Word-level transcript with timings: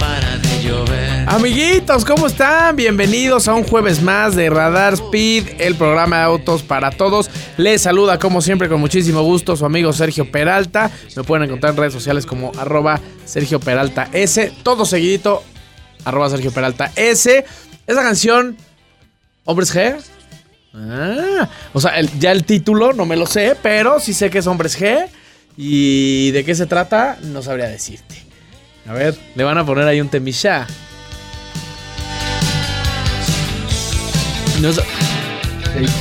Para 0.00 0.38
de 0.38 0.62
llover. 0.62 1.24
Amiguitos, 1.28 2.04
¿cómo 2.04 2.26
están? 2.26 2.74
Bienvenidos 2.74 3.46
a 3.46 3.54
un 3.54 3.62
jueves 3.62 4.02
más 4.02 4.34
de 4.34 4.48
Radar 4.48 4.94
Speed, 4.94 5.60
el 5.60 5.76
programa 5.76 6.16
de 6.18 6.22
autos 6.24 6.62
para 6.62 6.90
todos. 6.90 7.30
Les 7.58 7.82
saluda 7.82 8.18
como 8.18 8.40
siempre 8.40 8.68
con 8.68 8.80
muchísimo 8.80 9.22
gusto 9.22 9.56
su 9.56 9.66
amigo 9.66 9.92
Sergio 9.92 10.30
Peralta. 10.32 10.90
Me 11.14 11.22
pueden 11.22 11.44
encontrar 11.44 11.72
en 11.72 11.76
redes 11.76 11.92
sociales 11.92 12.24
como 12.26 12.50
arroba 12.58 12.98
Sergio 13.26 13.60
Peralta 13.60 14.08
S, 14.12 14.52
todo 14.62 14.86
seguidito, 14.86 15.44
arroba 16.04 16.30
Sergio 16.30 16.50
Peralta 16.50 16.90
S. 16.96 17.44
Esa 17.86 18.02
canción, 18.02 18.56
Hombres 19.44 19.74
G. 19.74 20.00
Ah, 20.74 21.48
o 21.74 21.80
sea, 21.80 22.00
ya 22.18 22.32
el 22.32 22.44
título 22.44 22.92
no 22.92 23.04
me 23.04 23.16
lo 23.16 23.26
sé, 23.26 23.56
pero 23.62 24.00
sí 24.00 24.14
sé 24.14 24.30
que 24.30 24.38
es 24.38 24.46
Hombres 24.46 24.80
G. 24.80 25.06
¿Y 25.56 26.30
de 26.30 26.44
qué 26.44 26.54
se 26.54 26.66
trata? 26.66 27.18
No 27.22 27.42
sabría 27.42 27.68
decirte. 27.68 28.29
A 28.88 28.92
ver, 28.92 29.16
le 29.34 29.44
van 29.44 29.58
a 29.58 29.64
poner 29.64 29.86
ahí 29.86 30.00
un 30.00 30.08
temishá. 30.08 30.66
No, 34.60 34.72
Se, 34.72 34.82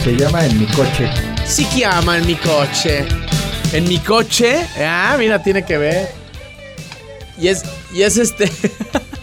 se 0.04 0.16
llama 0.18 0.46
En 0.46 0.60
mi 0.60 0.66
coche. 0.68 1.10
sí 1.46 1.66
que 1.66 1.86
ama 1.86 2.18
en 2.18 2.26
mi 2.28 2.36
coche. 2.36 3.06
En 3.72 3.88
mi 3.88 4.00
coche. 4.00 4.66
Ah, 4.80 5.16
mira, 5.18 5.42
tiene 5.42 5.64
que 5.64 5.78
ver. 5.78 6.10
Y 7.38 7.48
es, 7.48 7.64
y 7.94 8.02
es 8.02 8.18
este. 8.18 8.52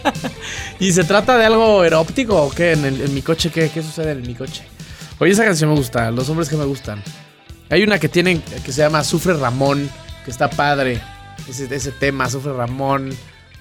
¿Y 0.79 0.91
se 0.93 1.03
trata 1.03 1.37
de 1.37 1.45
algo 1.45 1.83
eróptico 1.83 2.41
o 2.43 2.49
qué? 2.49 2.71
En, 2.71 2.85
el- 2.85 3.01
en 3.01 3.13
mi 3.13 3.21
coche, 3.21 3.51
¿qué, 3.51 3.69
¿qué 3.69 3.81
sucede 3.83 4.11
en 4.13 4.21
mi 4.21 4.33
coche? 4.35 4.63
Oye, 5.19 5.31
esa 5.33 5.43
canción 5.43 5.69
me 5.71 5.75
gusta, 5.75 6.09
los 6.11 6.29
hombres 6.29 6.49
que 6.49 6.55
me 6.55 6.65
gustan. 6.65 7.03
Hay 7.69 7.83
una 7.83 7.99
que 7.99 8.07
tienen 8.07 8.41
que 8.63 8.71
se 8.71 8.81
llama 8.81 9.03
Sufre 9.03 9.33
Ramón, 9.33 9.89
que 10.23 10.31
está 10.31 10.49
padre. 10.49 11.01
Ese, 11.49 11.73
ese 11.75 11.91
tema, 11.91 12.29
Sufre 12.29 12.53
Ramón. 12.53 13.09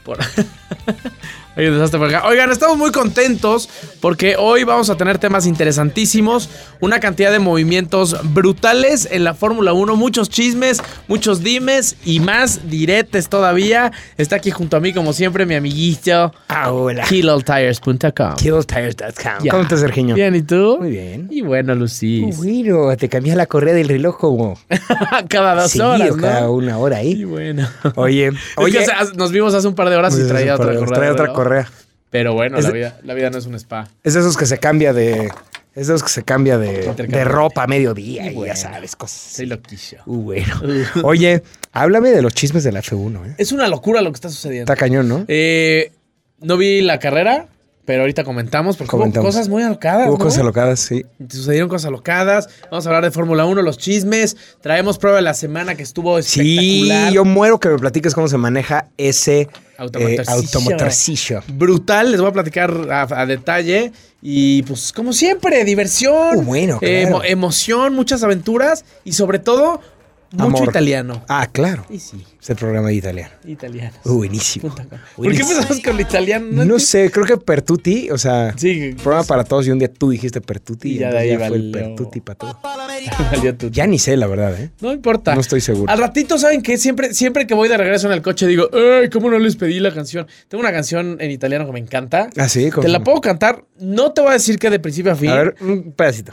Por... 0.06 0.18
Hay 1.56 1.66
un 1.66 1.74
desastre 1.74 1.98
por 1.98 2.08
acá. 2.08 2.26
Oigan, 2.28 2.52
estamos 2.52 2.76
muy 2.76 2.92
contentos 2.92 3.68
porque 4.00 4.36
hoy 4.38 4.64
vamos 4.64 4.90
a 4.90 4.96
tener 4.96 5.16
temas 5.18 5.46
interesantísimos, 5.46 6.50
una 6.80 7.00
cantidad 7.00 7.32
de 7.32 7.38
movimientos 7.38 8.16
brutales 8.34 9.08
en 9.10 9.24
la 9.24 9.32
Fórmula 9.32 9.72
1, 9.72 9.96
muchos 9.96 10.28
chismes, 10.28 10.82
muchos 11.08 11.42
dimes 11.42 11.96
y 12.04 12.20
más 12.20 12.68
diretes 12.68 13.28
todavía. 13.28 13.90
Está 14.18 14.36
aquí 14.36 14.50
junto 14.50 14.76
a 14.76 14.80
mí, 14.80 14.92
como 14.92 15.12
siempre, 15.14 15.46
mi 15.46 15.54
amiguito, 15.54 16.34
hola. 16.68 17.04
KillTires.com. 17.04 18.34
Ya. 19.42 19.50
¿Cómo 19.50 19.62
estás, 19.62 19.80
Sergiño? 19.80 20.14
Bien, 20.14 20.34
¿y 20.34 20.42
tú? 20.42 20.76
Muy 20.78 20.90
bien. 20.90 21.28
Y 21.30 21.40
bueno, 21.40 21.74
Lucis. 21.74 22.36
Bueno, 22.36 22.94
te 22.96 23.08
cambias 23.08 23.36
la 23.36 23.46
correa 23.46 23.74
del 23.74 23.88
reloj 23.88 24.18
como 24.18 24.58
cada 25.28 25.54
dos 25.54 25.74
horas, 25.76 25.98
seguido, 26.00 26.16
cada 26.18 26.42
¿no? 26.42 26.52
una 26.52 26.78
hora 26.78 27.02
Y 27.02 27.14
ahí. 27.14 27.24
bueno. 27.24 27.66
Oye, 27.94 28.30
Oye, 28.56 28.86
nos 29.16 29.32
vimos 29.32 29.54
hace 29.54 29.66
un 29.68 29.74
par 29.74 29.88
de 29.88 29.96
horas 29.96 30.18
y 30.18 30.26
traía 30.28 30.54
otra 30.54 30.74
correa. 30.74 30.94
Trae 30.94 31.10
otra 31.10 31.24
reloj. 31.26 31.36
Correa. 31.48 31.70
Pero 32.10 32.34
bueno, 32.34 32.60
la 32.60 32.68
de- 32.68 32.72
vida, 32.74 32.98
la 33.02 33.14
vida 33.14 33.30
no 33.30 33.38
es 33.38 33.46
un 33.46 33.54
spa. 33.56 33.88
Es 34.02 34.14
de 34.14 34.20
esos 34.20 34.36
que 34.36 34.46
se 34.46 34.58
cambia 34.58 34.92
de. 34.92 35.28
Es 35.74 35.88
de 35.88 35.94
esos 35.94 36.02
que 36.04 36.08
se 36.08 36.22
cambia 36.22 36.56
de, 36.56 36.94
de 36.94 37.24
ropa 37.24 37.64
a 37.64 37.66
mediodía 37.66 38.30
Y 38.30 38.34
bueno. 38.34 38.54
ya 38.54 38.56
sabes, 38.56 38.96
cosas. 38.96 39.18
Soy 39.36 39.44
loquillo. 39.46 39.98
Uh, 40.06 40.22
bueno. 40.22 40.54
Oye, 41.02 41.42
háblame 41.72 42.10
de 42.12 42.22
los 42.22 42.32
chismes 42.32 42.64
de 42.64 42.72
la 42.72 42.80
F1, 42.80 43.26
¿eh? 43.26 43.34
Es 43.36 43.52
una 43.52 43.68
locura 43.68 44.00
lo 44.00 44.10
que 44.10 44.14
está 44.16 44.30
sucediendo. 44.30 44.72
Está 44.72 44.76
cañón, 44.80 45.06
¿no? 45.08 45.24
Eh, 45.28 45.92
no 46.40 46.56
vi 46.56 46.80
la 46.80 46.98
carrera, 46.98 47.48
pero 47.86 48.02
ahorita 48.02 48.24
comentamos 48.24 48.76
porque 48.76 48.90
Comentamos. 48.90 49.24
hubo 49.24 49.32
cosas 49.32 49.48
muy 49.48 49.62
alocadas. 49.62 50.08
Hubo 50.08 50.18
¿no? 50.18 50.24
cosas 50.24 50.40
alocadas, 50.40 50.80
sí. 50.80 51.06
Sucedieron 51.30 51.68
cosas 51.68 51.86
alocadas. 51.86 52.48
Vamos 52.70 52.84
a 52.86 52.90
hablar 52.90 53.04
de 53.04 53.10
Fórmula 53.12 53.46
1, 53.46 53.62
los 53.62 53.78
chismes. 53.78 54.36
Traemos 54.60 54.98
prueba 54.98 55.16
de 55.16 55.22
la 55.22 55.32
semana 55.34 55.76
que 55.76 55.82
estuvo 55.84 56.20
Sí, 56.20 56.40
espectacular. 56.84 57.12
yo 57.12 57.24
muero 57.24 57.58
que 57.60 57.68
me 57.70 57.78
platiques 57.78 58.12
cómo 58.14 58.28
se 58.28 58.36
maneja 58.36 58.88
ese 58.98 59.48
eh, 59.78 60.16
Automotorcillo. 60.26 61.42
brutal, 61.48 62.10
les 62.10 62.20
voy 62.20 62.30
a 62.30 62.32
platicar 62.32 62.72
a, 62.90 63.02
a 63.22 63.26
detalle. 63.26 63.92
Y 64.22 64.62
pues, 64.64 64.92
como 64.92 65.12
siempre, 65.12 65.64
diversión, 65.64 66.38
Uh, 66.38 66.42
bueno, 66.42 66.78
eh, 66.82 67.06
emo- 67.08 67.22
emoción, 67.24 67.94
muchas 67.94 68.22
aventuras 68.24 68.84
y 69.04 69.12
sobre 69.12 69.38
todo, 69.38 69.80
mucho 70.32 70.44
Amor. 70.44 70.68
italiano. 70.68 71.24
Ah, 71.28 71.48
claro. 71.50 71.86
Y 71.88 71.98
sí, 71.98 72.24
Es 72.40 72.50
el 72.50 72.56
programa 72.56 72.88
de 72.88 72.94
italiano. 72.94 73.30
italiano. 73.44 73.96
Uh, 74.04 74.14
buenísimo. 74.14 74.74
¿Por 75.16 75.32
qué 75.32 75.40
empezamos 75.42 75.80
con 75.80 75.94
el 75.94 76.00
italiano? 76.00 76.64
No, 76.64 76.78
sé, 76.78 77.10
creo 77.10 77.24
que 77.24 77.36
Pertuti, 77.36 78.10
o 78.10 78.18
sea, 78.18 78.54
Sí, 78.56 78.94
programa 79.02 79.24
para 79.24 79.44
todos 79.44 79.66
y 79.66 79.70
un 79.70 79.78
día 79.78 79.92
tú 79.92 80.10
dijiste 80.10 80.40
Pertuti 80.40 80.90
Y 80.90 80.94
y 80.94 80.98
ya 80.98 81.10
de 81.10 81.18
ahí 81.18 81.36
fue 81.36 81.56
el. 81.56 81.70
Pertuti 81.70 82.20
para 82.20 82.38
todo. 82.38 82.58
Ya 83.70 83.86
ni 83.86 83.98
sé, 83.98 84.16
la 84.16 84.26
verdad, 84.26 84.58
¿eh? 84.60 84.70
No 84.80 84.92
importa. 84.92 85.34
No 85.34 85.40
estoy 85.40 85.60
seguro. 85.60 85.90
Al 85.92 85.98
ratito, 85.98 86.38
¿saben 86.38 86.62
qué? 86.62 86.78
Siempre, 86.78 87.14
siempre 87.14 87.46
que 87.46 87.54
voy 87.54 87.68
de 87.68 87.76
regreso 87.76 88.06
en 88.06 88.12
el 88.12 88.22
coche 88.22 88.46
digo, 88.46 88.68
¡ay, 88.72 89.08
cómo 89.10 89.30
no 89.30 89.38
les 89.38 89.56
pedí 89.56 89.80
la 89.80 89.92
canción! 89.92 90.26
Tengo 90.48 90.60
una 90.60 90.72
canción 90.72 91.16
en 91.20 91.30
italiano 91.30 91.66
que 91.66 91.72
me 91.72 91.78
encanta. 91.80 92.30
Ah, 92.36 92.48
sí, 92.48 92.70
¿cómo 92.70 92.82
Te 92.84 92.88
la 92.88 93.02
puedo 93.02 93.20
cantar. 93.20 93.64
No 93.78 94.12
te 94.12 94.20
voy 94.22 94.30
a 94.30 94.34
decir 94.34 94.58
que 94.58 94.70
de 94.70 94.78
principio 94.80 95.12
a 95.12 95.16
fin. 95.16 95.30
A 95.30 95.36
ver, 95.36 95.54
un 95.60 95.92
pedacito. 95.92 96.32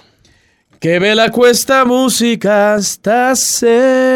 Que 0.84 1.00
bella 1.00 1.30
questa 1.30 1.86
musica 1.86 2.78
stasera. 2.82 4.12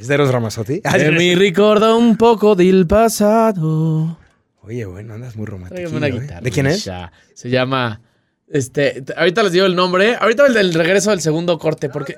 ¿Es 0.00 0.08
de 0.08 0.18
los 0.18 0.32
Ramazotti? 0.32 0.80
Ah, 0.82 0.94
Que 0.98 1.12
mi 1.12 1.36
ricorda 1.36 1.94
un 1.94 2.16
poco 2.16 2.56
del 2.56 2.88
pasado. 2.88 4.18
Oye, 4.62 4.84
bueno, 4.84 5.14
andas 5.14 5.36
muy 5.36 5.46
romántico. 5.46 5.90
Una 5.94 6.08
guitarra. 6.08 6.40
¿De 6.40 6.50
quién 6.50 6.66
es? 6.66 6.84
Ya. 6.84 7.12
Se 7.34 7.48
llama. 7.48 8.00
Este. 8.48 9.04
Ahorita 9.16 9.44
les 9.44 9.52
digo 9.52 9.66
el 9.66 9.76
nombre. 9.76 10.16
Ahorita 10.16 10.44
el 10.44 10.54
del 10.54 10.74
regreso 10.74 11.10
del 11.10 11.20
segundo 11.20 11.56
corte. 11.56 11.88
Porque. 11.88 12.16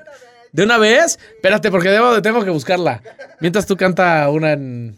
¿De 0.51 0.63
una 0.63 0.79
vez? 0.79 1.19
Espérate, 1.35 1.69
porque 1.69 1.89
debo 1.89 2.15
de 2.15 2.23
tengo 2.23 2.43
que 2.43 2.49
buscarla. 2.49 3.03
Mientras 3.39 3.67
tú 3.67 3.77
canta 3.77 4.27
una 4.29 4.53
en. 4.53 4.97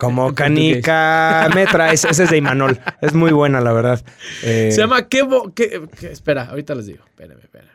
Como 0.00 0.34
canica 0.34 1.48
me 1.54 1.66
traes. 1.66 2.04
Ese 2.04 2.24
es 2.24 2.30
de 2.30 2.36
Imanol. 2.38 2.80
Es 3.00 3.12
muy 3.14 3.32
buena, 3.32 3.60
la 3.60 3.72
verdad. 3.72 4.02
Eh, 4.42 4.70
Se 4.72 4.80
llama 4.80 5.08
¿Qué, 5.08 5.22
bo- 5.22 5.52
qué- 5.54 5.82
qué- 5.98 6.10
Espera, 6.12 6.44
ahorita 6.44 6.74
les 6.74 6.86
digo. 6.86 7.04
Espérame, 7.06 7.40
espérame. 7.42 7.68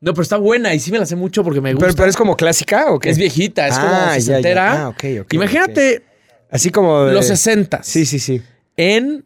No, 0.00 0.12
pero 0.12 0.22
está 0.22 0.36
buena 0.36 0.74
y 0.74 0.80
sí 0.80 0.90
me 0.92 0.98
la 0.98 1.06
sé 1.06 1.16
mucho 1.16 1.42
porque 1.44 1.60
me 1.60 1.72
gusta. 1.72 1.86
¿Pero, 1.86 1.96
pero 1.96 2.08
es 2.10 2.16
como 2.16 2.36
clásica 2.36 2.86
o 2.92 2.98
qué? 2.98 3.10
es 3.10 3.18
viejita, 3.18 3.66
es 3.66 3.78
como 3.78 3.88
Ah, 3.92 4.06
ya, 4.06 4.14
ya. 4.14 4.14
sesentera. 4.20 4.82
Ah, 4.84 4.88
ok, 4.88 5.04
ok, 5.22 5.32
Imagínate 5.34 6.02
Así 6.50 6.70
como 6.70 7.04
de... 7.04 7.12
los 7.14 7.26
60 7.26 7.82
Sí, 7.82 8.06
sí, 8.06 8.18
sí. 8.18 8.42
en. 8.76 9.24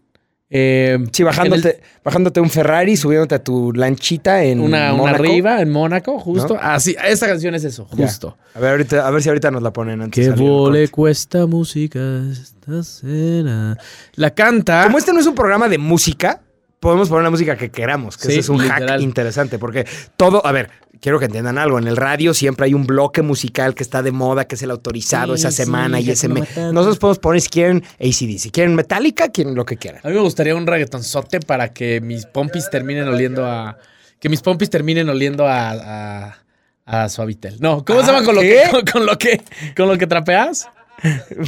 Eh, 0.50 0.98
Sí, 1.12 1.22
bajándote, 1.22 1.80
bajándote 2.04 2.40
un 2.40 2.50
Ferrari, 2.50 2.96
subiéndote 2.96 3.36
a 3.36 3.42
tu 3.42 3.72
lanchita 3.72 4.42
en 4.44 4.60
una, 4.60 4.90
arriba, 4.90 5.60
en 5.60 5.70
Mónaco, 5.70 6.18
justo. 6.18 6.54
¿No? 6.54 6.60
Así, 6.60 6.96
esta 7.04 7.26
canción 7.26 7.54
es 7.54 7.64
eso, 7.64 7.88
Ya. 7.94 8.06
justo. 8.06 8.36
A 8.54 8.60
ver, 8.60 8.70
ahorita, 8.72 9.06
a 9.06 9.10
ver 9.10 9.22
si 9.22 9.28
ahorita 9.28 9.50
nos 9.50 9.62
la 9.62 9.72
ponen 9.72 10.02
antes. 10.02 10.26
Del 10.26 10.34
vole 10.34 10.88
cuesta 10.88 11.46
música 11.46 12.00
esta 12.30 12.82
cena. 12.82 13.78
La 14.14 14.30
canta. 14.30 14.84
Como 14.84 14.98
este 14.98 15.12
no 15.12 15.20
es 15.20 15.26
un 15.26 15.34
programa 15.34 15.68
de 15.68 15.78
música, 15.78 16.40
podemos 16.80 17.08
poner 17.08 17.24
la 17.24 17.30
música 17.30 17.56
que 17.56 17.70
queramos, 17.70 18.16
que 18.16 18.24
Sí, 18.24 18.30
ese 18.32 18.40
es 18.40 18.48
un 18.48 18.60
literal. 18.62 18.88
hack 18.88 19.00
interesante, 19.02 19.58
porque 19.58 19.86
todo, 20.16 20.44
a 20.44 20.50
ver, 20.52 20.70
quiero 21.00 21.18
que 21.18 21.24
entiendan 21.26 21.58
algo, 21.58 21.78
en 21.78 21.86
el 21.88 21.96
radio 21.96 22.34
siempre 22.34 22.66
hay 22.66 22.74
un 22.74 22.86
bloque 22.86 23.22
musical 23.22 23.74
que 23.74 23.82
está 23.82 24.02
de 24.02 24.12
moda, 24.12 24.46
que 24.46 24.54
es 24.54 24.62
el 24.62 24.70
autorizado 24.70 25.34
Sí, 25.36 25.40
esa 25.40 25.50
sí, 25.50 25.58
semana 25.58 26.00
y 26.00 26.10
ese 26.10 26.28
mes. 26.28 26.48
Nosotros 26.56 26.98
podemos 26.98 27.18
poner 27.18 27.40
si 27.40 27.48
quieren 27.48 27.82
ACD, 27.98 28.38
si 28.38 28.50
quieren 28.50 28.74
Metallica, 28.74 29.28
quieren 29.30 29.54
lo 29.54 29.64
que 29.64 29.76
quieran. 29.76 30.00
A 30.04 30.08
mí 30.08 30.14
me 30.14 30.20
gustaría 30.20 30.54
un 30.54 30.66
reggaetonzote 30.66 31.40
para 31.40 31.72
que 31.72 32.00
mis 32.00 32.26
pompis 32.26 32.68
terminen 32.70 33.08
oliendo 33.08 33.44
a. 33.46 33.78
Que 34.18 34.28
mis 34.28 34.42
pompis 34.42 34.68
terminen 34.70 35.08
oliendo 35.08 35.46
a. 35.46 35.70
a, 35.70 36.36
a 36.84 37.08
Suavitel. 37.08 37.56
No, 37.60 37.84
¿cómo 37.84 38.00
se 38.02 38.10
Ah, 38.10 38.14
llama 38.14 38.26
con 38.26 38.34
lo, 38.34 38.40
que, 38.42 38.62
con, 38.70 38.84
con 38.92 39.06
lo 39.06 39.16
que 39.18 39.40
con 39.76 39.88
lo 39.88 39.96
que 39.96 40.06
trapeas? 40.06 40.68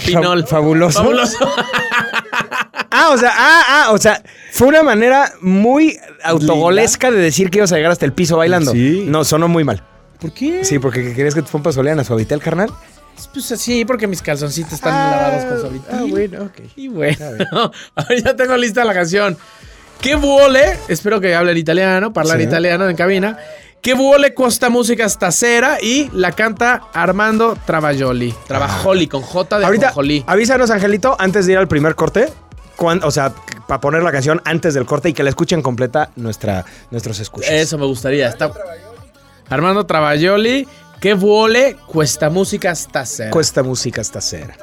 Pinol. 0.06 0.42
Fa- 0.42 0.56
fabuloso. 0.56 1.00
Fabuloso. 1.00 1.36
Ah, 3.02 3.10
o 3.12 3.18
sea, 3.18 3.30
ah, 3.34 3.62
ah, 3.68 3.92
o 3.92 3.98
sea, 3.98 4.22
fue 4.52 4.68
una 4.68 4.82
manera 4.82 5.32
muy 5.40 5.98
autogolesca 6.22 7.10
de 7.10 7.18
decir 7.18 7.50
que 7.50 7.58
ibas 7.58 7.72
a 7.72 7.76
llegar 7.76 7.90
hasta 7.92 8.04
el 8.04 8.12
piso 8.12 8.36
bailando. 8.36 8.72
Sí. 8.72 9.04
No, 9.08 9.24
sonó 9.24 9.48
muy 9.48 9.64
mal. 9.64 9.82
¿Por 10.20 10.32
qué? 10.32 10.64
Sí, 10.64 10.78
porque 10.78 11.14
querías 11.14 11.34
que 11.34 11.42
tus 11.42 11.50
pompas 11.50 11.76
olían 11.76 11.98
a 11.98 12.04
suavitel, 12.04 12.40
carnal. 12.40 12.70
Pues 13.32 13.46
sí, 13.60 13.84
porque 13.84 14.06
mis 14.06 14.22
calzoncitos 14.22 14.72
están 14.74 14.94
lavados 14.94 15.44
con 15.44 15.60
Suavitel. 15.60 15.94
Ah, 15.94 16.04
bueno, 16.08 16.42
ok. 16.44 16.60
Y 16.76 16.88
bueno, 16.88 17.16
a 17.96 18.04
ver, 18.04 18.22
ya 18.22 18.34
tengo 18.36 18.56
lista 18.56 18.84
la 18.84 18.94
canción. 18.94 19.36
¿Qué 20.00 20.14
vuole? 20.14 20.76
Espero 20.88 21.20
que 21.20 21.34
hablen 21.34 21.56
italiano, 21.56 22.12
hablar 22.14 22.38
Sí. 22.38 22.44
italiano 22.44 22.88
en 22.88 22.96
cabina. 22.96 23.38
¿Qué 23.80 23.94
vuole 23.94 24.32
costa 24.32 24.70
música 24.70 25.08
stasera? 25.08 25.78
Y 25.82 26.08
la 26.12 26.32
canta 26.32 26.82
Armando 26.92 27.58
Travaglioli. 27.66 28.32
Travajoli, 28.46 29.08
con 29.08 29.22
J 29.22 29.58
de 29.58 29.64
Ahorita, 29.66 29.92
avísanos, 30.26 30.70
Angelito, 30.70 31.16
antes 31.18 31.46
de 31.46 31.52
ir 31.52 31.58
al 31.58 31.68
primer 31.68 31.94
corte. 31.96 32.28
O 32.82 33.10
sea, 33.10 33.32
para 33.66 33.80
poner 33.80 34.02
la 34.02 34.12
canción 34.12 34.40
antes 34.44 34.74
del 34.74 34.86
corte 34.86 35.10
y 35.10 35.12
que 35.12 35.22
la 35.22 35.30
escuchen 35.30 35.62
completa 35.62 36.10
nuestra, 36.16 36.64
nuestros 36.90 37.20
escuchas. 37.20 37.50
Eso 37.50 37.78
me 37.78 37.86
gustaría. 37.86 38.28
Está... 38.28 38.52
Armando 39.48 39.86
Travaglioli. 39.86 40.66
¿Qué 41.00 41.14
vuole 41.14 41.76
cuesta 41.86 42.30
música 42.30 42.74
stasera? 42.74 43.30
Cuesta 43.30 43.62
música 43.62 44.04
stasera. 44.04 44.56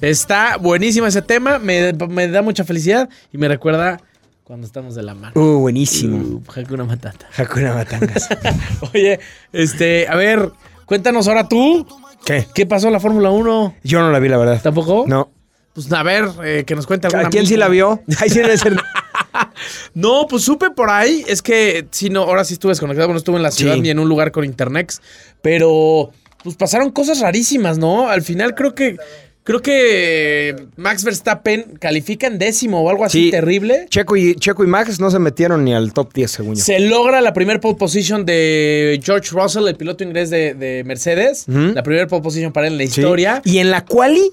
Está 0.00 0.56
buenísimo 0.58 1.06
ese 1.06 1.22
tema. 1.22 1.58
Me, 1.58 1.92
me 1.92 2.28
da 2.28 2.42
mucha 2.42 2.64
felicidad 2.64 3.08
y 3.32 3.38
me 3.38 3.48
recuerda 3.48 4.00
cuando 4.44 4.66
estamos 4.66 4.94
de 4.94 5.02
la 5.02 5.14
mano. 5.14 5.32
Uh, 5.34 5.60
buenísimo. 5.60 6.16
Uh, 6.18 6.42
Hakuna 6.54 6.84
Matata. 6.84 7.26
Hakuna 7.36 7.74
Matangas. 7.74 8.28
Oye, 8.94 9.20
este, 9.52 10.08
a 10.08 10.16
ver, 10.16 10.50
cuéntanos 10.86 11.28
ahora 11.28 11.48
tú. 11.48 11.86
¿Qué? 12.24 12.46
¿Qué 12.54 12.66
pasó 12.66 12.88
en 12.88 12.94
la 12.94 13.00
Fórmula 13.00 13.30
1? 13.30 13.76
Yo 13.82 14.00
no 14.00 14.10
la 14.10 14.18
vi, 14.18 14.28
la 14.28 14.36
verdad. 14.38 14.60
¿Tampoco? 14.62 15.04
No. 15.06 15.30
Pues 15.72 15.90
a 15.92 16.02
ver, 16.02 16.24
eh, 16.44 16.64
que 16.66 16.74
nos 16.74 16.86
cuente 16.86 17.06
alguna 17.06 17.28
¿A 17.28 17.30
quién 17.30 17.46
sí 17.46 17.56
la 17.56 17.68
vio? 17.68 18.02
Ay, 18.20 18.28
sí, 18.28 18.40
debe 18.40 18.56
ser- 18.58 18.76
No, 19.94 20.26
pues 20.28 20.42
supe 20.44 20.70
por 20.70 20.90
ahí. 20.90 21.24
Es 21.28 21.42
que 21.42 21.86
sí, 21.90 22.10
no, 22.10 22.22
ahora 22.22 22.44
sí 22.44 22.54
estuve 22.54 22.70
desconectado, 22.72 23.08
no 23.08 23.16
estuve 23.18 23.36
en 23.36 23.42
la 23.42 23.50
ciudad 23.50 23.74
Sí. 23.74 23.80
ni 23.80 23.90
en 23.90 23.98
un 23.98 24.08
lugar 24.08 24.32
con 24.32 24.44
Internex. 24.44 25.00
Pero, 25.42 26.10
pues 26.42 26.56
pasaron 26.56 26.90
cosas 26.90 27.20
rarísimas, 27.20 27.78
¿no? 27.78 28.08
Al 28.08 28.22
final 28.22 28.54
creo 28.54 28.74
que. 28.74 28.96
Creo 29.42 29.62
que 29.62 30.54
Max 30.76 31.02
Verstappen 31.02 31.78
califica 31.80 32.26
en 32.26 32.38
décimo 32.38 32.82
o 32.82 32.90
algo 32.90 33.06
así 33.06 33.24
Sí. 33.24 33.30
terrible. 33.30 33.86
Checo, 33.88 34.14
y, 34.16 34.34
Checo 34.34 34.62
y 34.62 34.66
Max 34.66 35.00
no 35.00 35.10
se 35.10 35.18
metieron 35.18 35.64
ni 35.64 35.72
al 35.72 35.94
top 35.94 36.12
10, 36.12 36.30
según 36.30 36.54
yo. 36.56 36.62
Se 36.62 36.78
logra 36.78 37.22
la 37.22 37.32
primer 37.32 37.58
pole 37.58 37.76
position 37.76 38.26
de 38.26 39.00
George 39.02 39.30
Russell, 39.32 39.66
el 39.66 39.76
piloto 39.76 40.04
inglés 40.04 40.28
de, 40.28 40.52
de 40.54 40.84
Mercedes. 40.84 41.46
La 41.48 41.82
primera 41.82 42.06
pole 42.06 42.22
position 42.22 42.52
para 42.52 42.66
él 42.66 42.74
en 42.74 42.78
la 42.80 42.84
Sí. 42.84 43.00
historia. 43.00 43.40
Y 43.44 43.58
en 43.58 43.70
la 43.70 43.84
quali 43.86 44.30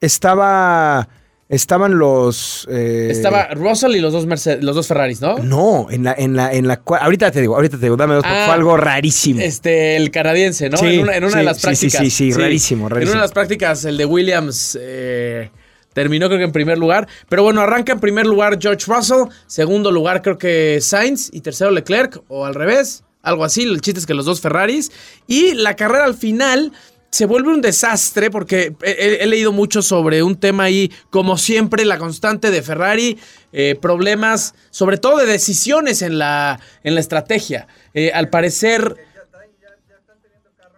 estaba. 0.00 1.08
Estaban 1.48 1.96
los. 1.96 2.66
eh, 2.68 3.06
Estaba 3.08 3.46
Russell 3.54 3.94
y 3.94 4.00
los 4.00 4.12
dos, 4.12 4.26
Mercedes, 4.26 4.64
los 4.64 4.74
dos 4.74 4.88
Ferraris, 4.88 5.20
¿no? 5.20 5.38
No, 5.38 5.86
en 5.90 6.02
la, 6.02 6.12
en 6.18 6.34
la, 6.34 6.52
en 6.52 6.66
la 6.66 6.82
Ahorita 7.00 7.30
te 7.30 7.40
digo, 7.40 7.54
ahorita 7.54 7.76
te 7.78 7.84
digo, 7.86 7.96
dame 7.96 8.14
dos, 8.16 8.24
Ah, 8.26 8.46
fue 8.46 8.54
algo 8.54 8.76
rarísimo. 8.76 9.40
Este, 9.40 9.94
el 9.96 10.10
canadiense, 10.10 10.68
¿no? 10.68 10.76
Sí, 10.76 10.86
en 10.86 11.00
una, 11.02 11.16
en 11.16 11.22
una 11.22 11.32
sí, 11.34 11.38
de 11.38 11.44
las 11.44 11.56
sí, 11.58 11.60
sí, 11.60 11.66
prácticas. 11.88 12.00
sí, 12.00 12.10
sí, 12.10 12.32
rarísimo, 12.32 12.86
En 12.86 12.90
rarísimo. 12.90 13.12
una 13.12 13.20
de 13.20 13.24
las 13.26 13.32
prácticas, 13.32 13.84
el 13.84 13.96
de 13.96 14.04
Williams 14.06 14.76
eh, 14.80 15.50
terminó 15.92 16.26
creo 16.26 16.38
que 16.38 16.44
en 16.46 16.50
primer 16.52 16.78
lugar. 16.78 17.06
Pero 17.28 17.44
bueno, 17.44 17.60
arranca 17.60 17.92
en 17.92 18.00
primer 18.00 18.26
lugar 18.26 18.58
George 18.60 18.84
Russell, 18.88 19.28
segundo 19.46 19.92
lugar 19.92 20.22
creo 20.22 20.38
que 20.38 20.80
Sainz 20.80 21.30
y 21.32 21.42
tercero 21.42 21.70
Leclerc, 21.70 22.22
o 22.26 22.44
al 22.44 22.56
revés, 22.56 23.04
algo 23.22 23.44
así. 23.44 23.62
El 23.62 23.80
chiste 23.82 24.00
es 24.00 24.06
que 24.06 24.14
los 24.14 24.24
dos 24.24 24.40
Ferraris. 24.40 24.90
Y 25.28 25.54
la 25.54 25.76
carrera 25.76 26.06
al 26.06 26.14
final 26.14 26.72
se 27.10 27.26
vuelve 27.26 27.50
un 27.50 27.62
desastre 27.62 28.30
porque 28.30 28.74
he, 28.82 29.26
leído 29.26 29.52
mucho 29.52 29.82
sobre 29.82 30.22
un 30.22 30.36
tema 30.36 30.64
ahí, 30.64 30.92
como 31.10 31.38
siempre, 31.38 31.84
la 31.84 31.98
constante 31.98 32.50
de 32.50 32.62
Ferrari, 32.62 33.18
eh, 33.52 33.76
problemas, 33.80 34.54
sobre 34.70 34.98
todo 34.98 35.18
de 35.18 35.26
decisiones 35.26 36.02
en 36.02 36.18
la, 36.18 36.60
en 36.84 36.94
la 36.94 37.00
estrategia. 37.00 37.68
Eh, 37.94 38.10
al 38.12 38.28
parecer, 38.28 38.96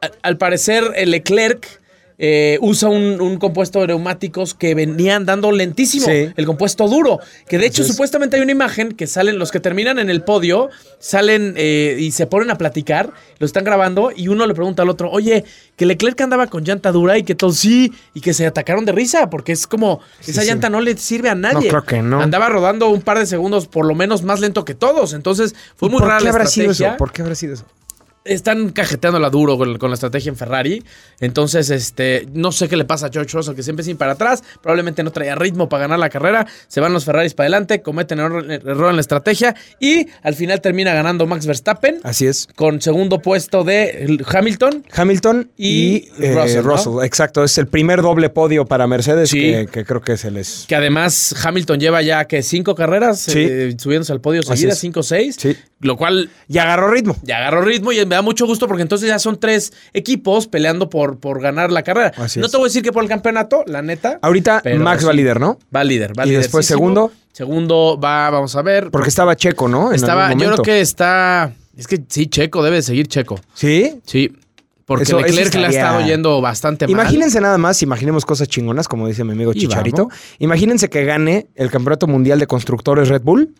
al, 0.00 0.12
al 0.22 0.38
parecer, 0.38 0.92
Leclerc 1.06 1.80
eh, 2.20 2.58
usa 2.60 2.88
un, 2.88 3.20
un 3.20 3.36
compuesto 3.38 3.80
de 3.80 3.86
neumáticos 3.88 4.52
que 4.54 4.74
venían 4.74 5.24
dando 5.24 5.52
lentísimo, 5.52 6.04
Sí. 6.06 6.28
el 6.36 6.46
compuesto 6.46 6.88
duro. 6.88 7.20
Que 7.48 7.58
de 7.58 7.66
hecho, 7.66 7.82
Entonces- 7.82 7.94
supuestamente 7.94 8.36
hay 8.36 8.42
una 8.42 8.50
imagen 8.52 8.92
que 8.92 9.06
salen, 9.06 9.38
los 9.38 9.52
que 9.52 9.60
terminan 9.60 9.98
en 10.00 10.10
el 10.10 10.22
podio, 10.22 10.68
salen 10.98 11.54
eh, 11.56 11.96
y 12.00 12.10
se 12.10 12.26
ponen 12.26 12.50
a 12.50 12.58
platicar, 12.58 13.12
lo 13.38 13.46
están 13.46 13.62
grabando 13.64 14.10
y 14.14 14.26
uno 14.28 14.46
le 14.46 14.54
pregunta 14.54 14.82
al 14.82 14.88
otro, 14.88 15.10
oye, 15.12 15.44
que 15.76 15.86
Leclerc 15.86 16.20
andaba 16.20 16.48
con 16.48 16.64
llanta 16.64 16.90
dura 16.90 17.16
y 17.18 17.22
que 17.22 17.36
todo 17.36 17.52
sí, 17.52 17.92
y 18.14 18.20
que 18.20 18.34
se 18.34 18.46
atacaron 18.46 18.84
de 18.84 18.90
risa, 18.92 19.30
porque 19.30 19.52
es 19.52 19.66
como, 19.68 20.00
esa 20.26 20.42
sí. 20.42 20.48
llanta 20.48 20.68
no 20.68 20.80
le 20.80 20.96
sirve 20.96 21.28
a 21.30 21.36
nadie. 21.36 21.68
creo 21.68 21.84
que 21.84 22.02
no. 22.02 22.20
Andaba 22.20 22.48
rodando 22.48 22.88
un 22.88 23.02
par 23.02 23.18
de 23.20 23.26
segundos, 23.26 23.68
por 23.68 23.86
lo 23.86 23.94
menos 23.94 24.24
más 24.24 24.40
lento 24.40 24.64
que 24.64 24.74
todos. 24.74 25.12
Entonces, 25.12 25.54
fue 25.76 25.88
¿Y 25.88 25.92
muy 25.92 26.00
¿Por 26.00 26.08
rara 26.08 26.18
qué 26.18 26.24
la 26.24 26.30
habrá 26.30 26.46
sido 26.46 26.72
eso? 26.72 26.84
¿Por 26.98 27.12
qué 27.12 27.22
habrá 27.22 27.34
sido 27.36 27.54
eso? 27.54 27.64
Están 28.28 28.70
cajeteándola 28.70 29.30
duro 29.30 29.58
con, 29.58 29.78
con 29.78 29.90
la 29.90 29.94
estrategia 29.94 30.30
en 30.30 30.36
Ferrari. 30.36 30.82
Entonces, 31.20 31.70
este, 31.70 32.28
no 32.32 32.52
sé 32.52 32.68
qué 32.68 32.76
le 32.76 32.84
pasa 32.84 33.06
a 33.06 33.10
George 33.10 33.36
Russell, 33.36 33.54
que 33.54 33.62
siempre 33.62 33.84
sin 33.84 33.96
para 33.96 34.12
atrás. 34.12 34.42
Probablemente 34.62 35.02
no 35.02 35.10
traía 35.10 35.34
ritmo 35.34 35.68
para 35.68 35.82
ganar 35.82 35.98
la 35.98 36.08
carrera. 36.10 36.46
Se 36.68 36.80
van 36.80 36.92
los 36.92 37.04
Ferraris 37.04 37.34
para 37.34 37.46
adelante, 37.46 37.82
cometen 37.82 38.20
error, 38.20 38.50
error 38.50 38.90
en 38.90 38.96
la 38.96 39.00
estrategia. 39.00 39.54
Y 39.80 40.06
al 40.22 40.34
final 40.34 40.60
termina 40.60 40.92
ganando 40.94 41.26
Max 41.26 41.46
Verstappen 41.46 41.98
Así 42.04 42.26
es. 42.26 42.48
con 42.54 42.80
segundo 42.80 43.20
puesto 43.20 43.64
de 43.64 44.18
Hamilton. 44.32 44.84
Hamilton 44.94 45.50
y, 45.56 45.68
Y 45.68 46.08
eh, 46.20 46.60
Russell, 46.62 47.04
exacto. 47.04 47.42
Es 47.44 47.58
el 47.58 47.66
primer 47.66 48.02
doble 48.02 48.30
podio 48.30 48.64
para 48.66 48.86
Mercedes 48.86 49.30
Sí. 49.30 49.40
que, 49.40 49.68
que 49.70 49.84
creo 49.84 50.00
que 50.00 50.16
se 50.16 50.30
les. 50.30 50.64
Que 50.68 50.74
además 50.76 51.34
Hamilton 51.44 51.80
lleva 51.80 52.02
ya 52.02 52.24
que 52.26 52.42
cinco 52.42 52.74
carreras 52.74 53.20
Sí. 53.20 53.38
eh, 53.40 53.74
subiéndose 53.78 54.12
al 54.12 54.20
podio 54.20 54.42
seguidas, 54.42 54.78
cinco 54.78 55.00
o 55.00 55.02
seis. 55.02 55.36
Sí. 55.38 55.56
Lo 55.80 55.96
cual 55.96 56.28
Y 56.48 56.58
agarró 56.58 56.90
ritmo. 56.90 57.16
ya 57.22 57.36
agarró 57.38 57.62
ritmo 57.62 57.92
y 57.92 58.04
me 58.04 58.16
da 58.18 58.22
mucho 58.22 58.46
gusto 58.46 58.66
porque 58.68 58.82
entonces 58.82 59.08
ya 59.08 59.18
son 59.18 59.38
tres 59.38 59.72
equipos 59.92 60.46
peleando 60.46 60.90
por, 60.90 61.18
por 61.18 61.40
ganar 61.40 61.70
la 61.72 61.82
carrera. 61.82 62.12
Así 62.16 62.40
no 62.40 62.46
es. 62.46 62.52
te 62.52 62.58
voy 62.58 62.66
a 62.66 62.68
decir 62.68 62.82
que 62.82 62.92
por 62.92 63.02
el 63.02 63.08
campeonato, 63.08 63.62
la 63.66 63.80
neta. 63.82 64.18
Ahorita 64.22 64.62
Max 64.78 65.06
va 65.06 65.12
líder, 65.12 65.40
¿no? 65.40 65.58
Va 65.74 65.84
líder, 65.84 66.18
va 66.18 66.24
Y 66.24 66.30
líder. 66.30 66.42
después 66.42 66.66
segundo. 66.66 67.12
Segundo 67.32 67.98
va, 68.02 68.30
vamos 68.30 68.56
a 68.56 68.62
ver. 68.62 68.90
Porque 68.90 69.08
estaba 69.08 69.36
Checo, 69.36 69.68
¿no? 69.68 69.90
En 69.90 69.94
estaba, 69.94 70.32
yo 70.32 70.38
creo 70.52 70.62
que 70.62 70.80
está. 70.80 71.52
Es 71.76 71.86
que 71.86 72.02
sí, 72.08 72.26
Checo, 72.26 72.62
debe 72.64 72.76
de 72.76 72.82
seguir 72.82 73.06
Checo. 73.06 73.38
Sí. 73.54 74.00
Sí. 74.04 74.32
Porque 74.84 75.04
Eso- 75.04 75.18
eso 75.20 75.26
Leclerc 75.28 75.54
le 75.56 75.66
ha 75.66 75.68
estado 75.68 76.00
yendo 76.00 76.40
bastante 76.40 76.86
mal. 76.86 76.90
Imagínense 76.92 77.40
nada 77.42 77.58
más, 77.58 77.82
imaginemos 77.82 78.24
cosas 78.24 78.48
chingonas, 78.48 78.88
como 78.88 79.06
dice 79.06 79.22
mi 79.22 79.32
amigo 79.32 79.52
Chicharito. 79.52 80.08
Imagínense 80.38 80.88
que 80.88 81.04
gane 81.04 81.46
el 81.54 81.70
campeonato 81.70 82.06
mundial 82.06 82.38
de 82.40 82.46
constructores 82.46 83.08
Red 83.08 83.20
Bull, 83.22 83.54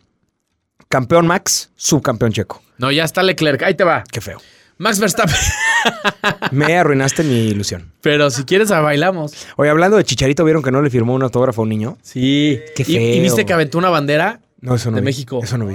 campeón 0.89 1.27
Max, 1.27 1.71
subcampeón 1.77 2.33
Checo. 2.33 2.63
No, 2.79 2.91
ya 2.93 3.05
está 3.05 3.23
Leclerc. 3.23 3.63
Ahí 3.63 3.75
te 3.75 3.85
va. 3.85 4.05
Qué 4.11 4.21
feo. 4.21 4.39
Max 4.79 5.01
Verstappen. 5.01 5.35
Me 6.53 6.77
arruinaste 6.77 7.25
mi 7.25 7.49
ilusión. 7.49 7.93
Pero 8.01 8.31
si 8.31 8.45
quieres, 8.45 8.71
a 8.71 8.81
bailamos. 8.81 9.33
Oye, 9.57 9.71
hablando 9.71 9.97
de 9.97 10.05
Chicharito, 10.05 10.45
¿vieron 10.45 10.63
que 10.63 10.71
no 10.71 10.81
le 10.83 10.91
firmó 10.91 11.15
un 11.15 11.23
autógrafo 11.25 11.63
a 11.63 11.65
un 11.65 11.69
niño? 11.69 11.99
Sí. 12.03 12.61
Qué 12.77 12.85
Y- 12.87 12.97
Y, 12.97 13.13
feo. 13.15 13.23
viste 13.23 13.45
que 13.47 13.53
aventó 13.53 13.79
una 13.79 13.91
bandera. 13.91 14.41
No, 14.61 14.77
eso 14.77 14.91
no 14.91 14.97
De 14.97 15.01
vi. 15.01 15.07
México. 15.07 15.41
Eso 15.43 15.59
no 15.59 15.67
vi. 15.67 15.75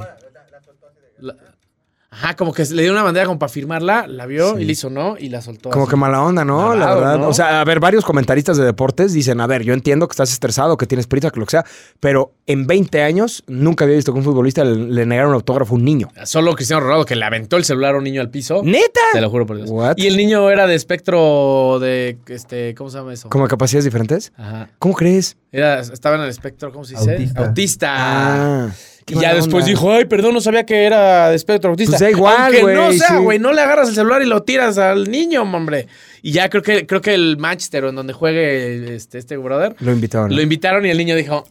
Ajá, 2.14 2.36
como 2.36 2.54
que 2.54 2.64
le 2.66 2.84
dio 2.84 2.92
una 2.92 3.02
bandera 3.02 3.26
como 3.26 3.40
para 3.40 3.52
firmarla, 3.52 4.06
la 4.08 4.28
vio 4.28 4.56
Sí. 4.56 4.62
y 4.62 4.66
le 4.66 4.72
hizo 4.74 4.90
no 4.92 5.16
y 5.18 5.30
la 5.30 5.42
soltó. 5.42 5.72
Como 5.72 5.86
así. 5.86 5.90
que 5.90 5.96
mala 5.96 6.22
onda, 6.22 6.46
¿no? 6.46 6.76
la 6.76 6.94
verdad. 6.94 7.18
¿no? 7.18 7.28
O 7.30 7.34
sea, 7.34 7.60
a 7.60 7.64
ver, 7.66 7.80
varios 7.80 8.06
comentaristas 8.06 8.56
de 8.58 8.64
deportes 8.66 9.14
dicen, 9.14 9.42
a 9.42 9.48
ver, 9.48 9.64
yo 9.64 9.74
entiendo 9.74 10.08
que 10.08 10.14
estás 10.14 10.32
estresado, 10.32 10.78
que 10.78 10.86
tienes 10.86 11.08
prisa, 11.08 11.32
que 11.32 11.40
lo 11.40 11.46
que 11.48 11.52
sea, 11.52 11.66
pero 12.00 12.34
en 12.46 12.68
20 12.68 13.02
años 13.02 13.44
nunca 13.48 13.86
había 13.86 13.96
visto 13.96 14.14
que 14.14 14.20
un 14.20 14.24
futbolista 14.26 14.64
le, 14.64 14.76
le 14.76 15.06
negara 15.08 15.28
un 15.28 15.34
autógrafo 15.34 15.74
a 15.74 15.78
un 15.78 15.86
niño. 15.86 16.10
Solo 16.26 16.54
Cristiano 16.54 16.82
Ronaldo 16.84 17.06
que 17.06 17.16
le 17.16 17.26
aventó 17.26 17.58
el 17.58 17.66
celular 17.66 17.96
a 17.96 17.98
un 17.98 18.04
niño 18.04 18.22
al 18.22 18.30
piso. 18.30 18.62
¿Neta? 18.64 19.00
Te 19.12 19.20
lo 19.22 19.30
juro 19.32 19.46
por 19.48 19.58
Dios. 19.58 19.70
What? 19.72 19.96
Y 19.98 20.06
el 20.08 20.16
niño 20.16 20.50
era 20.52 20.68
de 20.68 20.76
espectro 20.76 21.80
de 21.80 22.18
este, 22.28 22.76
¿cómo 22.76 22.90
se 22.92 22.98
llama 23.00 23.14
eso? 23.14 23.30
¿Como 23.30 23.48
capacidades 23.48 23.86
diferentes? 23.86 24.32
Ajá. 24.38 24.70
¿Cómo 24.78 24.94
crees? 24.94 25.36
Era, 25.52 25.80
estaba 25.80 26.16
en 26.18 26.22
el 26.24 26.30
espectro, 26.30 26.72
¿cómo 26.72 26.84
se 26.84 26.96
dice? 26.96 27.12
Autista. 27.12 27.46
Autista. 27.46 27.94
Ah, 27.96 28.70
y 29.08 29.20
ya 29.20 29.34
después 29.34 29.64
onda. 29.64 29.66
dijo, 29.68 29.92
ay, 29.92 30.06
perdón, 30.06 30.34
no 30.34 30.42
sabía 30.42 30.66
que 30.66 30.84
era 30.84 31.30
de 31.30 31.36
espectro 31.36 31.72
autista. 31.72 31.98
Pues 31.98 32.12
igual, 32.12 32.54
güey, 32.62 32.76
no 32.76 32.92
sea, 32.94 33.08
sí. 33.10 33.16
güey, 33.16 33.40
no 33.40 33.52
le 33.54 33.62
agarras 33.62 33.90
el 33.90 33.96
celular 33.96 34.22
y 34.22 34.26
lo 34.26 34.44
tiras 34.44 34.78
al 34.78 35.10
niño, 35.12 35.42
hombre. 35.44 35.88
Y 36.22 36.32
ya 36.32 36.50
creo 36.50 36.64
que, 36.64 36.86
creo 36.88 37.02
que 37.02 37.14
el 37.14 37.38
Manchester, 37.38 37.84
en 37.86 37.96
donde 37.96 38.14
juegue 38.14 38.96
este, 38.96 39.18
este 39.18 39.38
brother, 39.38 39.76
Lo 39.80 39.92
invitaron. 39.92 40.36
lo 40.36 40.42
invitaron 40.42 40.86
y 40.86 40.90
el 40.90 40.98
niño 40.98 41.16
dijo, 41.16 41.46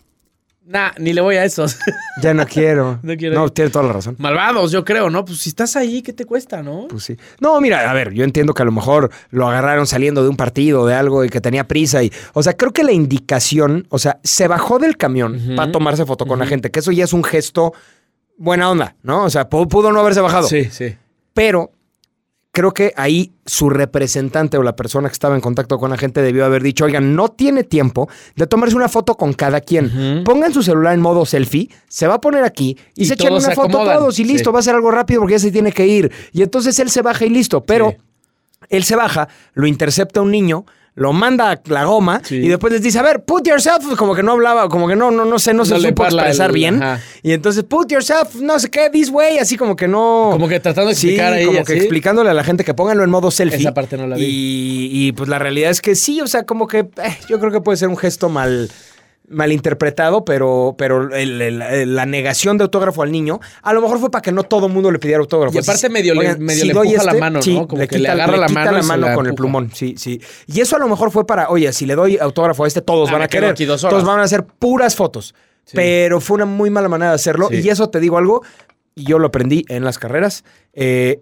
nah, 0.67 0.91
ni 0.99 1.13
le 1.13 1.21
voy 1.21 1.37
a 1.37 1.45
esos. 1.45 1.77
Ya 2.23 2.35
no 2.35 2.45
quiero. 2.47 2.99
No 3.03 3.17
quiero 3.17 3.35
No, 3.35 3.49
tiene 3.49 3.71
toda 3.71 3.85
la 3.87 3.93
razón. 3.95 4.17
Malvados, 4.19 4.71
yo 4.71 4.85
creo, 4.85 5.09
¿no? 5.11 5.25
Pues 5.25 5.39
si 5.39 5.49
estás 5.49 5.77
ahí, 5.77 6.03
¿qué 6.03 6.13
te 6.13 6.25
cuesta, 6.27 6.63
no? 6.63 6.87
Pues 6.89 7.05
sí. 7.05 7.17
No, 7.41 7.61
mira, 7.61 7.91
a 7.91 7.95
ver, 7.95 8.13
yo 8.13 8.23
entiendo 8.25 8.53
que 8.55 8.63
a 8.63 8.67
lo 8.67 8.73
mejor 8.73 9.11
lo 9.31 9.49
agarraron 9.49 9.87
saliendo 9.87 10.23
de 10.23 10.29
un 10.29 10.37
partido, 10.37 10.85
de 10.87 10.95
algo 10.95 11.25
y 11.25 11.29
que 11.31 11.41
tenía 11.41 11.67
prisa. 11.67 12.03
y 12.03 12.13
O 12.35 12.43
sea, 12.43 12.55
creo 12.57 12.73
que 12.73 12.85
la 12.85 12.93
indicación, 12.93 13.87
o 13.89 13.99
sea, 13.99 14.19
se 14.23 14.47
bajó 14.49 14.79
del 14.79 14.97
camión 14.97 15.41
para 15.57 15.73
tomarse 15.73 16.05
foto 16.07 16.27
con 16.27 16.39
la 16.39 16.47
gente, 16.47 16.71
que 16.71 16.81
eso 16.81 16.93
ya 16.93 17.05
es 17.05 17.13
un 17.13 17.25
gesto 17.25 17.73
buena 18.37 18.71
onda, 18.71 18.97
¿no? 19.03 19.25
O 19.25 19.31
sea, 19.31 19.49
pu- 19.49 19.69
pudo 19.69 19.91
no 19.93 20.01
haberse 20.01 20.21
bajado. 20.21 20.47
Sí, 20.49 20.65
sí. 20.67 20.97
Pero 21.35 21.73
creo 22.53 22.73
que 22.75 22.93
ahí 22.97 23.33
su 23.47 23.71
representante 23.71 24.59
o 24.59 24.63
la 24.63 24.77
persona 24.77 25.09
que 25.09 25.15
estaba 25.15 25.35
en 25.35 25.41
contacto 25.41 25.79
con 25.79 25.91
la 25.91 25.97
gente 25.97 26.21
debió 26.21 26.45
haber 26.45 26.63
dicho, 26.63 26.85
oigan, 26.85 27.17
no 27.17 27.29
tiene 27.29 27.65
tiempo 27.65 28.09
de 28.37 28.47
tomarse 28.47 28.77
una 28.77 28.89
foto 28.91 29.17
con 29.17 29.33
cada 29.33 29.61
quien. 29.63 30.23
Pongan 30.23 30.53
su 30.53 30.63
celular 30.63 30.93
en 30.95 31.01
modo 31.01 31.25
selfie, 31.25 31.71
se 31.89 32.07
va 32.07 32.15
a 32.15 32.21
poner 32.21 32.45
aquí 32.45 32.77
y, 32.95 33.03
Y 33.03 33.07
se 33.07 33.15
echan 33.15 33.33
una 33.33 33.41
se 33.41 33.55
foto 33.55 33.69
acomodan. 33.79 33.97
todos 33.99 34.19
y 34.19 34.25
listo, 34.25 34.51
Sí. 34.51 34.53
va 34.55 34.59
a 34.61 34.63
ser 34.63 34.75
algo 34.75 34.91
rápido 34.91 35.21
porque 35.21 35.33
ya 35.33 35.39
se 35.39 35.51
tiene 35.51 35.73
que 35.73 35.87
ir. 35.87 36.13
Y 36.33 36.43
entonces 36.43 36.79
él 36.79 36.91
se 36.91 37.01
baja 37.01 37.25
y 37.25 37.31
listo. 37.31 37.63
Pero 37.65 37.91
Sí. 37.93 37.97
él 38.69 38.85
se 38.85 38.97
baja, 38.97 39.29
lo 39.55 39.67
intercepta 39.67 40.21
un 40.21 40.31
niño, 40.31 40.67
lo 40.95 41.13
manda 41.15 41.51
a 41.53 41.61
la 41.67 41.85
goma 41.85 42.21
Sí. 42.23 42.37
y 42.37 42.49
después 42.49 42.71
les 42.73 42.83
dice, 42.83 42.99
a 42.99 43.03
ver, 43.03 43.25
put 43.25 43.47
yourself, 43.49 43.83
como 43.97 44.15
que 44.15 44.23
no 44.23 44.33
hablaba, 44.33 44.69
como 44.69 44.87
que 44.87 44.95
no, 44.95 45.11
no, 45.11 45.25
no 45.25 45.39
sé, 45.39 45.55
no, 45.55 45.65
se 45.65 45.73
No 45.73 45.79
le 45.81 45.89
supo 45.89 46.05
expresar 46.05 46.51
el- 46.51 46.55
bien. 46.55 46.83
ajá. 46.83 47.01
Y 47.23 47.33
entonces, 47.33 47.65
put 47.65 47.91
yourself, 47.91 48.35
no 48.37 48.59
sé 48.59 48.69
qué, 48.71 48.91
this 48.91 49.09
way, 49.09 49.39
así 49.39 49.57
como 49.57 49.75
que 49.75 49.89
no. 49.89 50.29
Como 50.33 50.49
que 50.49 50.61
tratando 50.61 50.89
de 50.89 50.93
explicar 50.93 51.33
sí, 51.33 51.39
ahí, 51.41 51.47
como 51.47 51.65
que 51.65 51.73
explicándole 51.79 52.29
a 52.31 52.35
la 52.35 52.45
gente 52.45 52.63
que 52.65 52.75
pónganlo 52.75 53.05
en 53.05 53.11
modo 53.11 53.31
selfie. 53.31 53.61
Esa 53.61 53.73
parte 53.73 53.97
no 53.97 54.07
la 54.07 54.17
vi. 54.17 54.25
Y, 54.25 55.07
y, 55.09 55.13
pues 55.13 55.29
la 55.31 55.39
realidad 55.39 55.71
es 55.71 55.81
que 55.81 55.95
sí, 55.95 56.21
o 56.21 56.27
sea, 56.27 56.45
como 56.45 56.67
que 56.67 56.81
eh, 56.81 57.19
yo 57.29 57.41
creo 57.41 57.51
que 57.51 57.61
puede 57.63 57.79
ser 57.79 57.89
un 57.89 57.97
gesto 57.97 58.29
mal 58.29 58.71
malinterpretado, 59.29 60.25
pero, 60.25 60.75
pero 60.77 61.15
el- 61.15 61.41
el- 61.41 61.63
el- 61.63 61.95
la 61.97 62.07
negación 62.07 62.59
de 62.59 62.65
autógrafo 62.65 63.03
al 63.03 63.11
niño, 63.13 63.41
a 63.63 63.73
lo 63.73 63.81
mejor 63.81 63.99
fue 63.99 64.11
para 64.11 64.23
que 64.23 64.33
no 64.33 64.43
todo 64.45 64.67
el 64.67 64.73
mundo 64.73 64.91
le 64.91 64.99
pidiera 64.99 65.21
autógrafo. 65.21 65.55
Y 65.57 65.59
aparte 65.61 65.89
medio 65.89 66.15
le- 66.15 66.37
medio 66.37 66.65
le 66.65 66.71
este, 66.73 66.79
empuja 66.89 67.05
la 67.05 67.15
mano, 67.15 67.43
sí, 67.43 67.55
¿no? 67.55 67.67
Como 67.69 67.81
le 67.83 67.89
que 67.89 67.97
le 67.97 68.01
quita, 68.03 68.13
agarra 68.13 68.33
le 68.33 68.39
la 68.39 68.47
quita 68.47 68.61
mano 68.61 68.77
la 68.79 68.83
mano 68.83 69.15
con 69.15 69.27
el 69.27 69.35
plumón, 69.35 69.71
sí, 69.75 69.95
sí. 69.97 70.21
Y 70.47 70.61
eso 70.61 70.77
a 70.77 70.79
lo 70.79 70.89
mejor 70.89 71.11
fue 71.11 71.27
para, 71.27 71.49
oye, 71.49 71.73
si 71.73 71.87
le 71.87 71.95
doy 71.95 72.19
autógrafo 72.19 72.65
a 72.65 72.69
este, 72.69 72.83
todos 72.83 73.09
Ah, 73.09 73.13
van 73.13 73.23
a 73.23 73.29
querer. 73.29 73.55
Todos 73.57 74.05
van 74.05 74.21
a 74.21 74.23
hacer 74.25 74.45
puras 74.45 74.97
fotos. 74.97 75.35
Pero 75.73 76.21
fue 76.21 76.35
una 76.37 76.45
muy 76.45 76.71
mala 76.71 76.89
manera 76.89 77.11
de 77.13 77.15
hacerlo. 77.15 77.49
Sí. 77.51 77.61
Y 77.61 77.69
eso 77.69 77.89
te 77.89 78.01
digo 78.01 78.19
algo, 78.19 78.43
y 78.95 79.05
yo 79.05 79.19
lo 79.19 79.29
aprendí 79.29 79.65
en 79.69 79.85
las 79.85 79.99
carreras. 79.99 80.45
eh, 80.75 81.21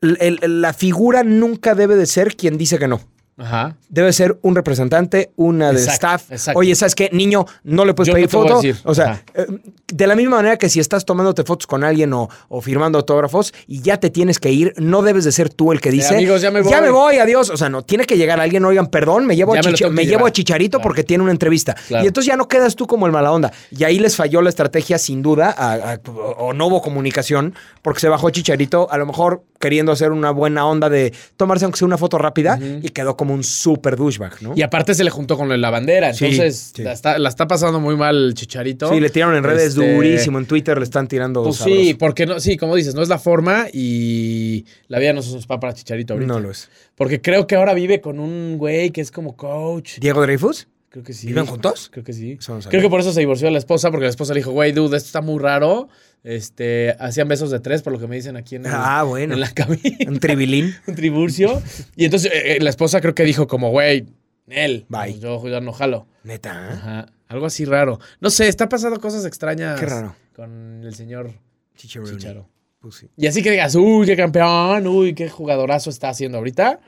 la 0.00 0.72
figura 0.74 1.24
nunca 1.24 1.74
debe 1.74 1.96
de 1.96 2.06
ser 2.06 2.36
quien 2.36 2.56
dice 2.56 2.78
que 2.78 2.86
no. 2.88 3.00
Ajá. 3.38 3.76
Debe 3.88 4.12
ser 4.12 4.38
un 4.42 4.54
representante, 4.54 5.30
una 5.36 5.68
de 5.72 5.78
Exacto, 5.78 5.92
staff. 6.06 6.32
exacto. 6.32 6.58
Oye, 6.58 6.74
¿sabes 6.74 6.94
qué? 6.94 7.08
Niño, 7.12 7.46
no 7.64 7.84
le 7.84 7.94
puedes 7.94 8.08
Yo 8.08 8.14
pedir 8.14 8.26
no 8.26 8.30
foto. 8.30 8.60
O 8.84 8.94
sea, 8.94 9.12
Ajá. 9.12 9.22
eh, 9.34 9.46
de 9.92 10.06
la 10.06 10.14
misma 10.16 10.36
manera 10.36 10.56
que 10.56 10.68
si 10.68 10.80
estás 10.80 11.04
tomándote 11.04 11.44
fotos 11.44 11.66
con 11.66 11.84
alguien 11.84 12.12
o, 12.12 12.28
o 12.48 12.60
firmando 12.60 12.98
autógrafos 12.98 13.54
y 13.66 13.80
ya 13.80 13.98
te 13.98 14.10
tienes 14.10 14.38
que 14.38 14.50
ir, 14.50 14.74
no 14.76 15.02
debes 15.02 15.24
de 15.24 15.32
ser 15.32 15.48
tú 15.48 15.72
el 15.72 15.80
que 15.80 15.90
dice. 15.90 16.14
amigos, 16.16 16.42
ya 16.42 16.50
me 16.50 16.60
voy". 16.62 16.70
Ya 16.70 16.80
me 16.80 16.90
voy, 16.90 17.16
adiós. 17.18 17.48
O 17.50 17.56
sea, 17.56 17.68
no, 17.68 17.82
tiene 17.82 18.04
que 18.04 18.16
llegar 18.16 18.40
alguien, 18.40 18.64
oigan, 18.64 18.88
perdón, 18.88 19.24
me 19.26 19.36
llevo, 19.36 19.52
a, 19.54 19.60
Ya 19.60 19.62
Chicha- 19.70 19.88
me 19.88 20.04
llevo 20.04 20.26
a 20.26 20.32
Chicharito 20.32 20.78
Claro. 20.78 20.82
porque 20.82 21.04
tiene 21.04 21.22
una 21.22 21.32
entrevista. 21.32 21.74
Claro. 21.86 22.04
Y 22.04 22.08
entonces 22.08 22.28
ya 22.28 22.36
no 22.36 22.48
quedas 22.48 22.74
tú 22.76 22.86
como 22.86 23.06
el 23.06 23.12
mala 23.12 23.32
onda. 23.32 23.52
Y 23.70 23.84
ahí 23.84 23.98
les 23.98 24.16
falló 24.16 24.42
la 24.42 24.48
estrategia, 24.50 24.98
sin 24.98 25.22
duda, 25.22 25.54
a- 25.56 25.92
a- 25.94 26.00
o 26.38 26.52
no 26.52 26.66
hubo 26.66 26.82
comunicación, 26.82 27.54
porque 27.82 28.00
se 28.00 28.08
bajó 28.08 28.30
Chicharito, 28.30 28.90
a 28.90 28.98
lo 28.98 29.06
mejor 29.06 29.42
queriendo 29.60 29.90
hacer 29.92 30.12
una 30.12 30.30
buena 30.30 30.66
onda 30.66 30.88
de 30.88 31.12
tomarse 31.36 31.64
aunque 31.64 31.78
sea 31.78 31.86
una 31.86 31.98
foto 31.98 32.16
rápida 32.18 32.58
y 32.60 32.88
quedó 32.90 33.16
como 33.16 33.27
un 33.34 33.44
super 33.44 33.96
douchebag, 33.96 34.42
¿no? 34.42 34.52
Y 34.56 34.62
aparte 34.62 34.94
se 34.94 35.04
le 35.04 35.10
juntó 35.10 35.36
con 35.36 35.48
lo 35.48 35.52
de 35.52 35.58
la 35.58 35.70
bandera. 35.70 36.12
Sí, 36.14 36.26
Entonces 36.26 36.72
sí. 36.74 36.82
La, 36.82 36.92
está, 36.92 37.18
la 37.18 37.28
está 37.28 37.46
pasando 37.46 37.80
muy 37.80 37.96
mal 37.96 38.34
Chicharito. 38.34 38.88
Sí, 38.92 39.00
le 39.00 39.10
tiraron 39.10 39.34
en 39.36 39.44
redes 39.44 39.74
Este, 39.76 39.94
durísimo, 39.94 40.38
en 40.38 40.46
Twitter 40.46 40.78
le 40.78 40.84
están 40.84 41.08
tirando 41.08 41.42
Pues 41.44 41.56
sabroso. 41.56 41.80
sí, 41.80 41.94
porque 41.94 42.26
no, 42.26 42.40
sí, 42.40 42.56
como 42.56 42.74
dices, 42.76 42.94
no 42.94 43.02
es 43.02 43.08
la 43.08 43.18
forma 43.18 43.66
y 43.72 44.64
la 44.88 44.98
vida 44.98 45.12
no 45.12 45.20
es 45.20 45.28
un 45.28 45.38
spa 45.40 45.58
para 45.60 45.72
Chicharito 45.74 46.14
ahorita. 46.14 46.32
No 46.32 46.40
lo 46.40 46.50
es. 46.50 46.68
Porque 46.94 47.20
creo 47.20 47.46
que 47.46 47.56
ahora 47.56 47.74
vive 47.74 48.00
con 48.00 48.18
un 48.20 48.58
güey 48.58 48.90
que 48.90 49.00
es 49.00 49.10
como 49.10 49.36
coach. 49.36 49.98
¿Diego 50.00 50.22
Dreyfus? 50.22 50.68
Creo 50.90 51.04
que 51.04 51.12
sí. 51.12 51.26
¿Viven 51.26 51.44
juntos? 51.46 51.90
Creo 51.92 52.02
que 52.04 52.12
sí. 52.14 52.38
No. 52.48 52.60
Creo 52.60 52.80
que 52.82 52.88
por 52.88 53.00
eso 53.00 53.12
se 53.12 53.20
divorció 53.20 53.50
la 53.50 53.58
esposa, 53.58 53.90
porque 53.90 54.04
la 54.04 54.10
esposa 54.10 54.32
le 54.32 54.40
dijo, 54.40 54.52
güey, 54.52 54.72
dude, 54.72 54.96
esto 54.96 55.06
está 55.06 55.20
muy 55.20 55.38
raro. 55.38 55.88
Este, 56.24 56.96
hacían 56.98 57.28
besos 57.28 57.50
de 57.50 57.60
tres, 57.60 57.82
por 57.82 57.92
lo 57.92 57.98
que 57.98 58.06
me 58.06 58.16
dicen 58.16 58.36
aquí 58.36 58.56
en, 58.56 58.66
el- 58.66 58.72
Ah, 58.74 59.02
bueno. 59.02 59.34
en 59.34 59.40
la 59.40 59.50
cabina. 59.52 59.96
Un 60.06 60.18
tribilín. 60.18 60.74
un 60.86 60.94
triburcio. 60.94 61.62
Y 61.94 62.04
entonces 62.06 62.32
eh, 62.32 62.56
eh, 62.56 62.60
la 62.60 62.70
esposa 62.70 63.00
creo 63.00 63.14
que 63.14 63.24
dijo 63.24 63.46
como, 63.46 63.70
güey, 63.70 64.06
él. 64.48 64.86
Bye. 64.88 65.18
Yo 65.20 65.46
ya 65.48 65.60
no 65.60 65.72
jalo. 65.72 66.06
Neta, 66.24 66.50
¿eh? 66.70 66.72
Ajá. 66.72 67.06
Algo 67.28 67.44
así 67.46 67.66
raro. 67.66 68.00
No 68.20 68.30
sé, 68.30 68.48
está 68.48 68.68
pasando 68.70 68.98
cosas 68.98 69.26
extrañas. 69.26 69.78
Qué 69.78 69.84
raro. 69.86 70.16
Con 70.34 70.82
el 70.84 70.94
señor. 70.94 71.32
Chicharo. 71.76 72.48
Pues 72.80 72.94
sí. 72.96 73.08
Y 73.16 73.26
así 73.26 73.42
que 73.42 73.50
digas, 73.50 73.74
uy, 73.74 74.06
qué 74.06 74.16
campeón, 74.16 74.86
uy, 74.86 75.14
qué 75.14 75.28
jugadorazo 75.28 75.90
está 75.90 76.08
haciendo 76.08 76.38
ahorita. 76.38 76.80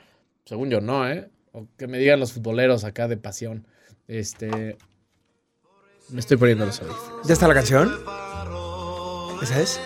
Según 0.45 0.69
yo, 0.69 0.81
no, 0.81 1.09
¿eh? 1.09 1.29
O 1.51 1.67
que 1.77 1.85
me 1.87 1.97
digan 1.99 2.19
los 2.19 2.31
futboleros 2.33 2.83
acá 2.83 3.07
de 3.07 3.17
pasión. 3.17 3.67
Este. 4.11 4.77
Me 6.09 6.19
estoy 6.19 6.35
poniendo 6.35 6.65
los 6.65 6.81
audífonos. 6.81 7.25
¿Ya 7.25 7.33
está 7.33 7.47
la 7.47 7.53
canción? 7.53 7.97
¿Esa 9.41 9.61
es? 9.61 9.79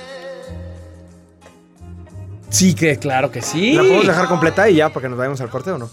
Sí, 2.50 2.74
que 2.74 2.98
claro 2.98 3.29
que 3.29 3.44
sí. 3.44 3.74
¿La 3.74 3.84
podemos 3.84 4.08
dejar 4.08 4.27
completa 4.27 4.67
y 4.67 4.77
ya 4.77 4.89
para 4.89 5.03
que 5.03 5.10
nos 5.10 5.20
vayamos 5.20 5.41
al 5.41 5.51
corte 5.51 5.70
o 5.70 5.77
no? 5.77 5.91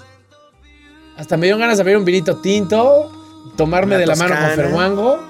Hasta 1.18 1.36
me 1.36 1.46
dio 1.46 1.58
ganas 1.58 1.76
de 1.76 1.82
abrir 1.82 1.98
un 1.98 2.06
vinito 2.06 2.40
tinto, 2.40 3.12
tomarme 3.54 3.96
Una 3.96 3.98
de 3.98 4.06
la 4.06 4.16
mano 4.16 4.34
con. 4.34 4.50
Fermuango 4.52 5.20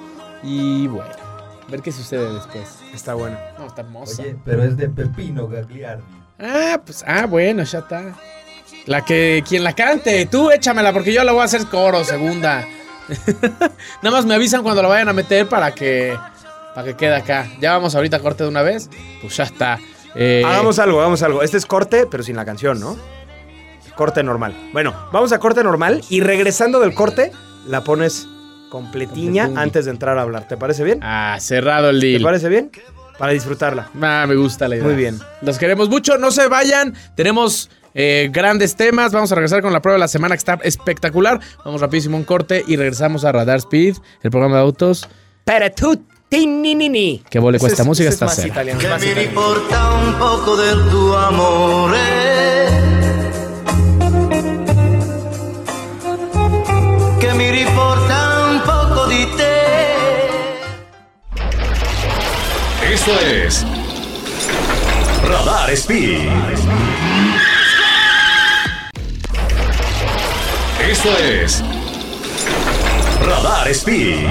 y 0.45 0.87
bueno, 0.87 1.11
ver 1.69 1.83
qué 1.83 1.91
sucede 1.91 2.33
después. 2.33 2.79
Está 2.95 3.15
bueno. 3.15 3.37
No, 3.59 3.67
está 3.67 3.81
hermosa. 3.81 4.23
Oye, 4.23 4.37
pero 4.45 4.63
es 4.63 4.77
de 4.77 4.89
Pepino 4.89 5.49
Gagliardi. 5.49 6.05
Ah, 6.39 6.81
pues, 6.87 7.03
ah, 7.05 7.27
bueno, 7.27 7.65
ya 7.65 7.81
está. 7.81 8.15
La 8.87 9.05
que, 9.05 9.43
quien 9.49 9.65
la 9.65 9.73
cante, 9.73 10.25
tú 10.27 10.53
échamela 10.53 10.93
porque 10.93 11.13
yo 11.13 11.25
la 11.25 11.33
voy 11.33 11.43
a 11.43 11.47
hacer 11.47 11.67
coro, 11.67 12.05
segunda. 12.05 12.65
Nada 14.03 14.17
más 14.17 14.27
me 14.27 14.35
avisan 14.35 14.63
cuando 14.63 14.83
la 14.83 14.89
vayan 14.89 15.09
a 15.09 15.13
meter 15.13 15.49
para 15.49 15.73
que, 15.75 16.17
para 16.75 16.87
que 16.89 16.95
quede 16.97 17.15
acá. 17.17 17.47
Ya 17.61 17.73
vamos 17.73 17.95
ahorita 17.95 18.19
a 18.19 18.21
corte 18.21 18.43
de 18.45 18.49
una 18.49 18.63
vez, 18.63 18.89
pues 19.21 19.37
ya 19.37 19.45
está. 19.45 19.79
Eh, 20.15 20.43
Hagamos 20.45 20.79
algo, 20.79 21.01
hagamos 21.01 21.23
algo. 21.23 21.43
Este 21.43 21.57
es 21.57 21.67
corte, 21.67 22.07
pero 22.11 22.23
sin 22.23 22.37
la 22.37 22.45
canción, 22.45 22.79
¿no? 22.81 22.97
Corte 23.97 24.23
normal. 24.23 24.55
Bueno, 24.73 24.95
vamos 25.13 25.33
a 25.33 25.39
corte 25.39 25.63
normal 25.63 26.03
y 26.09 26.21
regresando 26.21 26.81
del 26.81 26.95
corte, 26.95 27.33
la 27.67 27.85
pones 27.85 28.27
completiña 28.71 29.51
antes 29.55 29.85
de 29.85 29.91
entrar 29.91 30.17
a 30.19 30.23
hablar. 30.23 30.49
¿Te 30.49 30.57
parece 30.57 30.83
bien? 30.85 30.99
Ah, 31.03 31.37
cerrado 31.41 31.91
el 31.91 32.01
¿Te 32.01 32.07
deal. 32.07 32.23
parece 32.23 32.49
bien? 32.49 32.71
Para 33.19 33.33
disfrutarla. 33.33 33.91
Ah, 34.01 34.25
me 34.27 34.35
gusta 34.35 34.67
la 34.67 34.77
idea. 34.77 34.85
Muy 34.87 34.95
bien. 34.97 35.19
Los 35.43 35.59
queremos 35.59 35.91
mucho, 35.91 36.17
no 36.17 36.31
se 36.31 36.49
vayan. 36.49 36.95
Tenemos 37.15 37.69
eh, 37.95 38.29
grandes 38.33 38.77
temas. 38.77 39.13
Vamos 39.13 39.31
a 39.33 39.35
regresar 39.35 39.63
con 39.63 39.73
la 39.73 39.81
prueba 39.83 39.95
de 39.97 40.01
la 40.01 40.09
semana 40.09 40.35
que 40.35 40.39
está 40.39 40.59
espectacular. 40.63 41.41
Vamos 41.65 41.81
rapidísimo 41.81 42.17
un 42.17 42.25
corte 42.25 42.65
y 42.67 42.77
regresamos 42.77 43.25
a 43.25 43.33
Radar 43.33 43.59
Speed, 43.59 43.97
el 44.23 44.31
programa 44.31 44.57
de 44.57 44.63
autos. 44.63 45.09
Para 45.45 45.71
tu 45.71 45.97
tininini. 46.29 47.23
Que 47.29 47.39
vole 47.39 47.57
Ese 47.57 47.63
cuesta 47.67 47.83
es- 47.83 47.87
música 47.89 48.09
ese 48.09 48.25
es 48.25 48.31
esta 48.33 48.43
Che 48.43 48.89
más 48.89 49.01
mi 49.01 49.07
italiano. 49.09 49.21
riporta 49.21 49.93
un 49.95 50.15
poco 50.15 50.57
del 50.57 50.89
tuo 50.91 51.17
amore. 51.17 51.99
Che 57.21 57.33
mi 57.35 57.51
riporta 57.51 58.47
un 58.51 58.61
poco 58.63 59.07
di 59.07 59.27
te. 59.37 59.53
Esto 62.93 63.13
es 63.21 63.65
Radar 65.25 65.71
Speed. 65.71 66.29
Esto 70.93 71.17
es 71.17 71.65
Radar 73.25 73.67
Speed. 73.69 74.29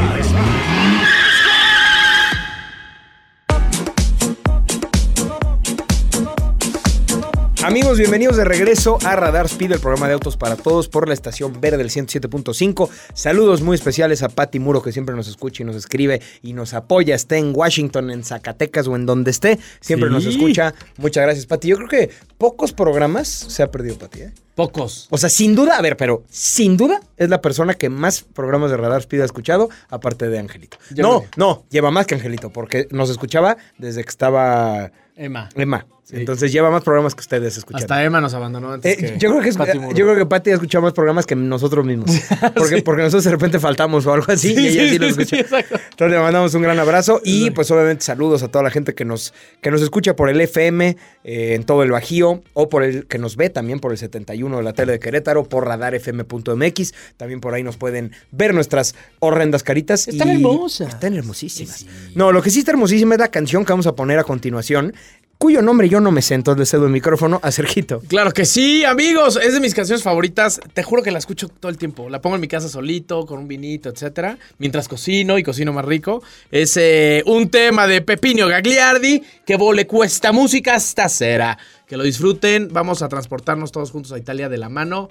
Amigos, 7.64 8.00
bienvenidos 8.00 8.38
de 8.38 8.44
regreso 8.44 8.98
a 9.06 9.16
Radar 9.16 9.46
Speed, 9.46 9.74
el 9.74 9.80
programa 9.80 10.08
de 10.08 10.14
autos 10.16 10.36
para 10.36 10.56
todos 10.56 10.88
por 10.88 11.08
la 11.08 11.14
estación 11.14 11.62
verde 11.62 11.78
del 11.78 11.92
107.5. 11.92 12.90
Saludos 13.14 13.62
muy 13.62 13.76
especiales 13.76 14.24
a 14.24 14.30
Patti 14.30 14.58
Muro, 14.58 14.82
que 14.82 14.92
siempre 14.92 15.16
nos 15.16 15.28
escucha 15.28 15.62
y 15.62 15.66
nos 15.68 15.76
escribe 15.76 16.22
y 16.42 16.54
nos 16.54 16.74
apoya. 16.74 17.14
Esté 17.14 17.38
en 17.38 17.56
Washington, 17.56 18.10
en 18.10 18.24
Zacatecas 18.24 18.88
o 18.88 18.96
en 18.96 19.06
donde 19.06 19.30
esté, 19.30 19.60
siempre 19.80 20.10
Sí. 20.10 20.14
nos 20.16 20.26
escucha. 20.26 20.74
Muchas 20.98 21.24
gracias, 21.24 21.46
Patti. 21.46 21.68
Yo 21.68 21.76
creo 21.78 21.88
que 21.88 22.10
pocos 22.40 22.74
programas 22.74 23.28
se 23.28 23.62
ha 23.62 23.70
perdido, 23.70 23.96
Patti. 24.00 24.22
¿eh? 24.22 24.32
Pocos. 24.56 25.08
O 25.12 25.20
sea, 25.20 25.30
sin 25.30 25.56
duda, 25.56 25.78
a 25.78 25.82
ver, 25.84 25.98
pero 25.98 26.24
sin 26.32 26.78
duda 26.78 27.00
es 27.16 27.30
la 27.30 27.42
persona 27.42 27.76
que 27.76 27.90
más 27.90 28.22
programas 28.24 28.72
de 28.72 28.78
Radar 28.78 29.02
Speed 29.02 29.22
ha 29.22 29.26
escuchado, 29.26 29.70
aparte 29.90 30.30
de 30.30 30.40
Angelito. 30.40 30.78
Yo 30.90 31.04
no, 31.04 31.26
no, 31.38 31.66
lleva 31.70 31.92
más 31.92 32.08
que 32.08 32.16
Angelito, 32.16 32.50
porque 32.50 32.88
nos 32.90 33.12
escuchaba 33.12 33.58
desde 33.78 34.04
que 34.04 34.10
estaba 34.10 34.92
Emma. 35.16 35.50
Emma. 35.56 35.86
Sí. 36.12 36.18
Entonces 36.18 36.52
lleva 36.52 36.70
más 36.70 36.84
programas 36.84 37.16
que 37.16 37.22
ustedes 37.22 37.56
escuchan. 37.58 37.82
Hasta 37.82 38.04
Emma 38.04 38.20
nos 38.20 38.34
abandonó 38.34 38.74
antes 38.74 38.92
Eh, 38.94 38.98
que 38.98 39.18
yo 39.18 39.30
creo 39.30 39.42
que 39.42 39.50
es- 39.50 39.58
Pati 39.58 39.80
yo 39.80 40.06
creo 40.06 40.16
que 40.16 40.26
Patty 40.26 40.50
ha 40.52 40.54
escuchado 40.56 40.82
más 40.84 40.92
programas 40.94 41.26
que 41.26 41.36
nosotros 41.36 41.86
mismos. 41.86 42.12
Porque, 42.56 42.82
porque 42.82 43.02
nosotros 43.04 43.24
de 43.24 43.32
repente 43.32 43.60
faltamos 43.60 44.06
o 44.06 44.14
algo 44.14 44.26
así 44.32 44.54
y 44.54 44.68
ella 44.68 44.90
sí, 44.90 45.00
lo 45.00 45.08
escucha. 45.08 45.38
exacto. 45.40 45.76
Entonces 45.92 46.12
le 46.18 46.22
mandamos 46.22 46.54
un 46.54 46.62
gran 46.64 46.78
abrazo 46.80 47.22
y 47.24 47.50
pues 47.52 47.72
obviamente 47.72 48.04
saludos 48.04 48.44
a 48.44 48.50
toda 48.50 48.64
la 48.64 48.72
gente 48.72 48.94
que 48.94 49.06
nos, 49.06 49.34
que 49.62 49.72
nos 49.72 49.82
escucha 49.82 50.16
por 50.16 50.30
el 50.30 50.42
FM 50.42 50.98
eh, 51.24 51.54
en 51.56 51.64
todo 51.64 51.84
el 51.84 51.92
Bajío 51.92 52.44
o 52.54 52.68
por 52.70 52.84
el 52.84 53.08
que 53.08 53.18
nos 53.18 53.38
ve 53.38 53.50
también 53.50 53.80
por 53.80 53.92
el 53.94 53.98
71 53.98 54.58
de 54.58 54.64
la 54.64 54.74
tele 54.74 54.92
de 54.94 55.00
Querétaro, 55.00 55.46
por 55.46 55.66
radarfm.mx. 55.66 56.94
También 57.18 57.40
por 57.40 57.54
ahí 57.54 57.64
nos 57.64 57.78
pueden 57.78 58.12
ver 58.32 58.54
nuestras 58.54 58.96
horrendas 59.20 59.64
caritas. 59.64 60.08
Están 60.08 60.30
y- 60.30 60.34
hermosas. 60.34 60.90
Están 60.90 61.14
hermosísimas. 61.16 61.86
No, 62.16 62.32
lo 62.32 62.42
que 62.42 62.50
sí 62.50 62.60
está 62.60 62.72
hermosísima 62.72 63.16
es 63.16 63.20
la 63.20 63.30
canción 63.30 63.66
que 63.66 63.72
vamos 63.74 63.88
a 63.88 63.96
poner 63.96 64.20
a 64.20 64.24
continuación, 64.24 64.94
cuyo 65.42 65.64
nombre 65.64 65.90
yo 65.90 66.00
no 66.00 66.12
me 66.12 66.22
sé, 66.22 66.36
entonces 66.36 66.60
le 66.60 66.66
cedo 66.68 66.86
el 66.86 66.92
micrófono 66.92 67.40
a 67.42 67.52
Sergito. 67.52 68.00
Claro 68.08 68.32
que 68.32 68.46
sí, 68.46 68.86
amigos. 68.86 69.40
Es 69.42 69.56
de 69.56 69.60
mis 69.60 69.74
canciones 69.74 70.04
favoritas. 70.04 70.62
Te 70.76 70.84
juro 70.84 71.02
que 71.02 71.10
la 71.10 71.18
escucho 71.18 71.48
todo 71.48 71.72
el 71.72 71.80
tiempo. 71.80 72.12
La 72.12 72.22
pongo 72.22 72.36
en 72.36 72.42
mi 72.42 72.48
casa 72.48 72.70
solito, 72.70 73.26
con 73.26 73.40
un 73.40 73.48
vinito, 73.48 73.90
etcétera. 73.90 74.38
Mientras 74.60 74.88
cocino 74.88 75.40
y 75.40 75.44
cocino 75.44 75.74
más 75.74 75.84
rico. 75.84 76.22
Es 76.52 76.78
eh, 76.78 77.24
un 77.26 77.50
tema 77.50 77.88
de 77.88 78.04
Pepino 78.04 78.48
Gagliardi. 78.48 79.24
Que 79.44 79.56
vole 79.56 79.88
cuesta 79.88 80.32
música 80.32 80.76
hasta 80.76 81.10
cera. 81.10 81.58
Que 81.88 81.98
lo 81.98 82.04
disfruten. 82.04 82.68
Vamos 82.72 83.02
a 83.02 83.10
transportarnos 83.10 83.72
todos 83.72 83.90
juntos 83.90 84.12
a 84.12 84.20
Italia 84.20 84.48
de 84.48 84.60
la 84.60 84.70
mano. 84.70 85.10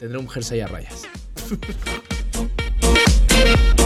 tendré 0.00 0.18
un 0.18 0.28
jersey 0.28 0.58
a 0.60 0.66
rayas. 0.66 1.02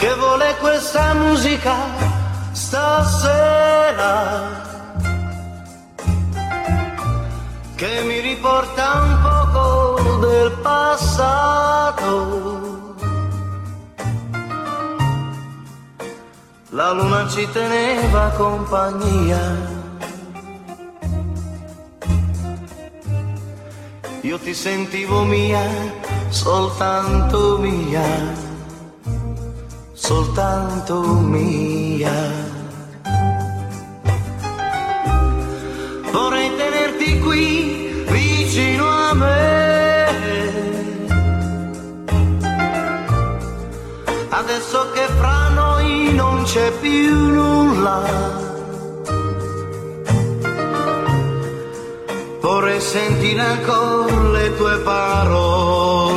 Che 0.00 0.14
vuole 0.14 0.56
questa 0.56 1.12
musica 1.12 1.76
stasera? 2.52 4.08
Che 7.74 8.02
mi 8.06 8.20
riporta 8.20 9.02
un 9.02 9.18
poco 9.20 10.18
del 10.20 10.52
passato. 10.62 12.06
La 16.70 16.92
luna 16.92 17.28
ci 17.28 17.46
teneva 17.52 18.30
compagnia. 18.38 19.54
Io 24.22 24.38
ti 24.38 24.54
sentivo 24.54 25.24
mia, 25.24 25.60
soltanto 26.30 27.58
mia 27.58 28.48
soltanto 30.10 31.02
mia. 31.34 32.18
Vorrei 36.10 36.50
tenerti 36.56 37.20
qui 37.20 38.04
vicino 38.08 38.88
a 38.88 39.14
me. 39.14 39.38
Adesso 44.30 44.90
che 44.94 45.06
fra 45.20 45.48
noi 45.50 46.12
non 46.12 46.42
c'è 46.42 46.72
più 46.80 47.14
nulla. 47.38 48.02
Vorrei 52.40 52.80
sentire 52.80 53.42
ancora 53.42 54.28
le 54.30 54.56
tue 54.56 54.76
parole. 54.78 56.09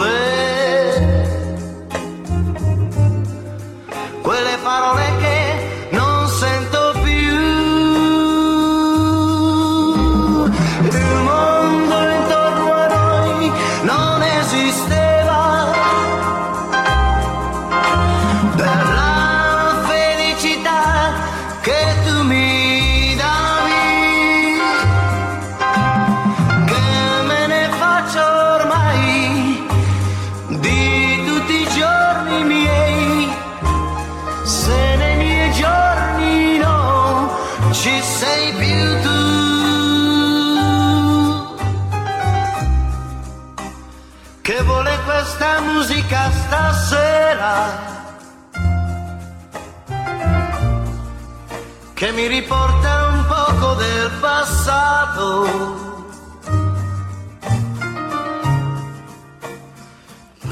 Mi 52.13 52.27
riporta 52.27 53.07
un 53.07 53.25
poco 53.25 53.73
del 53.75 54.11
passato. 54.19 55.91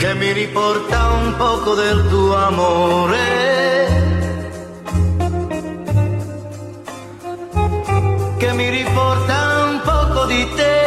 che 0.02 0.16
mi 0.16 0.32
riporta 0.32 1.10
un 1.10 1.36
poco 1.38 1.76
del 1.76 2.08
tuo 2.10 2.36
amore, 2.36 3.20
che 8.38 8.52
mi 8.54 8.70
riporta 8.70 9.64
un 9.66 9.82
poco 9.84 10.26
di 10.26 10.50
te. 10.56 10.81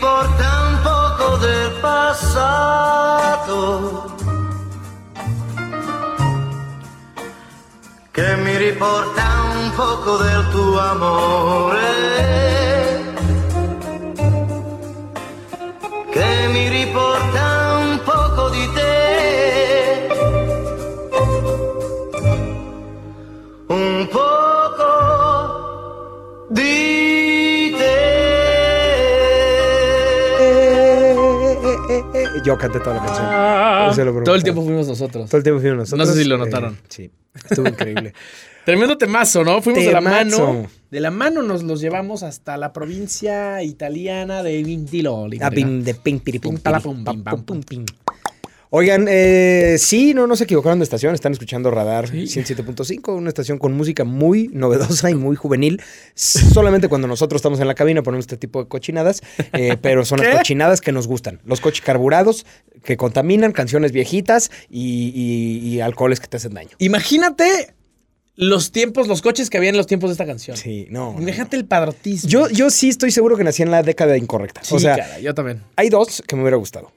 Riporta 0.00 0.48
un 0.66 0.80
poco 0.80 1.36
del 1.36 1.72
passato. 1.78 3.28
che 8.10 8.36
mi 8.36 8.56
riporta 8.56 9.22
un 9.52 9.70
poco 9.76 10.16
del 10.16 10.48
tuo 10.52 10.78
amore, 10.78 11.84
che 16.10 16.48
mi 16.48 16.68
riporta 16.68 17.49
Yo 32.44 32.56
canté 32.56 32.80
toda 32.80 32.96
la 32.96 33.04
canción. 33.04 33.26
Ah, 33.28 33.92
Se 33.94 34.04
lo 34.04 34.10
prometo. 34.12 34.24
todo 34.24 34.34
el 34.36 34.42
tiempo 34.42 34.62
fuimos 34.62 34.88
nosotros. 34.88 35.28
Todo 35.28 35.36
el 35.38 35.42
tiempo 35.42 35.60
fuimos 35.60 35.78
nosotros. 35.78 36.06
No 36.08 36.12
sé 36.14 36.22
si 36.22 36.28
lo 36.28 36.36
Eh, 36.36 36.38
notaron. 36.38 36.78
sí, 36.88 37.10
estuvo 37.48 37.68
increíble. 37.68 38.14
Tremendo 38.64 38.96
temazo, 38.98 39.42
¿no? 39.44 39.60
Fuimos 39.62 39.84
de 39.84 39.92
la 39.92 40.00
mano. 40.00 40.66
De 40.90 41.00
la 41.00 41.10
mano 41.10 41.42
nos 41.42 41.62
los 41.62 41.80
llevamos 41.80 42.22
hasta 42.22 42.56
la 42.56 42.72
provincia 42.72 43.62
italiana 43.62 44.42
de 44.42 44.62
Vintiloli. 44.62 45.38
Ah, 45.42 45.50
pim, 45.50 45.82
de 45.82 45.94
pim, 45.94 46.18
piri, 46.20 46.38
pum, 46.38 46.54
Pum, 46.54 46.60
pala, 46.62 46.78
piri, 46.80 46.94
pum, 47.04 47.22
pam, 47.24 47.62
pim, 47.62 47.84
Oigan, 48.72 49.06
eh, 49.10 49.76
sí, 49.80 50.14
no, 50.14 50.28
no 50.28 50.36
se 50.36 50.44
equivocaron 50.44 50.78
de 50.78 50.84
estación, 50.84 51.12
están 51.12 51.32
escuchando 51.32 51.72
Radar 51.72 52.08
Sí. 52.08 52.22
107.5, 52.28 53.16
una 53.16 53.28
estación 53.28 53.58
con 53.58 53.72
música 53.72 54.04
muy 54.04 54.48
novedosa 54.52 55.10
y 55.10 55.16
muy 55.16 55.34
juvenil. 55.34 55.82
Solamente 56.14 56.86
cuando 56.88 57.08
nosotros 57.08 57.40
estamos 57.40 57.58
en 57.58 57.66
la 57.66 57.74
cabina 57.74 58.02
ponemos 58.04 58.22
este 58.22 58.36
tipo 58.36 58.62
de 58.62 58.68
cochinadas, 58.68 59.22
eh, 59.54 59.76
pero 59.82 60.04
son 60.04 60.20
las 60.20 60.36
cochinadas 60.36 60.80
que 60.80 60.92
nos 60.92 61.08
gustan. 61.08 61.40
Los 61.44 61.60
coches 61.60 61.80
carburados 61.84 62.46
que 62.84 62.96
contaminan, 62.96 63.50
canciones 63.50 63.90
viejitas 63.90 64.52
y, 64.70 65.12
y- 65.16 65.68
y 65.68 65.80
alcoholes 65.80 66.20
que 66.20 66.28
te 66.28 66.36
hacen 66.36 66.54
daño. 66.54 66.70
Imagínate 66.78 67.74
los 68.36 68.70
tiempos, 68.70 69.08
los 69.08 69.20
coches 69.20 69.50
que 69.50 69.58
había 69.58 69.70
en 69.70 69.76
los 69.76 69.88
tiempos 69.88 70.10
de 70.10 70.12
esta 70.12 70.26
canción. 70.26 70.56
Sí, 70.56 70.86
no. 70.90 71.14
no, 71.14 71.20
Imagínate 71.20 71.56
el 71.56 71.64
padrotismo. 71.64 72.30
Yo, 72.30 72.48
yo 72.48 72.70
sí 72.70 72.88
estoy 72.88 73.10
seguro 73.10 73.36
que 73.36 73.42
nací 73.42 73.62
en 73.64 73.72
la 73.72 73.82
década 73.82 74.16
incorrecta. 74.16 74.62
Sí, 74.62 74.76
o 74.76 74.78
sea, 74.78 74.94
cara, 74.96 75.18
yo 75.18 75.34
también. 75.34 75.60
hay 75.74 75.88
dos 75.88 76.22
que 76.26 76.36
me 76.36 76.42
hubiera 76.42 76.56
gustado. 76.56 76.92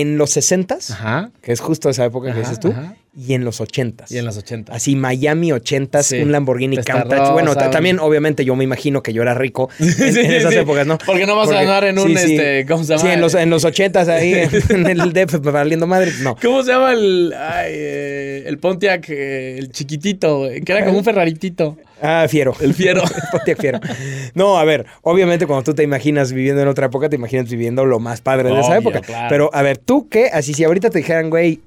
En 0.00 0.18
los 0.18 0.36
60s, 0.36 0.90
Ajá. 0.92 1.30
que 1.42 1.52
es 1.52 1.60
justo 1.60 1.88
esa 1.88 2.04
época 2.04 2.26
que 2.26 2.32
Ajá, 2.32 2.40
dices 2.40 2.60
tú, 2.60 2.68
ajá. 2.70 2.94
Y 3.16 3.34
en 3.34 3.44
los 3.44 3.60
80s. 3.60 4.10
Y 4.10 4.18
en 4.18 4.24
las 4.24 4.36
80. 4.38 4.72
Así 4.72 4.94
Miami 4.96 5.50
80s, 5.50 6.02
Sí. 6.02 6.18
un 6.20 6.30
Lamborghini 6.32 6.76
Countach. 6.76 7.32
Bueno, 7.32 7.54
también 7.56 7.98
obviamente 7.98 8.44
yo 8.44 8.54
me 8.54 8.64
imagino 8.64 9.02
que 9.02 9.12
yo 9.12 9.22
era 9.22 9.34
rico 9.34 9.68
en, 9.78 9.92
Sí, 9.92 10.02
en 10.04 10.12
sí, 10.14 10.20
esas 10.20 10.52
sí. 10.52 10.58
épocas, 10.60 10.86
¿no? 10.86 10.98
Porque 11.04 11.26
no 11.26 11.36
vas 11.36 11.50
a 11.50 11.58
andar 11.60 11.84
en 11.84 11.98
un, 11.98 12.16
este, 12.16 12.64
¿cómo 12.66 12.84
se 12.84 12.90
llama? 12.96 13.02
Sí, 13.02 13.08
en 13.08 13.20
los, 13.20 13.34
en 13.34 13.50
los 13.50 13.64
80s 13.64 14.08
ahí 14.08 14.34
en 14.68 14.86
el 15.00 15.12
DF 15.12 15.40
valiendo 15.52 15.86
madre, 15.86 16.12
no. 16.22 16.36
¿Cómo 16.40 16.62
se 16.62 16.70
llama 16.72 16.92
el, 16.92 17.34
ay, 17.36 17.72
eh, 17.74 18.42
el 18.46 18.58
Pontiac, 18.58 19.06
eh, 19.10 19.56
el 19.58 19.72
chiquitito, 19.72 20.48
que 20.64 20.72
era 20.72 20.84
como 20.84 20.98
un 20.98 21.04
Ferraritito? 21.04 21.76
Ah, 22.00 22.26
fiero. 22.28 22.54
El 22.60 22.74
fiero. 22.74 23.02
Pontiac 23.32 23.60
fiero. 23.60 23.80
No, 24.34 24.58
a 24.58 24.64
ver, 24.64 24.86
obviamente 25.02 25.46
cuando 25.46 25.64
tú 25.64 25.74
te 25.74 25.82
imaginas 25.82 26.32
viviendo 26.32 26.62
en 26.62 26.68
otra 26.68 26.86
época, 26.86 27.08
te 27.08 27.16
imaginas 27.16 27.50
viviendo 27.50 27.84
lo 27.84 27.98
más 27.98 28.20
padre 28.20 28.50
de 28.50 28.60
esa 28.60 28.76
época. 28.78 29.00
claro. 29.00 29.26
Pero 29.28 29.50
a 29.52 29.62
ver, 29.62 29.78
tú 29.78 30.08
qué, 30.08 30.26
así 30.32 30.54
si 30.54 30.62
ahorita 30.62 30.90
te 30.90 30.98
dijeran, 30.98 31.28
güey, 31.30 31.60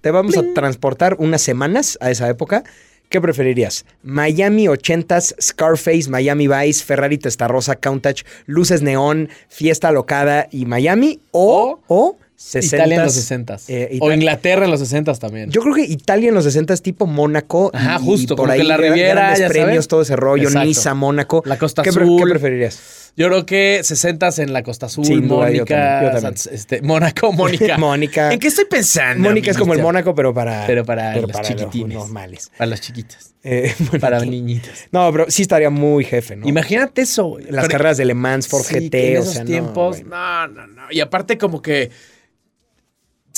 te 0.00 0.10
vamos 0.10 0.36
a 0.36 0.44
transportar 0.54 1.16
unas 1.18 1.42
semanas 1.42 1.98
a 2.00 2.10
esa 2.10 2.28
época, 2.28 2.64
¿Qué 3.08 3.22
preferirías? 3.22 3.86
Miami 4.02 4.66
80s, 4.66 5.34
Scarface, 5.40 6.10
Miami 6.10 6.46
Vice, 6.46 6.84
Ferrari 6.84 7.16
Testarossa, 7.16 7.76
Countach, 7.76 8.22
Luces 8.44 8.82
Neón, 8.82 9.30
Fiesta 9.48 9.90
Locada 9.92 10.46
y 10.50 10.66
Miami 10.66 11.18
o, 11.30 11.80
o 11.86 12.18
60s, 12.38 12.64
Italia 12.64 12.96
en 12.96 13.02
los 13.02 13.14
60 13.14 13.56
eh, 13.66 13.98
O 14.00 14.12
Inglaterra 14.12 14.64
en 14.64 14.70
los 14.70 14.78
60 14.80 15.12
también. 15.14 15.50
Yo 15.50 15.60
creo 15.60 15.74
que 15.74 15.82
Italia 15.82 16.28
en 16.28 16.34
los 16.36 16.44
60 16.44 16.72
es 16.72 16.82
tipo 16.82 17.06
Mónaco. 17.06 17.70
Ajá, 17.74 17.98
y- 18.00 18.04
justo, 18.04 18.34
y 18.34 18.36
por 18.36 18.50
ahí 18.50 18.62
la 18.62 18.76
Riviera, 18.76 19.36
ya 19.36 19.48
premios, 19.48 19.70
sabes. 19.70 19.88
todo 19.88 20.02
ese 20.02 20.14
rollo, 20.14 20.44
Exacto. 20.44 20.66
Niza, 20.68 20.94
Mónaco. 20.94 21.42
La 21.46 21.58
Costa 21.58 21.82
¿Qué, 21.82 21.88
Azul. 21.90 22.16
¿Qué 22.22 22.30
preferirías? 22.30 23.12
Yo 23.16 23.26
creo 23.26 23.44
que 23.44 23.80
60 23.82 24.28
en 24.38 24.52
la 24.52 24.62
Costa 24.62 24.86
Azul, 24.86 25.04
Sin 25.04 25.26
duda, 25.26 25.50
yo 25.50 25.64
Mónica, 25.64 25.74
también, 25.74 26.12
yo 26.14 26.20
también. 26.20 26.34
Este, 26.52 26.82
Mónaco, 26.82 27.32
Mónica. 27.32 27.76
Mónica. 27.76 28.32
¿En 28.32 28.38
qué 28.38 28.46
estoy 28.46 28.66
pensando? 28.66 29.28
Mónica 29.28 29.50
es 29.50 29.58
como 29.58 29.74
el? 29.74 29.82
Mónaco, 29.82 30.14
pero 30.14 30.32
para, 30.32 30.64
Pero 30.68 30.84
para 30.84 31.16
los 31.16 31.32
los 31.32 31.42
chiquitines. 31.42 31.98
normales. 31.98 32.52
Para 32.56 32.70
las 32.70 32.80
chiquitas. 32.80 33.34
Eh, 33.42 33.74
bueno, 33.80 33.98
Para 34.00 34.20
niñitas. 34.20 34.86
No, 34.92 35.10
pero 35.10 35.26
sí 35.28 35.42
estaría 35.42 35.70
muy 35.70 36.04
jefe, 36.04 36.36
¿no? 36.36 36.46
Imagínate 36.48 37.02
eso. 37.02 37.36
Las 37.50 37.66
Pero- 37.66 37.72
carreras 37.78 37.96
de 37.96 38.04
Le 38.04 38.14
Mans, 38.14 38.46
Ford 38.46 38.62
Sí, 38.64 38.74
GT, 38.88 38.94
en 39.12 39.16
o 39.16 39.20
esos 39.22 39.32
sea, 39.34 39.42
no, 39.42 39.50
tiempos. 39.50 40.04
No, 40.04 40.46
no, 40.46 40.66
no. 40.68 40.82
Y 40.92 41.00
aparte, 41.00 41.36
como 41.38 41.60
que. 41.60 41.90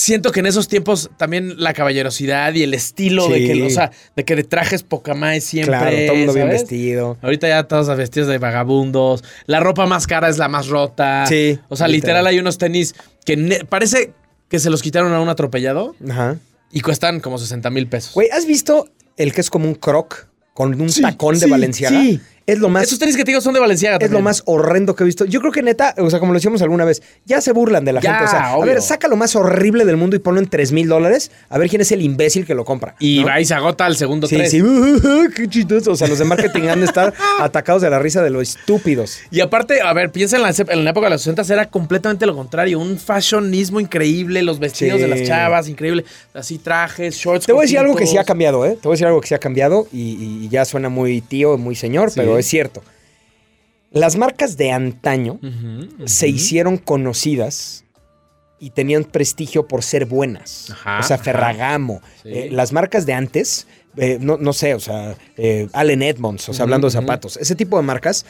Siento 0.01 0.33
que 0.33 0.41
en 0.41 0.47
esos 0.47 0.67
tiempos 0.67 1.11
también 1.19 1.63
la 1.63 1.75
caballerosidad 1.75 2.55
y 2.55 2.63
el 2.63 2.73
estilo 2.73 3.29
de 3.29 3.45
que, 3.47 3.63
o 3.65 3.69
sea, 3.69 3.91
de 4.17 4.25
que 4.25 4.35
de 4.35 4.45
trajes 4.45 4.83
poca 4.83 5.13
más 5.15 5.45
siempre. 5.45 5.77
Claro, 5.77 5.91
todo 5.91 6.13
el 6.13 6.19
mundo 6.21 6.33
bien 6.33 6.49
vestido. 6.49 7.19
Ahorita 7.21 7.49
ya 7.49 7.65
todos 7.65 7.95
vestidos 7.99 8.29
de 8.29 8.39
vagabundos. 8.39 9.23
La 9.45 9.61
ropa 9.61 9.85
más 9.87 10.07
cara 10.07 10.31
es 10.31 10.39
la 10.39 10.49
más 10.49 10.69
rota. 10.69 11.27
Sí, 11.27 11.59
O 11.69 11.77
sea, 11.77 11.87
literal. 11.87 11.93
literal, 12.23 12.27
hay 12.29 12.39
unos 12.39 12.57
tenis 12.57 12.95
que 13.27 13.67
parece 13.69 14.13
que 14.49 14.59
se 14.59 14.71
los 14.71 14.81
quitaron 14.81 15.13
a 15.13 15.21
un 15.21 15.29
atropellado 15.29 15.95
Ajá. 16.09 16.39
y 16.73 16.81
cuestan 16.81 17.21
como 17.21 17.37
60 17.39 17.69
mil 17.69 17.87
pesos. 17.87 18.15
Güey, 18.15 18.31
¿has 18.31 18.47
visto 18.47 18.89
el 19.19 19.35
que 19.35 19.43
es 19.43 19.51
como 19.51 19.67
un 19.69 19.75
croc 19.75 20.29
con 20.55 20.81
un 20.81 20.89
Sí, 20.91 21.03
tacón 21.03 21.35
de 21.39 21.45
sí, 21.45 21.51
Valenciaga? 21.51 22.01
sí. 22.01 22.21
Es 22.53 22.59
lo 22.59 22.69
más 22.69 22.85
Esos 22.85 22.99
tenis 22.99 23.17
que 23.17 23.25
te 23.25 23.31
digo 23.31 23.41
son 23.41 23.55
de 23.55 23.61
Valenciaga. 23.61 23.97
Es 23.97 24.03
lo 24.03 24.07
también. 24.17 24.25
más 24.25 24.43
horrendo 24.47 24.95
que 24.97 25.05
he 25.05 25.07
visto. 25.07 25.25
Yo 25.25 25.41
creo 25.41 25.53
que 25.53 25.63
neta, 25.63 25.95
o 25.99 26.11
sea, 26.11 26.19
como 26.19 26.33
lo 26.33 26.39
decíamos 26.39 26.63
alguna 26.63 26.85
vez, 26.85 27.03
ya 27.25 27.41
se 27.41 27.53
burlan 27.53 27.85
de 27.85 27.93
la 27.93 28.01
Ya, 28.01 28.11
gente. 28.13 28.25
O 28.25 28.29
sea, 28.29 28.53
a 28.53 28.65
ver, 28.65 28.83
saca 28.83 29.09
lo 29.09 29.17
más 29.17 29.37
horrible 29.37 29.85
del 29.85 29.97
mundo 29.97 30.17
y 30.17 30.19
ponlo 30.19 30.41
en 30.41 30.49
3 30.49 30.73
mil 30.73 30.89
dólares. 30.89 31.31
A 31.49 31.59
ver 31.59 31.69
quién 31.69 31.83
es 31.83 31.93
el 31.93 32.03
imbécil 32.03 32.47
que 32.47 32.55
lo 32.55 32.65
compra. 32.65 32.95
Y 32.99 33.21
¿no? 33.21 33.27
va 33.27 33.41
y 33.41 33.45
se 33.45 33.55
agota 33.55 33.87
al 33.87 33.97
segundo 33.97 34.27
Sí, 34.27 34.37
tres. 34.37 34.51
sí. 34.51 34.63
Qué 35.37 35.49
chistoso. 35.49 35.93
O 35.93 35.97
sea, 35.97 36.09
los 36.09 36.19
de 36.19 36.25
marketing 36.25 36.63
han 36.69 36.81
de 36.81 36.87
estar 36.87 37.15
atacados 37.41 37.83
de 37.83 37.91
la 37.91 37.99
risa 37.99 38.23
de 38.23 38.31
lo 38.31 38.41
estúpidos. 38.41 39.19
Y 39.31 39.41
aparte, 39.41 39.81
a 39.81 39.93
ver, 39.93 40.11
piensa 40.11 40.37
en 40.37 40.43
la, 40.43 40.51
en 40.57 40.85
la 40.85 40.91
época 40.91 41.07
de 41.07 41.11
los 41.11 41.23
60 41.23 41.53
era 41.53 41.67
completamente 41.71 42.27
lo 42.27 42.35
contrario. 42.35 42.79
Un 42.79 42.99
fashionismo 42.99 43.81
increíble, 43.81 44.43
los 44.43 44.59
vestidos 44.59 44.97
Sí. 44.97 45.03
de 45.03 45.09
las 45.09 45.23
chavas, 45.23 45.69
increíble. 45.69 46.05
Así 46.35 46.59
trajes, 46.59 47.15
shorts. 47.17 47.47
Te 47.47 47.53
voy 47.53 47.61
a 47.61 47.63
decir 47.63 47.79
algo 47.79 47.95
que 47.95 48.07
sí 48.07 48.17
ha 48.19 48.25
cambiado, 48.25 48.65
¿eh? 48.67 48.71
Te 48.81 48.89
voy 48.89 48.93
a 48.93 48.95
decir 48.95 49.07
algo 49.07 49.21
que 49.21 49.29
sí 49.29 49.35
ha 49.35 49.39
cambiado 49.39 49.87
y, 49.93 50.45
y 50.45 50.49
ya 50.49 50.65
suena 50.65 50.89
muy 50.89 51.21
tío, 51.21 51.57
muy 51.59 51.75
señor, 51.75 52.11
Sí. 52.11 52.15
pero 52.21 52.39
es 52.41 52.47
cierto. 52.47 52.83
Las 53.93 54.17
marcas 54.17 54.57
de 54.57 54.71
antaño 54.71 55.41
se 56.05 56.29
hicieron 56.29 56.77
conocidas 56.77 57.85
y 58.61 58.71
tenían 58.71 59.05
prestigio 59.05 59.67
por 59.67 59.83
ser 59.83 60.05
buenas. 60.07 60.69
Ajá, 60.71 61.01
o 61.01 61.03
sea. 61.03 61.19
Ferragamo. 61.19 62.01
Sí. 62.23 62.29
Eh, 62.29 62.49
las 62.53 62.73
marcas 62.73 63.07
de 63.07 63.15
antes, 63.15 63.67
eh, 63.97 64.19
no, 64.21 64.37
no 64.37 64.53
sé, 64.53 64.75
o 64.75 64.81
sea, 64.81 65.17
eh, 65.37 65.67
Allen 65.73 66.03
Edmonds, 66.03 66.49
o 66.49 66.53
sea, 66.53 66.65
hablando 66.65 66.87
de 66.87 66.93
zapatos, 66.93 67.37
ese 67.39 67.55
tipo 67.57 67.77
de 67.79 67.83
marcas 67.83 68.27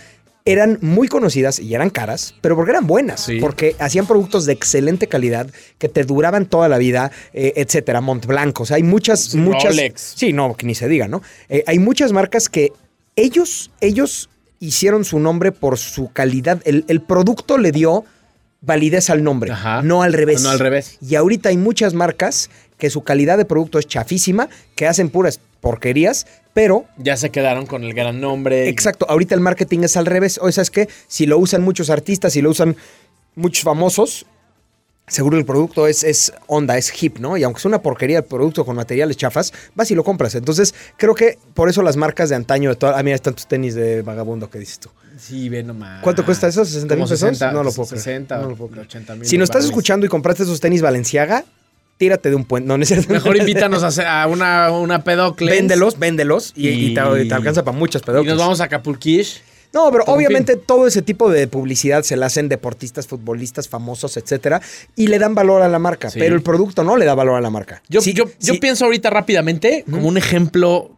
eran 0.46 0.78
muy 0.80 1.06
conocidas 1.08 1.58
y 1.58 1.74
eran 1.74 1.90
caras, 1.90 2.34
pero 2.40 2.56
porque 2.56 2.70
eran 2.70 2.86
buenas, 2.86 3.20
Sí. 3.20 3.38
porque 3.40 3.76
hacían 3.78 4.06
productos 4.06 4.46
de 4.46 4.54
excelente 4.54 5.06
calidad 5.06 5.50
que 5.76 5.90
te 5.90 6.04
duraban 6.04 6.46
toda 6.46 6.66
la 6.70 6.78
vida, 6.78 7.10
eh, 7.34 7.52
etcétera. 7.56 8.00
Montblanc, 8.00 8.58
o 8.58 8.64
sea, 8.64 8.76
hay 8.76 8.82
muchas, 8.82 9.34
muchas. 9.34 9.64
Rolex. 9.76 10.14
Sí, 10.16 10.32
no, 10.32 10.54
que 10.56 10.64
ni 10.64 10.74
se 10.74 10.88
diga, 10.88 11.08
¿no? 11.08 11.20
Eh, 11.50 11.62
hay 11.66 11.78
muchas 11.78 12.12
marcas 12.12 12.48
que 12.48 12.72
ellos, 13.16 13.70
ellos 13.80 14.30
hicieron 14.58 15.04
su 15.04 15.18
nombre 15.18 15.52
por 15.52 15.78
su 15.78 16.12
calidad. 16.12 16.60
El, 16.64 16.84
el 16.88 17.00
producto 17.00 17.58
le 17.58 17.72
dio 17.72 18.04
validez 18.60 19.08
al 19.10 19.22
nombre, 19.24 19.52
Ajá. 19.52 19.82
no 19.82 20.02
al 20.02 20.12
revés. 20.12 20.42
No 20.42 20.50
al 20.50 20.58
revés. 20.58 20.98
Y 21.00 21.14
ahorita 21.14 21.48
hay 21.48 21.56
muchas 21.56 21.94
marcas 21.94 22.50
que 22.78 22.90
su 22.90 23.02
calidad 23.02 23.38
de 23.38 23.44
producto 23.44 23.78
es 23.78 23.86
chafísima, 23.86 24.48
que 24.74 24.86
hacen 24.86 25.10
puras 25.10 25.40
porquerías, 25.60 26.26
pero 26.54 26.86
Ya 26.98 27.16
se 27.16 27.30
quedaron 27.30 27.66
con 27.66 27.84
el 27.84 27.94
gran 27.94 28.20
nombre. 28.20 28.68
Exacto, 28.68 29.06
ahorita 29.08 29.34
el 29.34 29.40
marketing 29.40 29.80
es 29.80 29.96
al 29.96 30.06
revés. 30.06 30.38
O 30.42 30.50
sea, 30.50 30.62
es 30.62 30.70
que 30.70 30.88
si 31.06 31.26
lo 31.26 31.38
usan 31.38 31.62
muchos 31.62 31.90
artistas, 31.90 32.32
si 32.32 32.42
lo 32.42 32.50
usan 32.50 32.76
muchos 33.34 33.64
famosos, 33.64 34.26
seguro 35.10 35.36
el 35.36 35.44
producto 35.44 35.86
es, 35.86 36.02
es 36.02 36.32
onda, 36.46 36.78
es 36.78 36.90
hip, 37.02 37.18
¿no? 37.18 37.36
Y 37.36 37.42
aunque 37.42 37.60
sea 37.60 37.68
una 37.68 37.82
porquería 37.82 38.18
el 38.18 38.24
producto 38.24 38.64
con 38.64 38.76
materiales 38.76 39.16
chafas, 39.18 39.52
vas 39.74 39.90
y 39.90 39.94
lo 39.94 40.02
compras. 40.04 40.34
Entonces, 40.34 40.74
creo 40.96 41.14
que 41.14 41.38
por 41.52 41.68
eso 41.68 41.82
las 41.82 41.96
marcas 41.98 42.30
de 42.30 42.36
antaño 42.36 42.70
de 42.70 42.76
toda. 42.76 42.98
Ah, 42.98 43.02
mira, 43.02 43.16
están 43.16 43.34
tus 43.34 43.46
tenis 43.46 43.74
de 43.74 44.00
vagabundo 44.02 44.48
que 44.48 44.58
dices 44.58 44.78
tú. 44.78 44.88
Sí, 45.18 45.50
ve 45.50 45.62
nomás. 45.62 46.02
¿Cuánto 46.02 46.24
cuesta 46.24 46.48
eso? 46.48 46.62
¿60 46.62 46.80
mil 46.80 46.88
pesos? 46.88 47.08
60, 47.10 47.52
no 47.52 47.62
lo 47.62 47.72
puedo 47.72 47.88
creer. 47.90 48.02
60, 48.04 48.38
No 48.38 48.48
lo 48.50 48.56
puedo 48.56 48.70
creer. 48.70 48.86
80 48.86 49.14
mil. 49.16 49.26
Si 49.26 49.36
nos 49.36 49.50
estás 49.50 49.64
escuchando 49.66 50.06
y 50.06 50.08
compraste 50.08 50.44
esos 50.44 50.60
tenis 50.60 50.80
Valenciaga, 50.80 51.44
tírate 51.98 52.30
de 52.30 52.36
un 52.36 52.46
puente. 52.46 52.66
No, 52.66 52.78
no 52.78 52.82
es 52.82 52.88
cierto. 52.88 53.12
Mejor 53.12 53.36
invítanos 53.36 53.82
a, 53.82 53.88
hacer- 53.88 54.06
a 54.06 54.26
una, 54.28 54.70
una 54.72 55.04
pedocles. 55.04 55.50
Véndelos, 55.54 55.98
véndelos 55.98 56.52
y, 56.56 56.68
y 56.68 56.94
te, 56.94 57.00
Y- 57.24 57.28
te 57.28 57.34
alcanza 57.34 57.62
para 57.64 57.76
muchas 57.76 58.00
Y 58.00 58.04
pedocles. 58.06 58.32
nos 58.32 58.38
vamos 58.40 58.60
a 58.62 58.64
Acapulquish. 58.64 59.42
No, 59.72 59.90
pero 59.92 60.04
Como 60.04 60.16
obviamente 60.16 60.56
todo 60.56 60.86
ese 60.88 61.00
tipo 61.02 61.30
de 61.30 61.46
publicidad 61.46 62.02
se 62.02 62.16
la 62.16 62.26
hacen 62.26 62.48
deportistas, 62.48 63.06
futbolistas, 63.06 63.68
famosos, 63.68 64.16
etcétera, 64.16 64.60
y 64.96 65.06
le 65.06 65.18
dan 65.20 65.34
valor 65.34 65.62
a 65.62 65.68
la 65.68 65.78
marca, 65.78 66.10
Sí. 66.10 66.18
pero 66.18 66.34
el 66.34 66.42
producto 66.42 66.82
no 66.82 66.96
le 66.96 67.04
da 67.04 67.14
valor 67.14 67.36
a 67.36 67.40
la 67.40 67.50
marca. 67.50 67.80
Yo, 67.88 68.00
Sí, 68.00 68.12
yo, 68.12 68.24
yo 68.40 68.58
pienso 68.58 68.84
ahorita 68.86 69.10
rápidamente 69.10 69.84
como 69.88 70.08
un 70.08 70.16
ejemplo. 70.16 70.96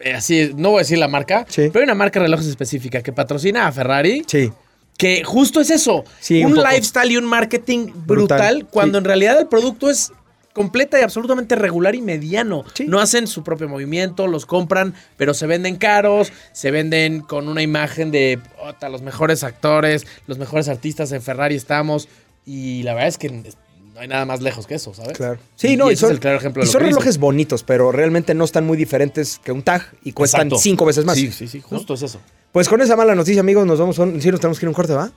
eh, 0.00 0.14
así, 0.14 0.50
no 0.56 0.70
voy 0.70 0.78
a 0.78 0.82
decir 0.82 0.98
la 0.98 1.08
marca, 1.08 1.46
pero 1.54 1.78
hay 1.78 1.84
una 1.84 1.94
marca 1.94 2.18
de 2.18 2.26
relojes 2.26 2.46
específica 2.46 3.00
que 3.02 3.12
patrocina 3.12 3.66
a 3.68 3.72
Ferrari. 3.72 4.24
Sí. 4.26 4.50
Que 4.98 5.22
justo 5.24 5.60
es 5.60 5.70
eso. 5.70 6.04
Sí, 6.20 6.44
un 6.44 6.52
un 6.52 6.58
lifestyle 6.62 7.12
y 7.12 7.16
un 7.16 7.24
marketing 7.24 7.86
brutal, 8.04 8.56
Brutal, 8.56 8.66
cuando 8.70 8.98
en 8.98 9.04
realidad 9.04 9.38
el 9.40 9.46
producto 9.46 9.88
es 9.88 10.12
completa 10.54 10.98
y 10.98 11.02
absolutamente 11.02 11.56
regular 11.56 11.94
y 11.94 12.00
mediano. 12.00 12.64
Sí. 12.72 12.86
No 12.88 13.00
hacen 13.00 13.26
su 13.26 13.42
propio 13.44 13.68
movimiento, 13.68 14.26
los 14.26 14.46
compran, 14.46 14.94
pero 15.18 15.34
se 15.34 15.46
venden 15.46 15.76
caros, 15.76 16.32
se 16.52 16.70
venden 16.70 17.20
con 17.20 17.48
una 17.48 17.60
imagen 17.60 18.10
de 18.10 18.40
"Ota, 18.62 18.88
los 18.88 19.02
mejores 19.02 19.44
actores, 19.44 20.06
los 20.26 20.38
mejores 20.38 20.68
artistas 20.68 21.12
en 21.12 21.20
Ferrari 21.20 21.56
estamos. 21.56 22.08
Y 22.46 22.82
la 22.84 22.94
verdad 22.94 23.08
es 23.08 23.18
que 23.18 23.28
no 23.30 24.00
hay 24.00 24.08
nada 24.08 24.24
más 24.24 24.40
lejos 24.40 24.66
que 24.66 24.74
eso, 24.76 24.94
¿sabes? 24.94 25.16
Claro. 25.16 25.38
Sí, 25.56 25.76
no, 25.76 25.90
y 25.90 25.94
y 25.94 25.96
son, 25.96 26.10
es 26.10 26.14
el 26.14 26.20
claro 26.20 26.36
ejemplo 26.38 26.62
y 26.62 26.64
de 26.64 26.66
lo 26.68 26.72
son 26.72 26.80
que 26.80 26.86
relojes 26.86 27.18
bonitos, 27.18 27.62
pero 27.62 27.92
realmente 27.92 28.34
no 28.34 28.44
están 28.44 28.64
muy 28.66 28.76
diferentes 28.76 29.40
que 29.42 29.52
un 29.52 29.62
tag 29.62 29.82
y 30.04 30.12
cuestan 30.12 30.42
Exacto. 30.48 30.58
cinco 30.62 30.84
veces 30.84 31.04
más. 31.04 31.16
Sí, 31.16 31.30
sí, 31.32 31.48
sí, 31.48 31.60
justo 31.60 31.94
es 31.94 32.02
eso. 32.02 32.20
Pues 32.52 32.68
con 32.68 32.80
esa 32.80 32.94
mala 32.96 33.14
noticia, 33.14 33.40
amigos, 33.40 33.66
nos 33.66 33.78
vamos 33.80 33.98
a 33.98 34.02
un, 34.04 34.20
sí, 34.22 34.30
nos 34.30 34.40
tenemos 34.40 34.58
que 34.60 34.64
ir 34.64 34.68
a 34.68 34.70
un 34.70 34.74
corte, 34.74 34.92
¿va? 34.94 35.10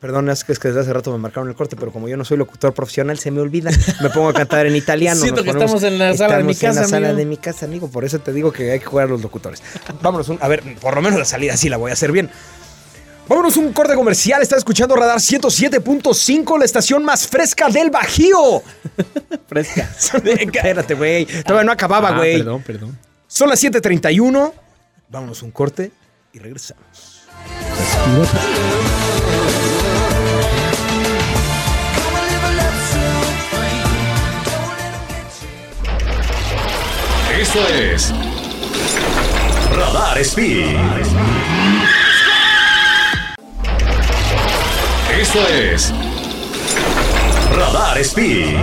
Perdón, 0.00 0.30
es 0.30 0.44
que, 0.44 0.52
es 0.52 0.58
que 0.58 0.68
desde 0.68 0.80
hace 0.80 0.92
rato 0.94 1.12
me 1.12 1.18
marcaron 1.18 1.48
el 1.50 1.54
corte, 1.54 1.76
pero 1.76 1.92
como 1.92 2.08
yo 2.08 2.16
no 2.16 2.24
soy 2.24 2.38
locutor 2.38 2.72
profesional, 2.72 3.18
se 3.18 3.30
me 3.30 3.40
olvida. 3.42 3.70
Me 4.00 4.08
pongo 4.08 4.30
a 4.30 4.32
cantar 4.32 4.64
en 4.66 4.74
italiano. 4.74 5.20
Siento 5.22 5.44
que 5.44 5.50
ponemos- 5.50 5.64
estamos 5.64 5.82
en 5.82 5.98
la 5.98 6.16
sala 6.16 6.38
de 6.38 6.44
mi 6.44 6.52
estamos 6.52 6.62
en 6.70 6.74
la 6.76 6.80
casa, 6.82 6.90
sala 6.90 7.06
amigo. 7.08 7.18
de 7.18 7.26
mi 7.26 7.36
casa, 7.36 7.66
amigo. 7.66 7.88
Por 7.90 8.04
eso 8.06 8.18
te 8.18 8.32
digo 8.32 8.50
que 8.50 8.70
hay 8.72 8.78
que 8.80 8.86
jugar 8.86 9.06
a 9.08 9.10
los 9.10 9.20
locutores. 9.20 9.62
Vámonos, 10.00 10.28
un- 10.30 10.38
a 10.40 10.48
ver, 10.48 10.62
por 10.80 10.94
lo 10.94 11.02
menos 11.02 11.18
la 11.18 11.26
salida 11.26 11.54
sí 11.58 11.68
la 11.68 11.76
voy 11.76 11.90
a 11.90 11.92
hacer 11.92 12.12
bien. 12.12 12.30
Vámonos 13.28 13.56
un 13.58 13.72
corte 13.74 13.94
comercial. 13.94 14.40
Está 14.42 14.56
escuchando 14.56 14.96
Radar 14.96 15.18
107.5, 15.20 16.58
la 16.58 16.64
estación 16.64 17.04
más 17.04 17.28
fresca 17.28 17.68
del 17.68 17.90
Bajío. 17.90 18.62
Fresca. 19.48 19.88
Espérate, 19.98 20.94
güey. 20.94 21.26
Todavía 21.26 21.64
no 21.64 21.72
acababa, 21.72 22.08
Ah, 22.08 22.16
güey. 22.16 22.38
perdón, 22.38 22.62
perdón. 22.62 22.98
Son 23.28 23.48
las 23.50 23.62
7:31. 23.62 24.52
Vámonos 25.10 25.42
un 25.42 25.50
corte 25.50 25.92
y 26.32 26.38
regresamos. 26.38 27.20
Esto 37.52 37.66
es 37.66 38.14
Radar 39.76 40.18
Speed. 40.18 40.76
Esto 45.20 45.48
es 45.48 45.92
Radar 47.56 47.98
Speed. 47.98 48.56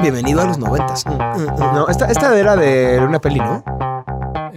Bienvenido 0.00 0.40
a 0.40 0.44
los 0.44 0.56
noventas. 0.56 1.04
No, 1.04 1.88
esta, 1.88 2.06
esta 2.06 2.38
era 2.38 2.54
de 2.54 3.00
una 3.00 3.18
peli, 3.20 3.40
¿no? 3.40 3.89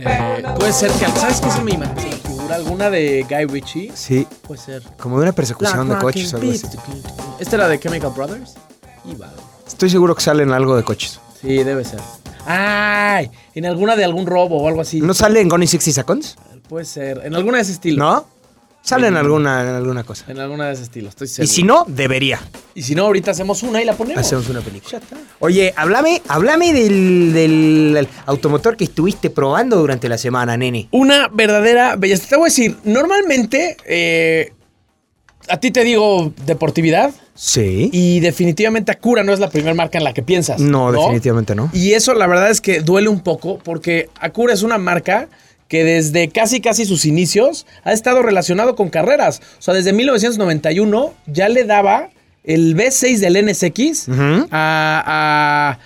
Eh, 0.06 0.44
puede 0.58 0.74
ser 0.74 0.92
que. 0.92 1.06
¿Sabes 1.20 1.39
qué 1.42 1.52
se 1.52 1.62
me 1.62 1.72
imagina? 1.72 2.02
Se 2.02 2.08
me 2.08 2.16
figura 2.36 2.56
alguna 2.56 2.89
de 2.89 3.26
Guy 3.30 3.46
Ritchie? 3.46 3.92
Sí, 3.96 4.28
Puede 4.48 4.60
ser. 4.62 4.84
como 5.00 5.18
de 5.18 5.24
una 5.24 5.32
persecución 5.32 5.88
de 5.89 5.98
coches 5.98 6.34
o 6.34 6.38
algo 6.38 6.52
así. 6.52 6.68
¿Esta 7.39 7.56
era 7.56 7.68
de 7.68 7.80
Chemical 7.80 8.12
Brothers? 8.16 8.56
Y 9.06 9.16
vale. 9.16 9.34
Estoy 9.68 9.89
seguro 9.89 10.16
que 10.16 10.22
salen 10.22 10.52
algo 10.52 10.76
de 10.76 10.84
coches. 10.84 11.20
Sí, 11.42 11.63
debe 11.63 11.84
ser. 11.86 12.00
¡Ay! 12.46 13.32
En 13.56 13.66
alguna 13.66 13.96
de 13.96 14.04
algún 14.04 14.26
robo 14.26 14.62
o 14.62 14.68
algo 14.68 14.82
así. 14.82 15.02
¿No 15.02 15.13
sale 15.13 15.39
en 15.42 15.48
Gone 15.50 15.66
in 15.66 15.70
60 15.70 16.02
Seconds? 16.02 16.36
puede 16.68 16.86
ser. 16.86 17.22
En 17.26 17.36
alguna 17.36 17.58
de 17.58 17.63
ese 17.63 17.74
estilo. 17.74 18.04
¿No? 18.04 18.26
Sale 18.86 19.08
en 19.08 19.15
alguna, 19.15 19.62
en 19.62 19.69
alguna 19.76 20.04
cosa. 20.04 20.26
En 20.28 20.39
alguna 20.39 20.67
de 20.67 20.74
ese 20.74 20.84
estilo, 20.84 21.08
estoy 21.08 21.26
Y 21.26 21.30
seguro. 21.30 21.54
si 21.54 21.63
no, 21.63 21.86
debería. 21.88 22.41
Y 22.76 22.82
si 22.82 22.96
no, 22.96 23.04
ahorita 23.06 23.32
hacemos 23.32 23.63
una 23.63 23.82
y 23.82 23.86
la 23.86 23.93
ponemos. 23.93 24.19
Hacemos 24.26 24.50
una 24.50 24.60
película. 24.60 25.00
Oye, 25.39 25.74
háblame, 25.78 26.22
háblame 26.28 26.74
del, 26.74 27.32
del 27.34 28.08
automotor 28.26 28.76
que 28.76 28.84
estuviste 28.84 29.30
probando 29.30 29.78
durante 29.78 30.10
la 30.10 30.17
semana, 30.17 30.58
nene. 30.58 30.89
Una 30.91 31.30
verdadera 31.30 31.96
belleza. 31.96 32.28
Te 32.28 32.36
voy 32.36 32.43
a 32.43 32.50
decir, 32.50 32.76
normalmente, 32.84 33.78
eh, 33.86 34.52
a 35.48 35.58
ti 35.58 35.72
te 35.72 35.86
digo 35.86 36.34
deportividad 36.46 37.12
Sí. 37.36 37.89
y 37.93 38.19
definitivamente 38.19 38.91
Acura 38.91 39.24
no 39.24 39.32
es 39.34 39.39
la 39.39 39.50
primera 39.50 39.74
marca 39.74 39.98
en 39.98 40.04
la 40.04 40.13
que 40.13 40.24
piensas. 40.24 40.60
No, 40.60 40.91
definitivamente 40.91 41.56
no. 41.56 41.69
Y 41.74 41.93
eso 41.93 42.13
la 42.13 42.28
verdad 42.28 42.52
es 42.52 42.60
que 42.60 42.82
duele 42.82 43.08
un 43.08 43.22
poco 43.22 43.60
porque 43.60 44.10
Acura 44.19 44.54
es 44.54 44.62
una 44.62 44.78
marca 44.78 45.30
que 45.74 45.84
desde 45.84 46.30
casi 46.30 46.62
casi 46.62 46.86
sus 46.86 47.04
inicios 47.04 47.66
ha 47.84 47.94
estado 47.94 48.22
relacionado 48.22 48.76
con 48.76 48.92
carreras. 48.92 49.42
O 49.58 49.62
sea, 49.64 49.74
desde 49.74 49.92
1991 49.92 51.16
ya 51.26 51.50
le 51.50 51.64
daba 51.64 52.12
el 52.44 52.78
V6 52.78 53.18
del 53.18 53.44
NSX 53.44 54.08
a, 54.52 55.80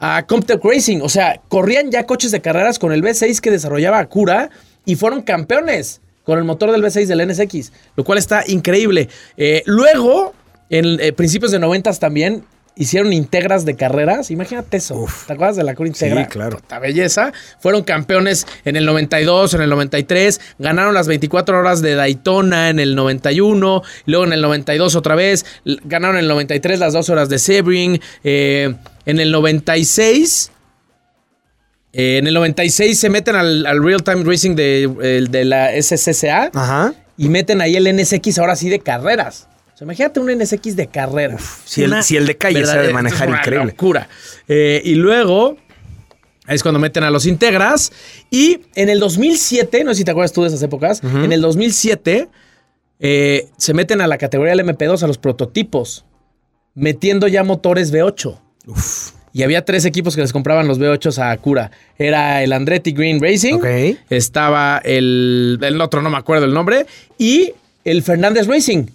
a, 0.00 0.26
Racing. 0.64 1.00
O 1.02 1.10
sea, 1.10 1.38
corrían 1.48 1.90
ya 1.90 2.06
coches 2.06 2.30
de 2.30 2.40
carreras 2.40 2.78
con 2.78 2.92
el 2.92 3.02
V6 3.02 3.40
que 3.40 3.50
desarrollaba 3.50 3.98
Acura 3.98 4.48
y 4.86 4.96
fueron 4.96 5.20
campeones 5.20 6.00
con 6.24 6.38
el 6.38 6.44
motor 6.44 6.72
del 6.72 6.82
V6 6.82 7.04
del 7.04 7.28
NSX, 7.28 7.72
lo 7.94 8.04
cual 8.04 8.16
está 8.16 8.42
increíble. 8.46 9.10
Eh, 9.36 9.62
luego, 9.66 10.32
en 10.70 10.98
eh, 10.98 11.12
principios 11.12 11.52
de 11.52 11.58
90 11.58 11.92
también 11.98 12.42
hicieron 12.76 13.12
integras 13.12 13.64
de 13.64 13.74
carreras. 13.74 14.30
Imagínate 14.30 14.76
eso. 14.76 15.06
¿Te 15.26 15.32
acuerdas 15.32 15.56
de 15.56 15.64
la 15.64 15.72
Acura 15.72 15.88
Integra? 15.88 16.24
Sí, 16.24 16.28
claro. 16.30 16.58
Puta 16.58 16.78
belleza. 16.78 17.32
Fueron 17.58 17.82
campeones 17.84 18.46
en 18.64 18.76
el 18.76 18.84
92, 18.84 19.54
en 19.54 19.62
el 19.62 19.70
93. 19.70 20.40
Ganaron 20.58 20.92
las 20.94 21.08
24 21.08 21.58
horas 21.58 21.80
de 21.82 21.94
Daytona 21.94 22.68
en 22.70 22.78
el 22.78 22.94
91. 22.94 23.82
Luego 24.04 24.24
en 24.24 24.32
el 24.32 24.42
92 24.42 24.94
otra 24.94 25.14
vez. 25.14 25.44
Ganaron 25.84 26.16
en 26.16 26.22
el 26.22 26.28
93 26.28 26.78
las 26.78 26.92
2 26.92 27.08
horas 27.08 27.28
de 27.28 27.38
Sebring. 27.38 28.00
Eh, 28.24 28.74
en 29.06 29.20
el 29.20 29.32
96. 29.32 30.52
eh, 31.92 32.18
en 32.18 32.26
el 32.26 32.34
96 32.34 32.98
se 33.00 33.08
meten 33.08 33.36
al, 33.36 33.64
al 33.64 33.82
Real 33.82 34.02
Time 34.02 34.22
Racing 34.24 34.54
de 34.54 35.42
la 35.46 35.70
SCCA 35.80 36.50
Ajá. 36.52 36.92
y 37.16 37.28
meten 37.30 37.60
ahí 37.62 37.76
el 37.76 37.96
NSX 37.96 38.38
ahora 38.38 38.54
sí 38.56 38.68
de 38.68 38.80
carreras. 38.80 39.48
O 39.76 39.78
sea, 39.78 39.84
imagínate 39.84 40.20
un 40.20 40.30
NSX 40.30 40.74
de 40.74 40.86
carreras. 40.86 41.42
si 41.66 41.82
el- 41.82 42.02
si 42.02 42.16
el 42.16 42.26
de 42.26 42.36
calle 42.38 42.60
verdad- 42.60 42.72
sabe 42.76 42.92
manejar, 42.94 43.24
es 43.24 43.28
una 43.34 43.38
increíble. 43.40 43.66
locura. 43.72 44.08
Eh, 44.48 44.80
y 44.84 44.94
luego 44.94 45.58
es 46.48 46.62
cuando 46.62 46.78
meten 46.80 47.04
a 47.04 47.10
los 47.10 47.26
Integras. 47.26 47.92
Y 48.30 48.60
en 48.74 48.88
el 48.88 49.00
2007, 49.00 49.84
no 49.84 49.92
sé 49.92 49.98
si 49.98 50.04
te 50.04 50.12
acuerdas 50.12 50.32
tú 50.32 50.42
de 50.42 50.48
esas 50.48 50.62
épocas, 50.62 51.02
en 51.04 51.30
el 51.30 51.42
2007 51.42 52.28
eh, 53.00 53.48
se 53.58 53.74
meten 53.74 54.00
a 54.00 54.06
la 54.06 54.16
categoría 54.16 54.56
del 54.56 54.64
MP2, 54.66 55.02
a 55.02 55.06
los 55.06 55.18
prototipos, 55.18 56.06
metiendo 56.74 57.28
ya 57.28 57.44
motores 57.44 57.92
V8. 57.92 58.38
Y 59.34 59.42
había 59.42 59.62
tres 59.66 59.84
equipos 59.84 60.14
que 60.16 60.22
les 60.22 60.32
compraban 60.32 60.66
los 60.66 60.80
V8s 60.80 61.18
a 61.18 61.30
Acura. 61.32 61.70
Era 61.98 62.42
el 62.42 62.54
Andretti 62.54 62.92
Green 62.92 63.20
Racing. 63.20 63.58
Estaba 64.08 64.80
el, 64.82 65.58
el 65.60 65.78
otro, 65.82 66.00
no 66.00 66.08
me 66.08 66.16
acuerdo 66.16 66.46
el 66.46 66.54
nombre. 66.54 66.86
Y 67.18 67.52
el 67.84 68.02
Fernández 68.02 68.46
Racing. 68.46 68.86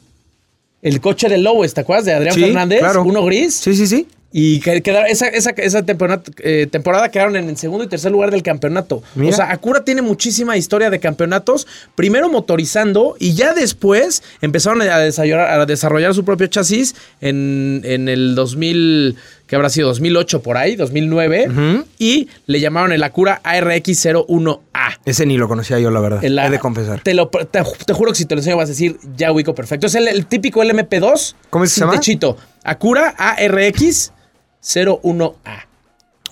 El 0.82 1.00
coche 1.02 1.30
de 1.30 1.38
Lowes, 1.38 1.74
¿te 1.74 1.82
acuerdas? 1.82 2.06
De 2.06 2.14
Adrián 2.14 2.34
Sí, 2.36 2.42
Fernández. 2.42 2.80
claro. 2.80 3.04
Uno 3.04 3.24
gris. 3.26 3.54
Sí, 3.56 3.76
sí, 3.76 3.86
sí. 3.88 4.08
Y 4.34 4.62
que, 4.62 4.82
quedaron- 4.82 5.10
esa, 5.10 5.28
esa, 5.28 5.50
esa 5.50 5.84
temporada, 5.84 6.24
eh, 6.40 6.66
temporada 6.72 7.12
quedaron 7.12 7.36
en 7.36 7.50
el 7.50 7.58
segundo 7.58 7.84
y 7.84 7.88
tercer 7.90 8.14
lugar 8.14 8.32
del 8.32 8.42
campeonato. 8.44 9.04
Mira. 9.14 9.30
O 9.30 9.36
sea, 9.36 9.52
Acura 9.52 9.84
tiene 9.84 10.02
muchísima 10.02 10.56
historia 10.56 10.90
de 10.90 11.02
campeonatos. 11.02 11.68
Primero 11.96 12.30
motorizando 12.30 13.18
y 13.20 13.34
ya 13.34 13.54
después 13.54 14.24
empezaron 14.42 14.82
a 14.84 15.00
desarrollar, 15.00 15.60
a 15.60 15.66
desarrollar 15.66 16.14
su 16.16 16.24
propio 16.24 16.48
chasis 16.48 16.96
en, 17.20 17.82
en 17.84 18.08
el 18.08 18.34
2000, 18.34 19.18
que 19.52 19.56
habrá 19.58 19.70
sido 19.70 19.90
2008 19.90 20.42
por 20.42 20.56
ahí, 20.56 20.78
2009. 20.78 21.48
Ujú. 21.50 21.84
Y 22.00 22.30
le 22.46 22.62
llamaron 22.62 22.94
el 22.94 23.04
Acura 23.04 23.42
ARX01A. 23.44 24.62
Ese 25.04 25.26
ni 25.26 25.38
lo 25.38 25.50
conocía 25.50 25.78
yo, 25.78 25.92
la 25.92 26.00
verdad. 26.00 26.24
El- 26.24 26.40
He 26.40 26.50
de 26.50 26.58
confesar. 26.58 27.02
Te, 27.02 27.14
lo, 27.14 27.28
te, 27.28 27.62
te 27.86 27.94
juro 27.94 28.14
que 28.14 28.18
si 28.18 28.24
te 28.26 28.34
lo 28.34 28.40
enseño 28.40 28.56
vas 28.56 28.70
a 28.70 28.72
decir, 28.72 28.96
ya 29.18 29.30
ubico 29.30 29.54
perfecto. 29.54 29.88
Es 29.88 29.96
el, 29.96 30.08
el 30.08 30.26
típico 30.26 30.64
LMP2. 30.64 31.36
¿Cómo 31.50 31.66
se 31.66 31.74
sin 31.74 31.82
llama? 31.82 31.96
techito. 32.00 32.38
Acura 32.64 33.14
ARX01A. 33.18 35.66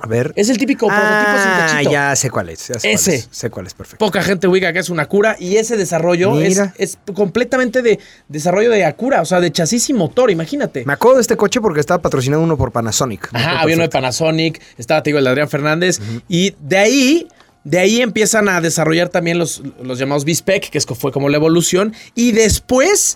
A 0.02 0.08
ver. 0.08 0.32
Es 0.36 0.50
el 0.50 0.58
típico 0.58 0.88
prototipo 0.88 1.10
sin 1.10 1.52
Ah, 1.52 1.68
techito. 1.72 1.92
ya 1.92 2.16
sé 2.16 2.30
cuál 2.30 2.50
es. 2.50 2.68
ya 2.68 2.76
sé 2.76 2.80
cuál 2.82 2.94
Ese. 2.96 3.16
es, 3.16 3.28
Sé 3.32 3.50
cuál 3.50 3.68
es, 3.68 3.74
perfecto. 3.74 4.06
Poca 4.06 4.22
gente 4.24 4.48
ubica 4.48 4.72
que 4.74 4.80
es 4.80 4.90
una 4.90 5.04
Acura 5.04 5.36
y 5.40 5.58
ese 5.58 5.76
desarrollo 5.78 6.40
es, 6.40 6.60
es 6.78 6.98
completamente 7.14 7.82
de 7.82 8.00
desarrollo 8.28 8.70
de 8.72 8.86
Acura, 8.86 9.22
o 9.22 9.26
sea, 9.26 9.40
de 9.42 9.52
chasis 9.52 9.90
y 9.90 9.94
motor, 9.94 10.32
imagínate. 10.32 10.86
Me 10.86 10.94
acuerdo 10.94 11.16
de 11.18 11.22
este 11.22 11.36
coche 11.38 11.60
porque 11.62 11.80
estaba 11.80 12.02
patrocinado 12.02 12.42
uno 12.44 12.58
por 12.58 12.72
Panasonic. 12.72 13.30
Ajá, 13.34 13.60
había 13.62 13.76
uno 13.76 13.84
de. 13.84 13.90
Panasonic, 13.90 14.62
estaba, 14.78 15.04
te 15.04 15.10
digo, 15.10 15.20
el 15.20 15.26
de 15.26 15.30
Adrián 15.32 15.50
Fernández. 15.50 16.00
Y 16.28 16.56
de 16.62 16.78
ahí, 16.78 17.28
de 17.64 17.80
ahí 17.80 18.02
empiezan 18.02 18.48
a 18.50 18.62
desarrollar 18.62 19.10
también 19.10 19.38
los, 19.38 19.62
los 19.84 20.00
llamados 20.00 20.24
B-Spec, 20.26 20.70
que 20.70 20.78
es, 20.78 20.86
fue 20.86 21.12
como 21.12 21.28
la 21.30 21.38
evolución. 21.38 21.94
Y 22.16 22.32
después 22.32 23.16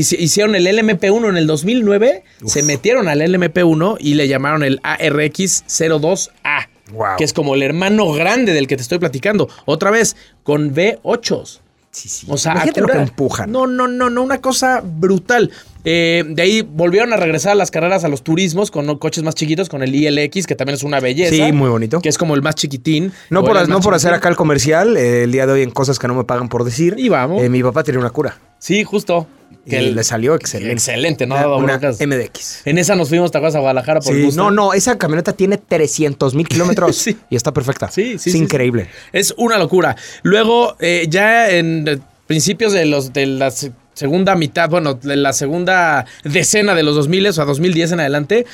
hicieron 0.00 0.54
el 0.54 0.66
LMP1 0.66 1.28
en 1.28 1.36
el 1.36 1.46
2009, 1.46 2.24
se 2.46 2.62
metieron 2.62 3.08
al 3.08 3.20
LMP1 3.20 3.96
y 4.00 4.14
le 4.14 4.28
llamaron 4.28 4.62
el 4.62 4.80
ARX02A. 4.82 6.68
Wow. 6.92 7.16
Que 7.16 7.24
es 7.24 7.32
como 7.32 7.54
el 7.54 7.62
hermano 7.62 8.12
grande 8.12 8.52
del 8.52 8.66
que 8.66 8.76
te 8.76 8.82
estoy 8.82 8.98
platicando. 8.98 9.48
Otra 9.64 9.90
vez, 9.90 10.16
con 10.42 10.74
V8s. 10.74 11.60
Sí, 11.90 12.08
sí. 12.08 12.26
O 12.28 12.38
sea, 12.38 12.52
Imagínate 12.52 12.80
lo 12.80 12.86
que 12.86 12.98
empujan. 12.98 13.52
No, 13.52 13.66
no, 13.66 13.86
no, 13.86 14.08
no, 14.08 14.22
una 14.22 14.40
cosa 14.40 14.82
brutal. 14.82 15.50
Eh, 15.84 16.24
de 16.28 16.42
ahí 16.42 16.62
volvieron 16.62 17.12
a 17.12 17.16
regresar 17.16 17.52
a 17.52 17.54
las 17.54 17.70
carreras 17.70 18.04
a 18.04 18.08
los 18.08 18.22
turismos 18.22 18.70
con 18.70 18.96
coches 18.98 19.24
más 19.24 19.34
chiquitos, 19.34 19.68
con 19.68 19.82
el 19.82 19.94
ILX, 19.94 20.46
que 20.46 20.54
también 20.54 20.74
es 20.76 20.82
una 20.82 21.00
belleza. 21.00 21.34
Sí, 21.34 21.52
muy 21.52 21.68
bonito. 21.68 22.00
Que 22.00 22.08
es 22.08 22.18
como 22.18 22.34
el 22.34 22.42
más 22.42 22.54
chiquitín. 22.54 23.12
No 23.30 23.42
por, 23.44 23.68
no 23.68 23.80
por 23.80 23.94
hacer 23.94 24.14
acá 24.14 24.28
el 24.28 24.36
comercial, 24.36 24.96
eh, 24.96 25.24
el 25.24 25.32
día 25.32 25.46
de 25.46 25.52
hoy 25.54 25.62
en 25.62 25.70
cosas 25.70 25.98
que 25.98 26.06
no 26.08 26.14
me 26.14 26.24
pagan 26.24 26.48
por 26.48 26.64
decir. 26.64 26.94
Y 26.98 27.08
vamos. 27.08 27.42
eh, 27.42 27.48
mi 27.48 27.62
papá 27.62 27.82
tenía 27.82 27.98
una 28.00 28.10
cura. 28.10 28.38
Sí, 28.58 28.84
justo. 28.84 29.26
Que 29.68 29.80
le 29.80 30.02
salió 30.02 30.34
excelente. 30.34 30.72
Excelente, 30.72 31.26
no 31.26 31.34
ha 31.36 31.38
Una, 31.38 31.46
dado 31.46 31.56
una 31.58 31.78
broncas. 31.78 32.00
MDX. 32.00 32.66
En 32.66 32.78
esa 32.78 32.96
nos 32.96 33.08
fuimos, 33.10 33.30
¿te 33.30 33.38
acuerdas? 33.38 33.54
A 33.56 33.60
Guadalajara 33.60 34.00
por 34.00 34.12
Sí, 34.12 34.22
gusto. 34.22 34.42
no, 34.42 34.50
no, 34.50 34.72
esa 34.72 34.98
camioneta 34.98 35.34
tiene 35.34 35.56
300 35.56 36.34
mil 36.34 36.48
kilómetros 36.48 36.96
Sí. 36.96 37.16
y 37.30 37.36
está 37.36 37.52
perfecta. 37.52 37.88
Sí, 37.88 38.18
sí, 38.18 38.30
Es 38.30 38.32
sí, 38.32 38.38
increíble. 38.38 38.88
Es 39.12 39.32
una 39.36 39.58
locura. 39.58 39.94
Luego, 40.22 40.76
ya 41.08 41.48
en 41.50 42.02
principios 42.26 42.72
de 42.72 42.86
los 42.86 43.12
de 43.12 43.26
la 43.26 43.50
se- 43.52 43.72
segunda 43.94 44.34
mitad, 44.34 44.68
bueno, 44.68 44.94
de 44.94 45.16
la 45.16 45.32
segunda 45.32 46.06
decena 46.24 46.74
de 46.74 46.82
los 46.82 46.94
2000 46.94 47.26
o 47.26 47.42
a 47.42 47.44
2010 47.44 47.92
en 47.92 48.00
adelante, 48.00 48.46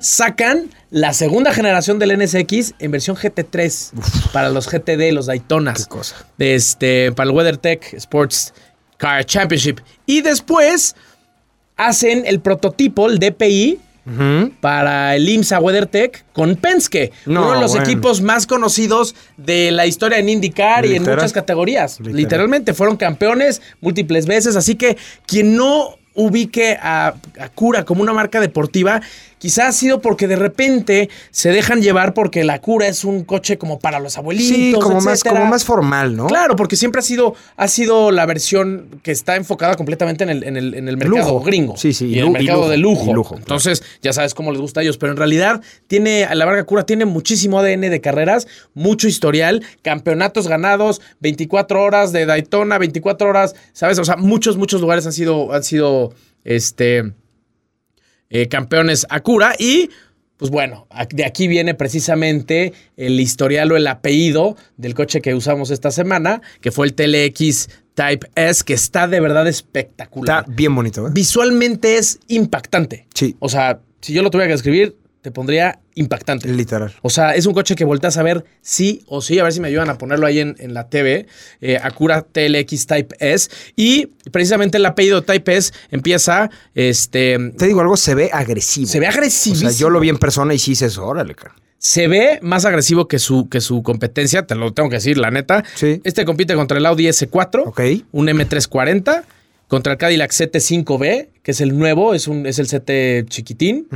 sacan 0.00 0.70
la 0.90 1.12
segunda 1.12 1.52
generación 1.52 1.98
del 1.98 2.18
NSX 2.18 2.74
en 2.78 2.90
versión 2.90 3.16
GT3 3.16 4.30
para 4.32 4.50
los 4.50 4.68
GTD, 4.68 5.12
los 5.12 5.26
Daytonas. 5.26 5.84
Qué 5.84 5.90
cosa. 5.90 6.16
Este, 6.38 7.12
para 7.12 7.30
el 7.30 7.36
WeatherTech 7.36 7.94
Sports 7.94 8.52
Car 8.96 9.24
Championship. 9.24 9.80
Y 10.06 10.22
después 10.22 10.96
hacen 11.76 12.24
el 12.26 12.40
prototipo, 12.40 13.08
el 13.08 13.18
DPI, 13.18 13.80
Para 14.60 15.14
el 15.14 15.28
IMSA 15.28 15.60
WeatherTech 15.60 16.24
con 16.32 16.56
Penske, 16.56 17.12
No, 17.26 17.42
uno 17.42 17.52
de 17.54 17.60
los 17.60 17.72
bueno. 17.72 17.86
equipos 17.86 18.20
más 18.22 18.46
conocidos 18.46 19.14
de 19.36 19.70
la 19.70 19.86
historia 19.86 20.18
en 20.18 20.28
IndyCar 20.28 20.86
y 20.86 20.96
en 20.96 21.02
muchas 21.04 21.32
categorías. 21.32 21.98
Literal. 22.00 22.16
Literalmente 22.16 22.74
fueron 22.74 22.96
campeones 22.96 23.60
múltiples 23.80 24.26
veces, 24.26 24.56
así 24.56 24.74
que 24.74 24.96
quien 25.26 25.56
no 25.56 25.96
ubique 26.14 26.76
a, 26.80 27.14
a 27.38 27.48
Cura 27.50 27.84
como 27.84 28.02
una 28.02 28.12
marca 28.12 28.40
deportiva, 28.40 29.00
quizás 29.40 29.66
ha 29.66 29.72
sido 29.72 30.00
porque 30.00 30.28
de 30.28 30.36
repente 30.36 31.10
se 31.32 31.50
dejan 31.50 31.82
llevar 31.82 32.14
porque 32.14 32.44
la 32.44 32.60
Cura 32.60 32.86
es 32.86 33.02
un 33.02 33.24
coche 33.24 33.58
como 33.58 33.80
para 33.80 33.98
los 33.98 34.16
abuelitos, 34.16 34.56
Sí, 34.56 34.72
como 34.80 35.00
más, 35.00 35.24
como 35.24 35.44
más 35.46 35.64
formal, 35.64 36.14
¿no? 36.14 36.26
Claro, 36.28 36.54
porque 36.54 36.76
siempre 36.76 37.00
ha 37.00 37.02
sido, 37.02 37.34
ha 37.56 37.66
sido 37.66 38.12
la 38.12 38.26
versión 38.26 39.00
que 39.02 39.10
está 39.10 39.34
enfocada 39.34 39.74
completamente 39.74 40.22
en 40.22 40.30
el, 40.30 40.44
en 40.44 40.56
el, 40.56 40.74
en 40.74 40.86
el 40.88 40.96
mercado 40.96 41.32
Lujo. 41.32 41.40
gringo. 41.40 41.76
Sí, 41.76 41.92
sí, 41.92 42.06
Y 42.06 42.14
y 42.16 42.18
el 42.20 42.26
y 42.26 42.30
mercado 42.30 42.58
lujo, 42.60 42.70
de 42.70 42.76
lujo. 42.76 43.14
lujo, 43.14 43.28
claro. 43.30 43.42
Entonces, 43.42 43.82
ya 44.02 44.12
sabes 44.12 44.34
cómo 44.34 44.52
les 44.52 44.60
gusta 44.60 44.80
a 44.80 44.82
ellos. 44.82 44.98
Pero 44.98 45.12
en 45.12 45.18
realidad, 45.18 45.62
tiene, 45.86 46.28
la 46.34 46.46
marca 46.46 46.62
Cura 46.64 46.84
tiene 46.84 47.06
muchísimo 47.06 47.58
ADN 47.58 47.80
de 47.82 48.00
carreras, 48.00 48.46
mucho 48.74 49.08
historial, 49.08 49.64
campeonatos 49.82 50.46
ganados, 50.46 51.00
24 51.20 51.82
horas 51.82 52.12
de 52.12 52.26
Daytona, 52.26 52.76
24 52.78 53.28
horas, 53.28 53.54
¿sabes? 53.72 53.98
O 53.98 54.04
sea, 54.04 54.16
muchos, 54.16 54.56
muchos 54.58 54.80
lugares 54.82 55.06
han 55.06 55.12
sido, 55.12 55.52
han 55.52 55.64
sido, 55.64 56.12
este, 56.44 57.12
eh, 58.30 58.48
campeones 58.48 59.06
a 59.10 59.20
Cura 59.20 59.54
y 59.58 59.90
pues 60.40 60.50
bueno, 60.50 60.86
de 61.10 61.26
aquí 61.26 61.48
viene 61.48 61.74
precisamente 61.74 62.72
el 62.96 63.20
historial 63.20 63.70
o 63.72 63.76
el 63.76 63.86
apellido 63.86 64.56
del 64.78 64.94
coche 64.94 65.20
que 65.20 65.34
usamos 65.34 65.70
esta 65.70 65.90
semana, 65.90 66.40
que 66.62 66.70
fue 66.70 66.86
el 66.86 66.94
TLX 66.94 67.68
Type 67.92 68.26
S, 68.36 68.64
que 68.64 68.72
está 68.72 69.06
de 69.06 69.20
verdad 69.20 69.46
espectacular. 69.46 70.44
Está 70.44 70.50
bien 70.50 70.74
bonito, 70.74 71.06
¿eh? 71.06 71.10
Visualmente 71.12 71.98
es 71.98 72.20
impactante. 72.28 73.06
Sí. 73.12 73.36
O 73.38 73.50
sea, 73.50 73.80
si 74.00 74.14
yo 74.14 74.22
lo 74.22 74.30
tuviera 74.30 74.48
que 74.48 74.54
escribir, 74.54 74.96
te 75.22 75.30
pondría 75.30 75.78
impactante. 75.94 76.48
Literal. 76.48 76.94
O 77.02 77.10
sea, 77.10 77.34
es 77.34 77.44
un 77.46 77.52
coche 77.52 77.74
que 77.74 77.84
volteas 77.84 78.16
a 78.16 78.22
ver 78.22 78.44
sí 78.62 79.02
o 79.06 79.20
sí, 79.20 79.38
a 79.38 79.42
ver 79.44 79.52
si 79.52 79.60
me 79.60 79.68
ayudan 79.68 79.90
a 79.90 79.98
ponerlo 79.98 80.26
ahí 80.26 80.38
en, 80.40 80.56
en 80.58 80.72
la 80.72 80.88
TV. 80.88 81.26
eh, 81.60 81.78
Acura 81.82 82.22
TLX 82.22 82.86
Type 82.86 83.16
S. 83.18 83.50
Y 83.76 84.06
precisamente 84.32 84.78
el 84.78 84.86
apellido 84.86 85.22
Type 85.22 85.56
S 85.56 85.72
empieza, 85.90 86.50
este, 86.74 87.38
Te 87.58 87.66
digo 87.66 87.80
algo, 87.80 87.96
se 87.96 88.14
ve 88.14 88.30
agresivo. 88.32 88.86
se 88.86 88.98
ve 89.00 89.06
O 89.06 89.10
agresivísimo. 89.10 89.70
sea, 89.70 89.78
yo 89.78 89.90
lo 89.90 90.00
vi 90.00 90.08
en 90.08 90.18
persona 90.18 90.54
y 90.54 90.58
sí 90.58 90.70
dices, 90.72 90.96
órale, 90.96 91.34
cara. 91.34 91.54
Se 91.76 92.08
ve 92.08 92.38
más 92.42 92.64
agresivo 92.66 93.08
que 93.08 93.18
su, 93.18 93.48
que 93.48 93.60
su 93.62 93.82
competencia, 93.82 94.46
te 94.46 94.54
lo 94.54 94.72
tengo 94.74 94.88
que 94.90 94.96
decir, 94.96 95.16
la 95.16 95.30
neta. 95.30 95.64
Sí. 95.74 96.00
Este 96.04 96.24
compite 96.26 96.54
contra 96.54 96.76
el 96.78 96.84
Audi 96.86 97.06
S4, 97.08 97.62
Ok. 97.66 97.80
un 98.12 98.26
M340, 98.28 99.22
contra 99.70 99.92
el 99.94 99.98
Cadillac 99.98 100.30
CT5B, 100.32 101.28
que 101.42 101.50
es 101.52 101.60
el 101.62 101.78
nuevo, 101.78 102.12
es, 102.12 102.28
un, 102.28 102.44
es 102.46 102.58
el 102.58 102.66
CT 102.66 103.30
chiquitín. 103.30 103.86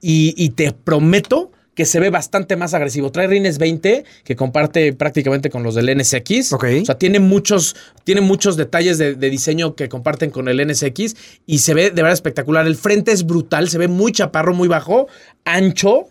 Y, 0.00 0.34
y 0.36 0.50
te 0.50 0.70
prometo 0.72 1.50
que 1.74 1.86
se 1.86 1.98
ve 1.98 2.08
bastante 2.10 2.54
más 2.54 2.72
agresivo. 2.72 3.10
Trae 3.10 3.26
rines 3.26 3.58
20 3.58 4.04
que 4.22 4.36
comparte 4.36 4.92
prácticamente 4.92 5.50
con 5.50 5.64
los 5.64 5.74
del 5.74 5.86
NSX. 5.98 6.52
Ok. 6.52 6.66
O 6.82 6.84
sea, 6.84 6.98
tiene 6.98 7.18
muchos, 7.18 7.74
tiene 8.04 8.20
muchos 8.20 8.56
detalles 8.56 8.96
de, 8.98 9.16
de 9.16 9.28
diseño 9.30 9.74
que 9.74 9.88
comparten 9.88 10.30
con 10.30 10.46
el 10.48 10.64
NSX 10.64 11.16
y 11.46 11.58
se 11.58 11.74
ve 11.74 11.84
de 11.90 12.02
verdad 12.02 12.12
espectacular. 12.12 12.64
El 12.68 12.76
frente 12.76 13.10
es 13.10 13.26
brutal, 13.26 13.68
se 13.68 13.78
ve 13.78 13.88
muy 13.88 14.12
chaparro, 14.12 14.54
muy 14.54 14.68
bajo, 14.68 15.08
ancho 15.44 16.04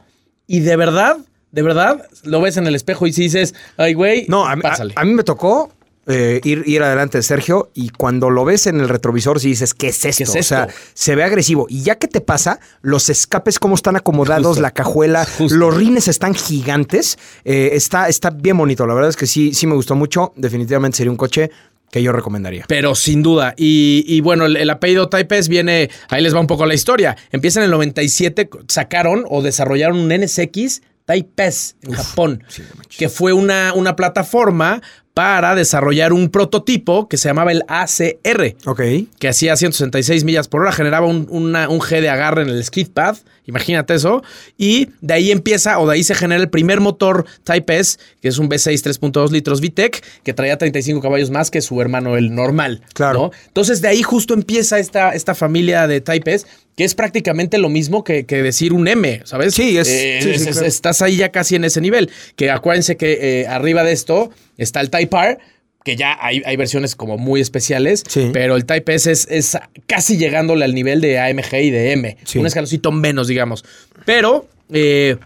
y 0.47 0.59
de 0.59 0.75
verdad, 0.75 1.17
de 1.53 1.61
verdad, 1.61 2.07
lo 2.23 2.41
ves 2.41 2.57
en 2.57 2.67
el 2.67 2.75
espejo 2.75 3.07
y 3.07 3.13
si 3.13 3.21
dices, 3.21 3.53
ay, 3.77 3.93
güey, 3.93 4.25
No, 4.27 4.45
a, 4.45 4.55
mí- 4.57 4.61
a- 4.65 4.69
pásale. 4.69 4.93
a 4.97 5.05
mí 5.05 5.13
me 5.13 5.23
tocó 5.23 5.71
eh, 6.07 6.41
ir, 6.43 6.63
ir 6.65 6.83
adelante 6.83 7.17
de 7.17 7.23
Sergio 7.23 7.71
y 7.73 7.89
cuando 7.89 8.29
lo 8.29 8.43
ves 8.45 8.67
en 8.67 8.79
el 8.79 8.89
retrovisor 8.89 9.39
sí 9.39 9.49
dices, 9.49 9.73
¿qué 9.73 9.87
es 9.87 10.03
esto? 10.03 10.23
es 10.23 10.29
O 10.35 10.43
sea, 10.43 10.67
se 10.93 11.15
ve 11.15 11.23
agresivo. 11.23 11.65
Y 11.69 11.83
ya 11.83 11.95
que 11.95 12.07
te 12.07 12.21
pasa, 12.21 12.59
los 12.81 13.09
escapes 13.09 13.59
cómo 13.59 13.75
están 13.75 13.95
acomodados, 13.95 14.47
Justo. 14.47 14.61
la 14.61 14.71
cajuela, 14.71 15.25
Justo. 15.25 15.55
los 15.55 15.75
rines 15.75 16.07
están 16.07 16.33
gigantes. 16.35 17.17
Eh, 17.45 17.69
está, 17.73 18.09
está 18.09 18.29
bien 18.31 18.57
bonito. 18.57 18.85
La 18.85 18.93
verdad 18.93 19.09
es 19.09 19.15
que 19.15 19.27
sí, 19.27 19.53
sí 19.53 19.65
me 19.67 19.75
gustó 19.75 19.95
mucho. 19.95 20.33
Definitivamente 20.35 20.97
sería 20.97 21.11
un 21.11 21.17
coche 21.17 21.51
que 21.89 22.01
yo 22.01 22.11
recomendaría. 22.11 22.65
Pero 22.67 22.95
sin 22.95 23.21
duda. 23.21 23.53
Y, 23.55 24.03
y 24.07 24.19
bueno, 24.21 24.45
el, 24.45 24.57
el 24.57 24.69
apellido 24.71 25.09
Type 25.09 25.37
S 25.37 25.47
viene, 25.47 25.89
ahí 26.09 26.23
les 26.23 26.33
va 26.35 26.39
un 26.39 26.47
poco 26.47 26.65
la 26.65 26.73
historia. 26.73 27.15
Empieza 27.31 27.59
en 27.59 27.65
el 27.65 27.71
97, 27.71 28.49
sacaron 28.67 29.25
o 29.29 29.41
desarrollaron 29.43 29.99
un 29.99 30.09
NSX 30.09 30.81
Type 31.05 31.43
S 31.45 31.75
en 31.81 31.93
Japón, 31.93 32.43
que 32.97 33.09
fue 33.09 33.33
una, 33.33 33.73
una 33.75 33.95
plataforma 33.95 34.81
para 35.13 35.53
desarrollar 35.53 36.11
un 36.11 36.29
prototipo 36.29 37.07
que 37.07 37.17
se 37.17 37.29
llamaba 37.29 37.51
el 37.51 37.63
ACR 37.67 38.55
Ok. 38.65 38.81
que 39.19 39.27
hacía 39.27 39.55
166 39.55 40.23
millas 40.23 40.47
por 40.47 40.61
hora, 40.61 40.71
generaba 40.71 41.05
un, 41.05 41.27
una- 41.29 41.69
un 41.69 41.79
G 41.79 42.01
de 42.01 42.09
agarre 42.09 42.41
en 42.41 42.49
el 42.49 42.63
skid 42.63 42.89
pad, 42.89 43.17
imagínate 43.45 43.93
eso, 43.93 44.23
y 44.57 44.89
de 45.01 45.13
ahí 45.13 45.31
empieza, 45.31 45.77
o 45.79 45.85
de 45.87 45.93
ahí 45.93 46.03
se 46.03 46.15
genera 46.15 46.41
el 46.41 46.49
primer 46.49 46.79
motor 46.79 47.25
Type 47.43 47.77
S, 47.77 47.99
que 48.21 48.27
es 48.29 48.39
un 48.39 48.49
V6 48.49 48.81
3.2 48.81 49.29
litros 49.31 49.61
VTEC, 49.61 50.03
que 50.23 50.33
traía 50.33 50.57
35 50.57 50.99
caballos 51.01 51.29
más 51.29 51.51
que 51.51 51.61
su 51.61 51.79
hermano, 51.79 52.17
el 52.17 52.33
normal. 52.33 52.81
Claro. 52.93 53.19
¿no? 53.19 53.31
Entonces 53.47 53.81
de 53.81 53.89
ahí 53.89 54.01
justo 54.01 54.33
empieza 54.33 54.79
esta, 54.79 55.11
esta 55.13 55.35
familia 55.35 55.85
de 55.87 56.01
Type 56.01 56.33
S, 56.33 56.47
que 56.75 56.85
es 56.85 56.95
prácticamente 56.95 57.59
lo 57.59 57.69
mismo 57.69 58.03
que, 58.03 58.25
que 58.25 58.41
decir 58.41 58.73
un 58.73 58.87
M, 58.87 59.21
¿sabes? 59.25 59.53
Sí, 59.53 59.77
es- 59.77 59.87
Eh, 59.89 60.19
sí, 60.23 60.29
sí, 60.29 60.29
es- 60.35 60.41
es- 60.47 60.51
claro. 60.53 60.67
estás 60.67 61.01
ahí 61.03 61.17
ya 61.17 61.29
casi 61.29 61.55
en 61.55 61.65
ese 61.65 61.81
nivel. 61.81 62.09
Que 62.35 62.49
acuérdense 62.49 62.97
que 62.97 63.41
eh, 63.41 63.47
arriba 63.47 63.83
de 63.83 63.91
esto 63.91 64.31
está 64.57 64.81
el 64.81 64.89
Type 64.89 65.15
R, 65.17 65.37
que 65.83 65.95
ya 65.95 66.17
hay, 66.21 66.41
hay 66.45 66.55
versiones 66.55 66.95
como 66.95 67.17
muy 67.17 67.41
especiales, 67.41 68.03
Sí. 68.07 68.29
pero 68.31 68.55
el 68.55 68.65
Type 68.65 68.93
S 68.93 69.11
es, 69.11 69.27
es 69.29 69.57
casi 69.85 70.17
llegándole 70.17 70.63
al 70.63 70.73
nivel 70.73 71.01
de 71.01 71.19
AMG 71.19 71.53
y 71.61 71.69
de 71.71 71.91
M. 71.91 72.17
Sí. 72.23 72.39
Un 72.39 72.45
escaloncito 72.47 72.91
menos, 72.91 73.27
digamos. 73.27 73.65
Pero 74.05 74.47
eh, 74.71 75.17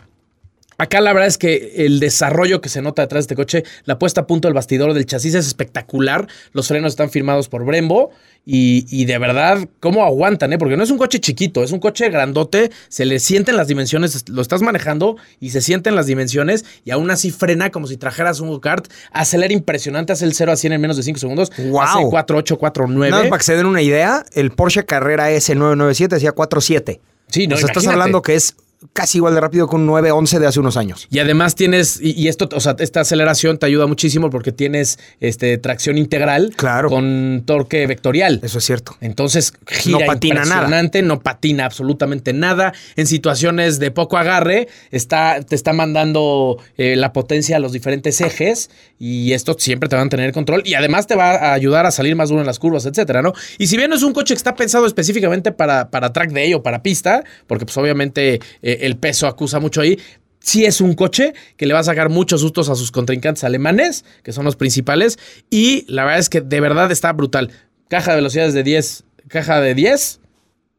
acá 0.77 1.01
la 1.01 1.13
verdad 1.13 1.27
es 1.27 1.37
que 1.37 1.85
el 1.85 1.99
desarrollo 1.99 2.61
que 2.61 2.69
se 2.69 2.81
nota 2.81 3.01
detrás 3.01 3.23
de 3.23 3.33
este 3.33 3.35
coche, 3.35 3.63
la 3.85 3.99
puesta 3.99 4.21
a 4.21 4.27
punto 4.27 4.47
del 4.47 4.53
bastidor 4.53 4.93
del 4.93 5.05
chasis 5.05 5.35
es 5.35 5.47
espectacular. 5.47 6.27
Los 6.53 6.67
frenos 6.67 6.93
están 6.93 7.09
firmados 7.09 7.49
por 7.49 7.65
Brembo. 7.65 8.11
Y, 8.49 8.85
y 8.89 9.03
de 9.03 9.17
verdad, 9.17 9.67
¿cómo 9.81 10.05
aguantan? 10.05 10.53
Eh? 10.53 10.57
Porque 10.57 10.77
no 10.77 10.83
es 10.83 10.89
un 10.89 10.97
coche 10.97 11.19
chiquito, 11.19 11.63
es 11.63 11.73
un 11.73 11.79
coche 11.79 12.09
grandote. 12.09 12.71
Se 12.87 13.03
le 13.03 13.19
sienten 13.19 13.57
las 13.57 13.67
dimensiones, 13.67 14.23
lo 14.29 14.41
estás 14.41 14.61
manejando 14.61 15.17
y 15.41 15.49
se 15.49 15.59
sienten 15.59 15.95
las 15.95 16.05
dimensiones. 16.05 16.63
Y 16.85 16.91
aún 16.91 17.11
así 17.11 17.31
frena 17.31 17.71
como 17.71 17.87
si 17.87 17.97
trajeras 17.97 18.39
un 18.39 18.47
go-kart. 18.47 18.87
Acelera 19.11 19.53
impresionante, 19.53 20.13
hace 20.13 20.23
el 20.23 20.33
0 20.33 20.53
a 20.53 20.55
100 20.55 20.73
en 20.73 20.79
menos 20.79 20.95
de 20.95 21.03
5 21.03 21.19
segundos. 21.19 21.51
¡Guau! 21.57 21.83
Hace 21.83 22.33
4.8, 22.33 22.57
4.9. 22.57 23.09
Nada 23.09 23.23
más 23.23 23.29
para 23.29 23.37
que 23.39 23.43
se 23.43 23.55
den 23.57 23.65
una 23.65 23.81
idea, 23.81 24.23
el 24.31 24.51
Porsche 24.51 24.85
Carrera 24.85 25.29
S997 25.29 26.07
decía 26.07 26.33
4.7. 26.33 27.01
Sí, 27.29 27.47
no, 27.47 27.55
o 27.55 27.57
sea, 27.57 27.67
estás 27.67 27.85
hablando 27.87 28.21
que 28.21 28.35
es 28.35 28.55
casi 28.93 29.17
igual 29.17 29.33
de 29.33 29.41
rápido 29.41 29.67
que 29.67 29.75
un 29.75 29.85
911 29.87 30.39
de 30.39 30.47
hace 30.47 30.59
unos 30.59 30.77
años. 30.77 31.07
Y 31.09 31.19
además 31.19 31.55
tienes, 31.55 31.99
y, 32.01 32.11
y 32.11 32.27
esto, 32.27 32.47
o 32.53 32.59
sea, 32.59 32.75
esta 32.79 33.01
aceleración 33.01 33.57
te 33.57 33.65
ayuda 33.65 33.87
muchísimo 33.87 34.29
porque 34.29 34.51
tienes 34.51 34.99
este, 35.19 35.57
tracción 35.57 35.97
integral 35.97 36.53
Claro. 36.55 36.89
con 36.89 37.43
torque 37.45 37.87
vectorial. 37.87 38.39
Eso 38.43 38.59
es 38.59 38.63
cierto. 38.65 38.95
Entonces 39.01 39.53
gira 39.67 39.99
No 39.99 40.05
patina 40.05 40.35
nada. 40.41 40.45
impresionante, 40.55 41.01
no 41.01 41.19
patina 41.21 41.65
absolutamente 41.65 42.33
nada. 42.33 42.73
En 42.95 43.07
situaciones 43.07 43.79
de 43.79 43.91
poco 43.91 44.17
agarre, 44.17 44.67
está, 44.91 45.41
te 45.41 45.55
está 45.55 45.73
mandando 45.73 46.57
eh, 46.77 46.95
la 46.95 47.13
potencia 47.13 47.57
a 47.57 47.59
los 47.59 47.71
diferentes 47.71 48.21
ejes 48.21 48.69
y 48.99 49.33
esto 49.33 49.55
siempre 49.57 49.89
te 49.89 49.95
van 49.95 50.07
a 50.07 50.09
tener 50.09 50.31
control 50.33 50.61
y 50.65 50.73
además 50.75 51.07
te 51.07 51.15
va 51.15 51.31
a 51.31 51.53
ayudar 51.53 51.85
a 51.85 51.91
salir 51.91 52.15
más 52.15 52.29
duro 52.29 52.41
en 52.41 52.47
las 52.47 52.59
curvas, 52.59 52.85
etcétera, 52.85 53.21
¿no? 53.21 53.33
Y 53.57 53.67
si 53.67 53.77
bien 53.77 53.89
no 53.89 53.95
es 53.95 54.03
un 54.03 54.13
coche 54.13 54.33
que 54.33 54.37
está 54.37 54.55
pensado 54.55 54.85
específicamente 54.85 55.51
para, 55.51 55.89
para 55.89 56.13
track 56.13 56.31
day 56.31 56.53
o 56.53 56.61
para 56.63 56.83
pista, 56.83 57.23
porque 57.47 57.65
pues 57.65 57.77
obviamente 57.77 58.39
eh, 58.61 58.66
el 58.81 58.97
peso 58.97 59.27
acusa 59.27 59.59
mucho 59.59 59.81
ahí, 59.81 59.99
sí 60.39 60.65
es 60.65 60.79
un 60.81 60.93
coche 60.93 61.33
que 61.57 61.65
le 61.65 61.73
va 61.73 61.79
a 61.79 61.83
sacar 61.83 62.09
muchos 62.09 62.41
sustos 62.41 62.69
a 62.69 62.75
sus 62.75 62.91
contrincantes 62.91 63.43
alemanes, 63.43 64.05
que 64.23 64.31
son 64.31 64.45
los 64.45 64.55
principales, 64.55 65.17
y 65.49 65.85
la 65.91 66.03
verdad 66.05 66.19
es 66.19 66.29
que 66.29 66.41
de 66.41 66.59
verdad 66.61 66.91
está 66.91 67.11
brutal. 67.13 67.51
Caja 67.89 68.11
de 68.11 68.17
velocidades 68.17 68.53
de 68.53 68.63
10, 68.63 69.03
caja 69.27 69.59
de 69.61 69.73
10, 69.75 70.19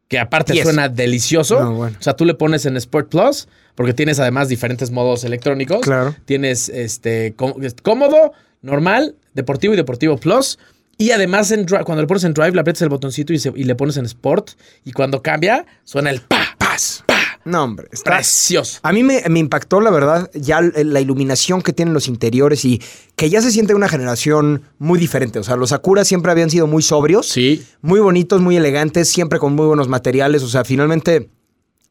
que 0.09 0.19
aparte 0.19 0.53
10. 0.55 0.65
suena 0.65 0.89
delicioso. 0.89 1.61
No, 1.61 1.73
bueno. 1.75 1.97
O 1.99 2.03
sea, 2.03 2.15
tú 2.17 2.25
le 2.25 2.35
pones 2.35 2.65
en 2.67 2.77
Sport 2.79 3.11
Plus, 3.11 3.49
porque 3.75 3.93
tienes 3.93 4.19
además 4.21 4.49
diferentes 4.49 4.91
modos 4.91 5.23
electrónicos. 5.25 5.81
Claro. 5.83 6.15
Tienes 6.25 6.69
este 6.71 7.35
có- 7.37 7.57
cómodo, 7.83 8.33
normal, 8.63 9.17
deportivo 9.35 9.75
y 9.75 9.77
deportivo 9.77 10.17
Plus. 10.19 10.59
Y 10.97 11.11
además, 11.13 11.51
en 11.53 11.67
cuando 11.67 12.01
le 12.01 12.07
pones 12.09 12.25
en 12.25 12.33
Drive, 12.35 12.53
le 12.53 12.61
aprietas 12.61 12.83
el 12.83 12.89
botoncito 12.89 13.33
y, 13.35 13.39
se- 13.39 13.53
y 13.55 13.65
le 13.65 13.75
pones 13.75 13.97
en 13.99 14.07
Sport. 14.07 14.51
Y 14.85 14.93
cuando 14.93 15.23
cambia, 15.23 15.65
suena 15.85 16.11
el 16.11 16.23
pa, 16.23 16.57
pas, 16.59 17.05
pa. 17.07 17.21
No, 17.49 17.65
hombre. 17.65 17.89
Está, 17.93 18.17
Precioso. 18.17 18.79
A 18.83 18.93
mí 18.93 19.03
me, 19.03 19.23
me 19.29 19.39
impactó, 19.39 19.81
la 19.81 19.91
verdad, 19.91 20.31
ya 20.35 20.59
l- 20.59 20.73
la 20.85 21.01
iluminación 21.01 21.63
que 21.63 21.73
tienen 21.73 21.95
los 21.95 22.07
interiores 22.09 22.65
y 22.65 22.81
que 23.17 23.31
ya 23.31 23.41
se 23.43 23.51
siente 23.51 23.75
una 23.75 23.89
generación 23.89 24.63
muy 24.79 24.99
diferente. 24.99 25.39
O 25.39 25.45
sea, 25.45 25.57
los 25.57 25.73
Acura 25.73 26.05
siempre 26.05 26.31
habían 26.31 26.51
sido 26.51 26.67
muy 26.67 26.83
sobrios, 26.83 27.27
Sí. 27.27 27.65
muy 27.81 28.01
bonitos, 28.01 28.41
muy 28.41 28.57
elegantes, 28.57 29.09
siempre 29.09 29.39
con 29.39 29.55
muy 29.55 29.67
buenos 29.67 29.89
materiales. 29.89 30.43
O 30.43 30.49
sea, 30.49 30.65
finalmente, 30.65 31.31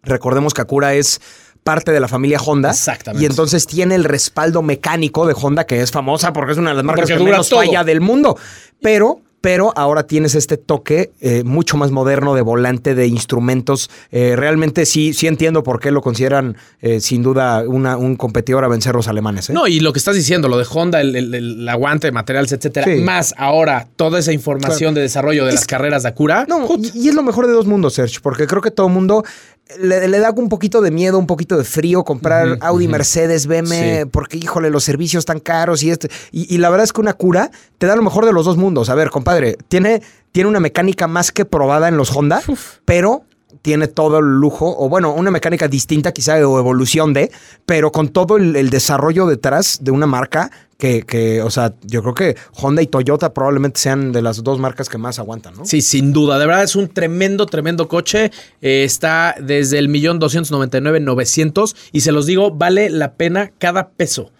recordemos 0.03 0.53
que 0.53 0.61
Acura 0.61 0.93
es 0.93 1.19
parte 1.63 1.91
de 1.91 1.99
la 1.99 2.07
familia 2.07 2.39
Honda. 2.39 2.69
Exactamente. 2.69 3.23
Y 3.23 3.27
entonces 3.27 3.67
tiene 3.67 3.95
el 3.95 4.05
respaldo 4.05 4.61
mecánico 4.61 5.27
de 5.27 5.35
Honda, 5.39 5.65
que 5.65 5.81
es 5.81 5.91
famosa 5.91 6.31
porque 6.31 6.53
es 6.53 6.57
una 6.57 6.69
de 6.69 6.75
las 6.77 6.85
marcas 6.85 7.09
Porque 7.09 7.17
que 7.17 7.29
menos 7.29 7.49
todo. 7.49 7.59
falla 7.59 7.83
del 7.83 7.99
mundo. 8.01 8.37
Pero... 8.81 9.21
Pero 9.39 9.71
ahora 9.75 10.03
tienes 10.07 10.33
este 10.35 10.57
toque 10.57 11.11
eh, 11.21 11.43
mucho 11.43 11.77
más 11.77 11.91
moderno 11.91 12.33
de 12.33 12.41
volante, 12.41 12.95
de 12.95 13.05
instrumentos. 13.07 13.89
Eh, 14.11 14.35
realmente 14.35 14.85
sí, 14.85 15.13
sí 15.13 15.27
entiendo 15.27 15.61
por 15.63 15.79
qué 15.79 15.91
lo 15.91 16.01
consideran 16.01 16.57
eh, 16.81 16.99
sin 16.99 17.21
duda 17.21 17.63
una- 17.67 17.97
un 17.97 18.15
competidor 18.15 18.63
a 18.63 18.67
vencer 18.67 18.95
los 18.95 19.07
alemanes. 19.07 19.49
No, 19.51 19.67
y 19.67 19.79
lo 19.79 19.93
que 19.93 19.99
estás 19.99 20.15
diciendo, 20.15 20.47
lo 20.49 20.57
de 20.57 20.65
Honda, 20.69 21.01
el, 21.01 21.15
el- 21.15 21.33
el 21.35 21.69
aguante 21.69 22.07
de 22.07 22.11
materiales, 22.11 22.51
etcétera, 22.51 22.85
Sí. 22.91 23.01
más 23.01 23.35
ahora 23.37 23.87
toda 23.95 24.19
esa 24.19 24.33
información 24.33 24.93
de 24.95 25.01
desarrollo 25.01 25.43
de 25.45 25.49
Es- 25.49 25.55
las 25.55 25.67
carreras 25.67 26.03
de 26.03 26.09
Acura. 26.09 26.45
No, 26.49 26.67
y, 26.77 26.91
y 27.05 27.09
es 27.09 27.15
lo 27.15 27.23
mejor 27.23 27.45
de 27.47 27.53
dos 27.53 27.67
mundos, 27.67 27.93
Serge, 27.93 28.19
porque 28.21 28.47
creo 28.47 28.61
que 28.61 28.71
todo 28.71 28.87
el 28.87 28.93
mundo 28.93 29.23
le, 29.79 30.07
le 30.07 30.19
da 30.19 30.31
un 30.31 30.49
poquito 30.49 30.81
de 30.81 30.91
miedo, 30.91 31.17
un 31.19 31.27
poquito 31.27 31.57
de 31.57 31.63
frío 31.63 32.03
comprar 32.03 32.57
Audi. 32.61 32.87
Mercedes, 32.87 33.47
BM, 33.47 33.67
Sí. 34.03 34.09
porque 34.11 34.37
híjole, 34.37 34.69
los 34.69 34.83
servicios 34.83 35.25
tan 35.25 35.39
caros 35.39 35.83
y 35.83 35.91
este. 35.91 36.09
Y, 36.31 36.53
y 36.53 36.57
la 36.57 36.69
verdad 36.69 36.85
es 36.85 36.93
que 36.93 37.01
una 37.01 37.13
cura 37.13 37.51
te 37.77 37.85
da 37.87 37.95
lo 37.95 38.01
mejor 38.01 38.25
de 38.25 38.33
los 38.33 38.45
dos 38.45 38.57
mundos. 38.57 38.89
A 38.89 38.95
ver, 38.95 39.09
compadre, 39.09 39.57
tiene, 39.67 40.01
tiene 40.31 40.49
una 40.49 40.59
mecánica 40.59 41.07
más 41.07 41.31
que 41.31 41.45
probada 41.45 41.87
en 41.87 41.97
los 41.97 42.15
Honda, 42.15 42.41
pero 42.85 43.23
tiene 43.61 43.87
todo 43.87 44.19
el 44.19 44.25
lujo, 44.39 44.75
o 44.77 44.89
bueno, 44.89 45.13
una 45.13 45.31
mecánica 45.31 45.67
distinta 45.67 46.11
quizá 46.11 46.35
o 46.47 46.59
evolución 46.59 47.13
de, 47.13 47.31
pero 47.65 47.91
con 47.91 48.09
todo 48.09 48.37
el, 48.37 48.69
desarrollo 48.69 49.25
detrás 49.25 49.79
de 49.81 49.91
una 49.91 50.05
marca 50.05 50.51
que, 50.77 51.01
que, 51.03 51.41
o 51.41 51.49
sea, 51.49 51.73
yo 51.83 52.01
creo 52.03 52.13
que 52.13 52.35
Honda 52.61 52.81
y 52.81 52.87
Toyota 52.87 53.33
probablemente 53.33 53.79
sean 53.79 54.11
de 54.11 54.21
las 54.21 54.43
dos 54.43 54.59
marcas 54.59 54.89
que 54.89 54.97
más 54.99 55.17
aguantan, 55.17 55.55
¿no? 55.55 55.65
Sí, 55.65 55.81
sin 55.81 56.13
duda. 56.13 56.37
De 56.37 56.45
verdad 56.45 56.63
es 56.63 56.75
un 56.75 56.87
tremendo, 56.87 57.47
tremendo 57.47 57.87
coche. 57.87 58.31
Eh, 58.61 58.83
está 58.83 59.35
desde 59.41 59.79
el 59.79 59.89
millón 59.89 60.19
doscientos 60.19 60.51
noventa 60.51 60.77
y 60.77 60.81
nueve 60.81 60.99
novecientos. 60.99 61.75
Y 61.91 62.01
se 62.01 62.11
los 62.11 62.27
digo, 62.27 62.51
vale 62.51 62.91
la 62.91 63.13
pena 63.13 63.51
cada 63.57 63.89
peso. 63.89 64.31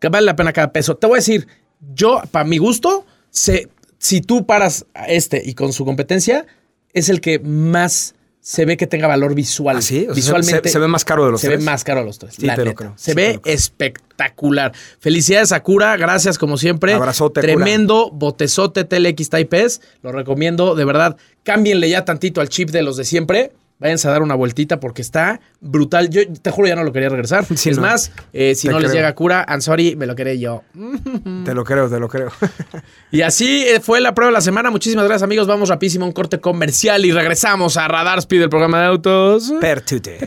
Vale 0.00 0.24
la 0.24 0.36
pena 0.36 0.54
cada 0.54 0.72
peso. 0.72 0.96
Te 0.96 1.06
voy 1.06 1.16
a 1.16 1.20
decir, 1.20 1.46
yo, 1.94 2.22
para 2.30 2.46
mi 2.46 2.56
gusto, 2.56 3.04
se- 3.28 3.68
si 3.98 4.22
tú 4.22 4.46
paras 4.46 4.86
a 4.94 5.04
este 5.06 5.42
y 5.44 5.52
con 5.52 5.74
su 5.74 5.84
competencia, 5.84 6.46
es 6.94 7.10
el 7.10 7.20
que 7.20 7.40
más 7.40 8.14
se 8.50 8.64
ve 8.64 8.78
que 8.78 8.86
tenga 8.86 9.06
valor 9.06 9.34
visual. 9.34 9.76
¿Ah, 9.76 9.82
sí? 9.82 9.98
O 9.98 10.00
sea, 10.06 10.14
se- 10.14 10.20
Visualmente 10.20 10.68
se- 10.70 10.72
se 10.72 10.78
ve 10.78 10.88
más 10.88 11.04
caro 11.04 11.26
de 11.26 11.32
los 11.32 11.40
Se 11.42 11.48
tres. 11.48 11.58
ve 11.58 11.64
más 11.66 11.84
caro 11.84 12.00
de 12.00 12.06
los 12.06 12.18
tres. 12.18 12.34
Sí, 12.34 12.46
la 12.46 12.54
te 12.54 12.62
lo 12.62 12.70
neta. 12.70 12.76
creo, 12.78 12.92
Se 12.96 13.10
sí, 13.10 13.14
te 13.14 13.22
ve 13.22 13.34
lo 13.34 13.42
creo. 13.42 13.54
espectacular. 13.54 14.72
Felicidades 15.00 15.52
a 15.52 15.62
Cura, 15.62 15.94
gracias 15.98 16.38
como 16.38 16.56
siempre. 16.56 16.94
Abrazote, 16.94 17.42
Cura. 17.42 17.52
Tremendo 17.54 18.10
botezote 18.10 18.84
TLX 18.84 19.28
Type 19.28 19.64
S. 19.64 19.80
Lo 20.02 20.12
recomiendo, 20.12 20.74
de 20.74 20.84
verdad. 20.86 21.18
Cámbienle 21.42 21.90
ya 21.90 22.06
tantito 22.06 22.40
al 22.40 22.48
chip 22.48 22.70
de 22.70 22.80
los 22.80 22.96
de 22.96 23.04
siempre. 23.04 23.52
Váyanse 23.80 24.08
a 24.08 24.10
dar 24.10 24.22
una 24.22 24.34
vueltita 24.34 24.80
porque 24.80 25.02
está 25.02 25.40
brutal. 25.60 26.10
Yo 26.10 26.22
te 26.32 26.50
juro, 26.50 26.66
ya 26.66 26.74
no 26.74 26.82
lo 26.82 26.92
quería 26.92 27.08
regresar. 27.08 27.44
Sí, 27.56 27.70
es 27.70 27.76
no. 27.76 27.82
más, 27.82 28.10
eh, 28.32 28.54
si 28.54 28.66
Te 28.68 28.72
no 28.72 28.80
les 28.80 28.92
llega 28.92 29.14
Cura, 29.14 29.44
I'm 29.48 29.60
sorry, 29.60 29.94
me 29.96 30.06
lo 30.06 30.14
quedé 30.16 30.38
yo. 30.38 30.62
Te 31.44 31.54
lo 31.54 31.64
creo, 31.64 31.88
te 31.88 31.98
lo 31.98 32.08
creo. 32.08 32.30
Y 33.10 33.22
así 33.22 33.62
eh, 33.66 33.80
fue 33.80 34.00
la 34.00 34.14
prueba 34.14 34.30
de 34.30 34.34
la 34.34 34.40
semana. 34.40 34.70
Muchísimas 34.70 35.04
gracias, 35.04 35.22
amigos. 35.22 35.46
Vamos 35.46 35.68
rapidísimo 35.68 36.04
a 36.04 36.08
un 36.08 36.12
corte 36.12 36.40
comercial 36.40 37.04
y 37.04 37.12
regresamos 37.12 37.76
a 37.76 37.88
Radar 37.88 38.18
Speed, 38.18 38.42
el 38.42 38.48
programa 38.50 38.80
de 38.80 38.86
autos. 38.86 39.52
Pertute. 39.60 40.18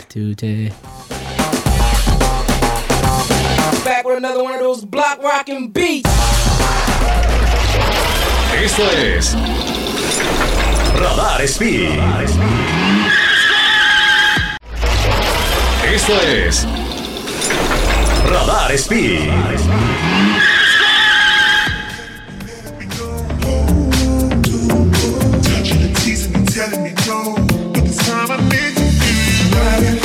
Back 3.86 4.06
with 4.06 4.18
another 4.18 4.44
one 4.44 4.54
of 4.54 4.60
those 4.62 4.86
block 4.86 5.20
rockin' 5.22 5.72
beats. 5.72 6.10
Esto 8.64 8.84
es 8.92 9.36
Radar 10.96 11.48
Speed. 11.48 12.00
Just 15.92 16.08
lose 16.10 16.66
control. 26.88 27.36
Riding. 29.60 30.00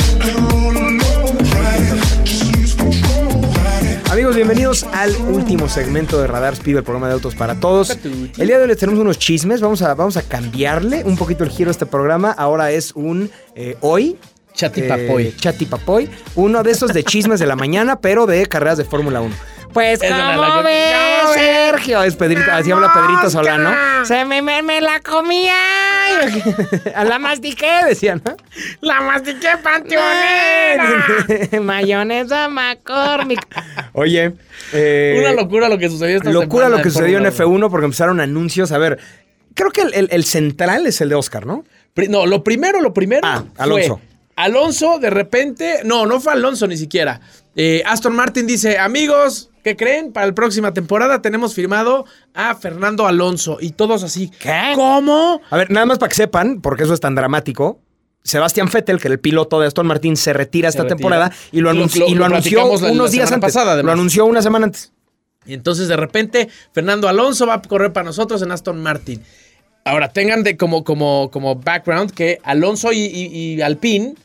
Amigos, 4.11 4.35
bienvenidos 4.35 4.83
al 4.91 5.15
último 5.29 5.69
segmento 5.69 6.19
de 6.19 6.27
Radar 6.27 6.53
Speed, 6.53 6.77
el 6.77 6.83
programa 6.83 7.07
de 7.07 7.13
autos 7.13 7.35
para 7.35 7.59
todos. 7.61 7.97
El 8.03 8.47
día 8.47 8.57
de 8.57 8.63
hoy 8.63 8.67
les 8.67 8.77
tenemos 8.77 8.99
unos 8.99 9.19
chismes. 9.19 9.61
Vamos 9.61 9.81
a, 9.81 9.93
vamos 9.93 10.17
a 10.17 10.21
cambiarle 10.23 11.05
un 11.05 11.15
poquito 11.15 11.45
el 11.45 11.49
giro 11.49 11.69
a 11.69 11.71
este 11.71 11.85
programa. 11.85 12.31
Ahora 12.31 12.71
es 12.71 12.91
un 12.93 13.29
eh, 13.55 13.77
hoy. 13.79 14.17
Chatipapoy. 14.57 15.27
eh, 15.27 15.33
Chatipapoy. 15.37 16.09
Uno 16.35 16.63
de 16.63 16.71
esos 16.71 16.93
de 16.93 17.03
chismes 17.03 17.39
de 17.39 17.45
la 17.45 17.55
mañana, 17.55 17.99
pero 18.01 18.25
de 18.25 18.45
carreras 18.47 18.77
de 18.77 18.83
Fórmula 18.83 19.21
1. 19.21 19.33
Pues, 19.73 19.99
¿cómo 19.99 20.11
loca- 20.11 20.61
ves, 20.63 20.95
¿Cómo 21.21 21.31
ves? 21.33 21.39
Sergio? 21.39 22.03
Es 22.03 22.15
Pedrito, 22.15 22.51
así 22.51 22.71
habla 22.71 22.91
Pedrito 22.93 23.29
Solano. 23.29 23.71
Se 24.05 24.25
me, 24.25 24.41
me, 24.41 24.63
me 24.63 24.81
la 24.81 24.99
comía. 25.01 25.53
A 26.95 27.03
la 27.03 27.19
mastiqué, 27.19 27.69
decía, 27.87 28.15
¿no? 28.15 28.35
La 28.81 29.01
mastiqué 29.01 29.49
Mayonesa 31.59 32.47
McCormick. 32.49 33.45
Oye, 33.93 34.33
eh, 34.73 35.17
Una 35.21 35.33
locura 35.33 35.69
lo 35.69 35.77
que 35.77 35.89
sucedió 35.89 36.17
esta 36.17 36.31
locura 36.31 36.65
semana 36.65 36.77
lo 36.77 36.83
que 36.83 36.89
sucedió 36.89 37.19
en 37.19 37.31
Fórmula 37.31 37.67
F1 37.67 37.71
porque 37.71 37.85
empezaron 37.85 38.19
anuncios. 38.19 38.71
A 38.71 38.77
ver, 38.79 38.97
creo 39.53 39.69
que 39.71 39.81
el, 39.81 39.93
el- 39.93 40.09
el 40.11 40.25
central 40.25 40.87
es 40.87 41.01
el 41.01 41.09
de 41.09 41.15
Oscar, 41.15 41.45
¿no? 41.45 41.63
No, 42.09 42.25
lo 42.25 42.43
primero, 42.43 42.81
lo 42.81 42.93
primero. 42.93 43.21
Ah, 43.23 43.43
fue 43.57 43.91
Alonso. 44.37 44.99
De 44.99 45.09
repente. 45.09 45.81
No, 45.83 46.05
no 46.05 46.19
fue 46.21 46.31
Alonso 46.33 46.65
ni 46.67 46.77
siquiera. 46.77 47.19
Eh, 47.55 47.83
Aston 47.85 48.15
Martin 48.15 48.47
dice: 48.47 48.77
Amigos, 48.77 49.49
¿qué 49.63 49.75
creen? 49.75 50.13
Para 50.13 50.27
la 50.27 50.33
próxima 50.33 50.73
temporada 50.73 51.21
tenemos 51.21 51.53
firmado 51.53 52.05
a 52.33 52.55
Fernando 52.55 53.05
Alonso. 53.07 53.57
Y 53.59 53.71
todos 53.71 54.03
así. 54.03 54.31
¿Qué? 54.39 54.71
¿Cómo? 54.75 55.41
A 55.49 55.57
ver, 55.57 55.69
nada 55.71 55.85
más 55.85 55.99
para 55.99 56.09
que 56.09 56.15
sepan, 56.15 56.61
porque 56.61 56.83
eso 56.83 56.93
es 56.93 56.99
tan 57.01 57.15
dramático. 57.15 57.81
Sebastián 58.23 58.69
Vettel, 58.71 58.99
que 58.99 59.07
era 59.07 59.13
el 59.13 59.19
piloto 59.21 59.59
de 59.59 59.67
Aston 59.67 59.87
Martin, 59.87 60.17
se 60.17 60.33
retira 60.33 60.67
esta 60.67 60.83
retira. 60.83 60.97
temporada 60.97 61.31
y 61.51 61.61
lo, 61.61 61.71
Lo- 61.71 61.85
anunci- 61.85 61.99
lo- 61.99 62.07
y 62.07 62.11
lo 62.13 62.19
lo 62.19 62.25
anunció 62.25 62.65
unos 62.67 63.11
días 63.11 63.31
antes. 63.31 63.53
pasada, 63.53 63.81
lo 63.81 63.91
anunció 63.91 64.25
una 64.25 64.41
semana 64.41 64.65
antes. 64.65 64.91
Y 65.45 65.53
entonces 65.53 65.87
de 65.87 65.95
repente 65.95 66.49
Fernando 66.73 67.07
Alonso 67.07 67.47
va 67.47 67.53
a 67.53 67.61
correr 67.61 67.93
para 67.93 68.03
nosotros 68.03 68.41
en 68.41 68.51
Aston 68.51 68.83
Martin. 68.83 69.23
Ahora 69.85 70.09
tengan 70.09 70.43
de 70.43 70.57
como, 70.57 70.83
como, 70.83 71.31
como 71.31 71.55
background 71.55 72.11
que 72.11 72.39
Alonso 72.43 72.91
y, 72.91 72.97
y- 73.05 73.53
y 73.55 73.61
Alpine 73.61 74.15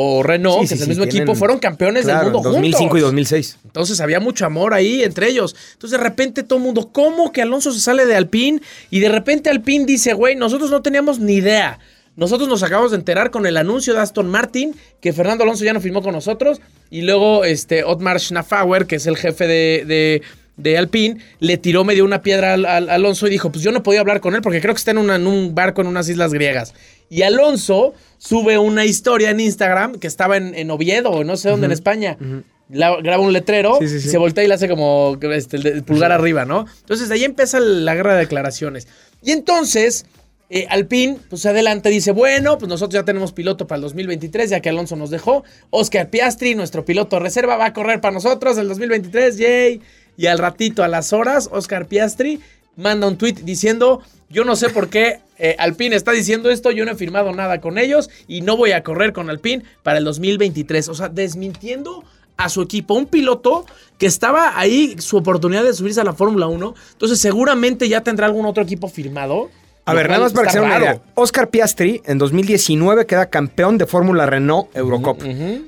o 0.00 0.22
Renault, 0.22 0.62
Sí, 0.62 0.68
que 0.68 0.68
sí, 0.68 0.74
es 0.74 0.80
el 0.80 0.84
sí, 0.84 0.88
mismo 0.90 1.04
tienen- 1.06 1.22
equipo, 1.22 1.34
fueron 1.36 1.58
campeones 1.58 2.04
Claro, 2.04 2.24
del 2.26 2.32
mundo 2.34 2.50
2005 2.50 2.78
juntos. 2.78 2.98
y 2.98 3.02
2006. 3.02 3.58
Entonces 3.64 4.00
había 4.00 4.20
mucho 4.20 4.46
amor 4.46 4.72
ahí 4.74 5.02
entre 5.02 5.28
ellos. 5.28 5.56
Entonces 5.72 5.98
de 5.98 6.04
repente 6.04 6.42
todo 6.44 6.58
el 6.58 6.64
mundo, 6.64 6.90
¿cómo 6.92 7.32
que 7.32 7.42
Alonso 7.42 7.72
se 7.72 7.80
sale 7.80 8.06
de 8.06 8.14
Alpine? 8.14 8.60
Y 8.90 9.00
de 9.00 9.08
repente 9.08 9.50
Alpine 9.50 9.86
dice, 9.86 10.12
güey, 10.12 10.36
nosotros 10.36 10.70
no 10.70 10.82
teníamos 10.82 11.18
ni 11.18 11.34
idea. 11.34 11.78
Nosotros 12.16 12.48
nos 12.48 12.62
acabamos 12.62 12.90
de 12.92 12.96
enterar 12.98 13.30
con 13.30 13.46
el 13.46 13.56
anuncio 13.56 13.94
de 13.94 14.00
Aston 14.00 14.28
Martin 14.28 14.74
que 15.00 15.12
Fernando 15.12 15.44
Alonso 15.44 15.64
ya 15.64 15.72
no 15.72 15.80
firmó 15.80 16.02
con 16.02 16.12
nosotros. 16.12 16.60
Y 16.90 17.02
luego 17.02 17.44
este 17.44 17.82
Otmar 17.84 18.18
Schnaffauer, 18.20 18.86
que 18.86 18.96
es 18.96 19.06
el 19.06 19.16
jefe 19.16 19.46
de, 19.46 19.84
de, 19.86 20.22
de 20.56 20.78
Alpine, 20.78 21.18
le 21.38 21.58
tiró 21.58 21.84
medio 21.84 22.04
una 22.04 22.22
piedra 22.22 22.54
al, 22.54 22.64
al 22.66 22.90
Alonso 22.90 23.26
y 23.26 23.30
dijo, 23.30 23.52
pues 23.52 23.62
yo 23.62 23.70
no 23.72 23.82
podía 23.84 24.00
hablar 24.00 24.20
con 24.20 24.34
él 24.34 24.42
porque 24.42 24.60
creo 24.60 24.74
que 24.74 24.78
está 24.78 24.90
en, 24.90 24.98
una- 24.98 25.14
en 25.16 25.26
un 25.28 25.54
barco 25.54 25.80
en 25.80 25.86
unas 25.86 26.08
islas 26.08 26.32
griegas. 26.32 26.74
Y 27.10 27.22
Alonso 27.22 27.94
sube 28.18 28.58
una 28.58 28.84
historia 28.84 29.30
en 29.30 29.40
Instagram 29.40 29.94
que 29.98 30.06
estaba 30.06 30.36
en, 30.36 30.54
en 30.54 30.70
Oviedo 30.70 31.10
o 31.10 31.24
no 31.24 31.36
sé 31.36 31.48
dónde 31.50 31.66
en 31.66 31.72
España. 31.72 32.16
La- 32.70 33.00
graba 33.00 33.22
un 33.22 33.32
letrero 33.32 33.78
Sí, 33.80 33.88
sí, 33.88 34.00
sí. 34.00 34.08
y 34.08 34.10
se 34.10 34.18
voltea 34.18 34.44
y 34.44 34.48
le 34.48 34.54
hace 34.54 34.68
como 34.68 35.16
este, 35.32 35.56
el 35.56 35.82
pulgar 35.84 36.12
arriba, 36.12 36.44
¿no? 36.44 36.66
Entonces 36.80 37.08
de 37.08 37.14
ahí 37.14 37.24
empieza 37.24 37.60
la 37.60 37.94
guerra 37.94 38.12
de 38.14 38.20
declaraciones. 38.20 38.88
Y 39.22 39.30
entonces 39.30 40.04
eh, 40.50 40.66
Alpine 40.70 41.18
pues 41.28 41.44
y 41.44 41.88
dice, 41.90 42.12
bueno, 42.12 42.58
pues 42.58 42.68
nosotros 42.68 42.94
ya 42.94 43.04
tenemos 43.04 43.32
piloto 43.32 43.66
para 43.66 43.76
el 43.76 43.82
2023, 43.82 44.50
ya 44.50 44.60
que 44.60 44.68
Alonso 44.70 44.96
nos 44.96 45.10
dejó. 45.10 45.44
Oscar 45.70 46.08
Piastri, 46.10 46.54
nuestro 46.54 46.84
piloto 46.84 47.16
de 47.16 47.20
reserva, 47.20 47.56
va 47.56 47.66
a 47.66 47.72
correr 47.72 48.00
para 48.00 48.12
nosotros 48.14 48.56
el 48.58 48.68
2023, 48.68 49.36
yay. 49.36 49.80
Y 50.16 50.26
al 50.26 50.38
ratito, 50.38 50.82
a 50.82 50.88
las 50.88 51.12
horas, 51.12 51.48
Oscar 51.52 51.86
Piastri 51.86 52.40
manda 52.76 53.06
un 53.06 53.16
tweet 53.18 53.34
diciendo, 53.44 54.00
yo 54.30 54.44
no 54.44 54.56
sé 54.56 54.68
por 54.68 54.88
qué 54.88 55.20
eh, 55.38 55.56
Alpine 55.58 55.96
está 55.96 56.12
diciendo 56.12 56.50
esto, 56.50 56.70
yo 56.70 56.84
no 56.84 56.92
he 56.92 56.96
firmado 56.96 57.32
nada 57.32 57.60
con 57.60 57.78
ellos 57.78 58.10
y 58.26 58.40
no 58.42 58.56
voy 58.56 58.72
a 58.72 58.82
correr 58.82 59.12
con 59.12 59.30
Alpine 59.30 59.64
para 59.82 59.98
el 59.98 60.04
2023. 60.04 60.88
O 60.88 60.94
sea, 60.94 61.08
desmintiendo 61.08 62.04
a 62.36 62.48
su 62.48 62.62
equipo, 62.62 62.94
un 62.94 63.06
piloto 63.06 63.66
que 63.98 64.06
estaba 64.06 64.58
ahí 64.58 64.96
su 64.98 65.16
oportunidad 65.16 65.64
de 65.64 65.74
subirse 65.74 66.00
a 66.00 66.04
la 66.04 66.12
Fórmula 66.12 66.46
1, 66.46 66.74
entonces 66.92 67.18
seguramente 67.18 67.88
ya 67.88 68.02
tendrá 68.02 68.26
algún 68.26 68.46
otro 68.46 68.62
equipo 68.62 68.88
firmado. 68.88 69.50
A 69.84 69.94
ver, 69.94 70.08
nada 70.08 70.24
más 70.24 70.32
para 70.32 70.44
que 70.44 70.48
está 70.48 70.60
se 70.60 70.66
den 70.66 70.68
una 70.68 70.78
idea. 70.78 71.02
Oscar 71.14 71.48
Piastri 71.48 72.02
en 72.04 72.18
2019 72.18 73.06
queda 73.06 73.26
campeón 73.26 73.78
de 73.78 73.86
Fórmula 73.86 74.26
Renault 74.26 74.68
Eurocup. 74.76 75.22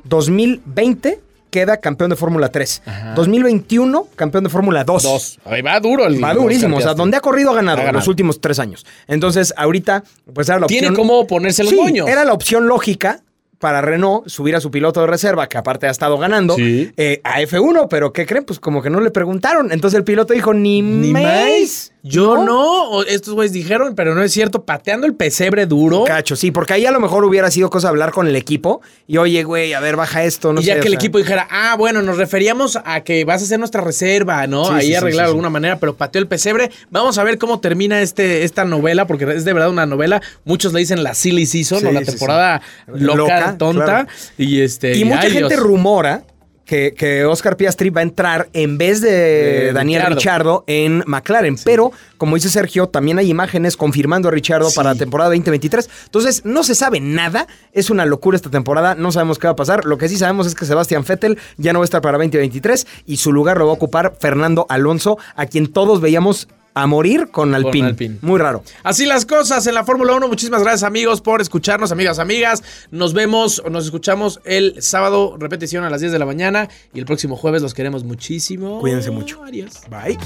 2020 0.05 1.21
queda 1.51 1.77
campeón 1.79 2.11
de 2.11 2.17
Fórmula 2.17 2.49
3. 2.51 2.83
2021 3.17 4.09
campeón 4.17 4.45
de 4.45 4.51
Fórmula 4.51 4.85
2. 4.85 5.03
Dos. 5.03 5.39
Ahí 5.45 5.63
va 5.63 5.79
duro 5.81 6.07
el 6.07 6.23
Va 6.23 6.33
durísimo. 6.35 6.77
O 6.77 6.81
sea, 6.81 6.95
donde 6.95 7.17
ha 7.17 7.21
corrido 7.21 7.51
ha 7.51 7.55
ganado, 7.55 7.83
Ha 7.83 7.89
en 7.89 7.95
los 7.95 8.09
últimos 8.09 8.41
tres 8.41 8.59
años. 8.59 8.87
Entonces, 9.07 9.53
ahorita, 9.57 10.05
pues 10.33 10.49
era 10.49 10.59
la 10.59 10.67
Tiene 10.67 10.89
opción. 10.89 11.07
cómo 11.07 11.27
ponerse 11.27 11.63
los 11.65 11.71
Sí, 11.71 11.77
moños. 11.77 12.09
Era 12.09 12.25
la 12.25 12.33
opción 12.33 12.67
lógica 12.67 13.21
para 13.59 13.83
Renault 13.83 14.27
subir 14.27 14.57
a 14.57 14.61
su 14.61 14.71
piloto 14.71 15.03
de 15.03 15.07
reserva, 15.07 15.47
que 15.47 15.59
aparte 15.59 15.87
ha 15.87 15.91
estado 15.91 16.17
ganando, 16.17 16.57
Sí. 16.57 16.91
eh, 16.97 17.21
a 17.25 17.43
F1, 17.43 17.89
pero 17.91 18.11
¿qué 18.11 18.25
creen? 18.25 18.45
Pues 18.45 18.59
como 18.59 18.81
que 18.81 18.89
no 18.89 19.01
le 19.03 19.11
preguntaron. 19.11 19.71
Entonces 19.71 19.99
el 19.99 20.05
piloto 20.05 20.33
dijo, 20.33 20.55
ni, 20.55 20.81
Ni 20.81 21.13
más. 21.13 21.93
Yo 22.03 22.45
no. 22.45 23.03
Estos 23.03 23.35
güeyes 23.35 23.53
dijeron, 23.53 23.95
pero 23.95 24.15
no 24.15 24.23
es 24.23 24.33
cierto. 24.33 24.65
Pateando 24.65 25.07
el 25.07 25.15
pesebre 25.15 25.67
duro. 25.67 26.05
Cacho, 26.05 26.35
sí, 26.37 26.51
porque 26.51 26.73
ahí 26.73 26.87
a 26.87 26.91
lo 26.91 27.01
mejor 27.01 27.25
hubiera 27.25 27.51
sido 27.51 27.69
cosa 27.71 27.89
hablar 27.89 28.11
con 28.11 28.27
el 28.27 28.37
equipo 28.37 28.81
y 29.07 29.19
oye, 29.19 29.43
güey, 29.45 29.75
a 29.75 29.81
ver, 29.81 29.97
baja 29.97 30.25
esto, 30.25 30.53
no 30.53 30.61
y 30.61 30.65
ya 30.65 30.75
sé, 30.75 30.81
que 30.81 30.87
o 30.87 30.89
el 30.89 30.95
equipo 30.95 31.19
dijera, 31.19 31.47
ah, 31.51 31.75
bueno, 31.77 32.01
nos 32.03 32.17
referíamos 32.17 32.79
a 32.85 33.03
que 33.03 33.25
vas 33.25 33.43
a 33.43 33.47
ser 33.47 33.59
nuestra 33.59 33.83
reserva, 33.83 34.47
¿no? 34.47 34.65
Sí, 34.67 34.73
Ahí 34.73 34.87
sí, 34.89 34.95
arreglar 34.95 35.27
sí, 35.27 35.29
de 35.29 35.31
alguna 35.33 35.51
manera, 35.51 35.79
pero 35.79 35.95
pateó 35.97 36.21
el 36.21 36.29
pesebre. 36.29 36.71
Vamos 36.91 37.19
a 37.19 37.25
ver 37.25 37.39
cómo 37.39 37.61
termina 37.61 38.01
este, 38.01 38.45
esta 38.45 38.65
novela, 38.65 39.07
porque 39.07 39.25
es 39.25 39.45
de 39.45 39.53
verdad 39.53 39.71
una 39.71 39.87
novela. 39.87 40.23
Muchos 40.45 40.73
le 40.73 40.81
dicen 40.81 41.03
la 41.03 41.15
silly 41.15 41.45
season 41.47 41.85
o 41.87 41.93
la 41.93 42.03
temporada 42.03 42.63
loca, 42.87 43.17
Loca, 43.17 43.59
tonta. 43.59 43.85
claro. 43.85 44.09
Y 44.39 44.61
este. 44.63 44.97
Y 44.97 45.05
mucha 45.05 45.21
ay, 45.23 45.33
gente 45.33 45.55
Dios. 45.55 45.61
rumora 45.63 46.23
que, 46.71 46.95
que 46.95 47.25
Oscar 47.25 47.57
Piastri 47.57 47.91
va 47.91 47.99
a 47.99 48.05
entrar 48.05 48.49
en 48.53 48.79
vez 48.79 49.01
de, 49.01 49.73
Daniel 49.73 50.03
Ricciardo. 50.03 50.21
Richardo 50.21 50.65
en 50.69 51.03
McLaren. 51.05 51.57
Pero, 51.65 51.91
como 52.17 52.37
dice 52.37 52.49
Sergio, 52.49 52.87
también 52.87 53.19
hay 53.19 53.29
imágenes 53.29 53.77
confirmando 53.77 54.29
a 54.29 54.31
Richardo 54.31 54.71
para 54.77 54.91
la 54.91 54.95
temporada 54.95 55.31
2023. 55.31 55.91
Entonces, 56.05 56.45
no 56.45 56.63
se 56.63 56.77
sabe 56.77 57.01
nada. 57.01 57.49
Es 57.73 57.91
una 57.91 58.07
locura 58.07 58.37
esta 58.37 58.51
temporada. 58.51 58.95
No 58.95 59.11
sabemos 59.11 59.41
qué 59.41 59.49
va 59.49 59.55
a 59.55 59.57
pasar. 59.57 59.85
Lo 59.85 59.99
que 59.99 60.09
sí 60.09 60.17
sabemos 60.17 60.47
es 60.47 60.55
que 60.55 60.65
Sebastián 60.65 61.05
Vettel 61.05 61.39
ya 61.57 61.73
no 61.73 61.81
va 61.81 61.83
a 61.83 61.87
estar 61.87 62.03
para 62.03 62.19
2023 62.19 62.87
y 63.05 63.17
su 63.17 63.33
lugar 63.33 63.59
lo 63.59 63.67
va 63.67 63.73
a 63.73 63.75
ocupar 63.75 64.15
Fernando 64.21 64.67
Alonso, 64.69 65.19
a 65.35 65.47
quien 65.47 65.73
todos 65.73 66.01
veíamos 66.01 66.47
a 66.75 66.87
morir 66.87 67.29
con 67.31 67.55
Alpine. 67.55 67.89
Alpine. 67.89 68.19
Muy 68.23 68.39
raro. 68.39 68.63
Así 68.83 69.07
las 69.07 69.27
cosas 69.27 69.67
en 69.67 69.75
la 69.75 69.85
Fórmula 69.85 70.15
1. 70.15 70.29
Muchísimas 70.29 70.63
gracias, 70.63 70.83
amigos, 70.83 71.21
por 71.21 71.41
escucharnos, 71.41 71.93
amigas, 71.93 72.19
amigas. 72.19 72.63
Nos 72.91 73.13
vemos, 73.13 73.63
nos 73.71 73.85
escuchamos 73.85 74.41
el 74.45 74.81
sábado, 74.83 75.37
repetición 75.39 75.85
a 75.85 75.91
las 75.91 76.01
10 76.01 76.13
de 76.13 76.19
la 76.19 76.27
mañana. 76.27 76.69
Y 76.95 76.99
el 76.99 77.07
próximo 77.07 77.37
jueves 77.37 77.63
los 77.63 77.75
queremos 77.75 78.05
muchísimo. 78.05 78.81
Cuídense 78.81 79.11
mucho. 79.11 79.43
Adiós. 79.45 79.81
Bye. 79.89 80.19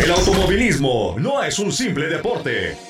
El 0.00 0.10
automovilismo 0.12 1.16
no 1.18 1.42
es 1.42 1.58
un 1.58 1.70
simple 1.70 2.06
deporte. 2.06 2.89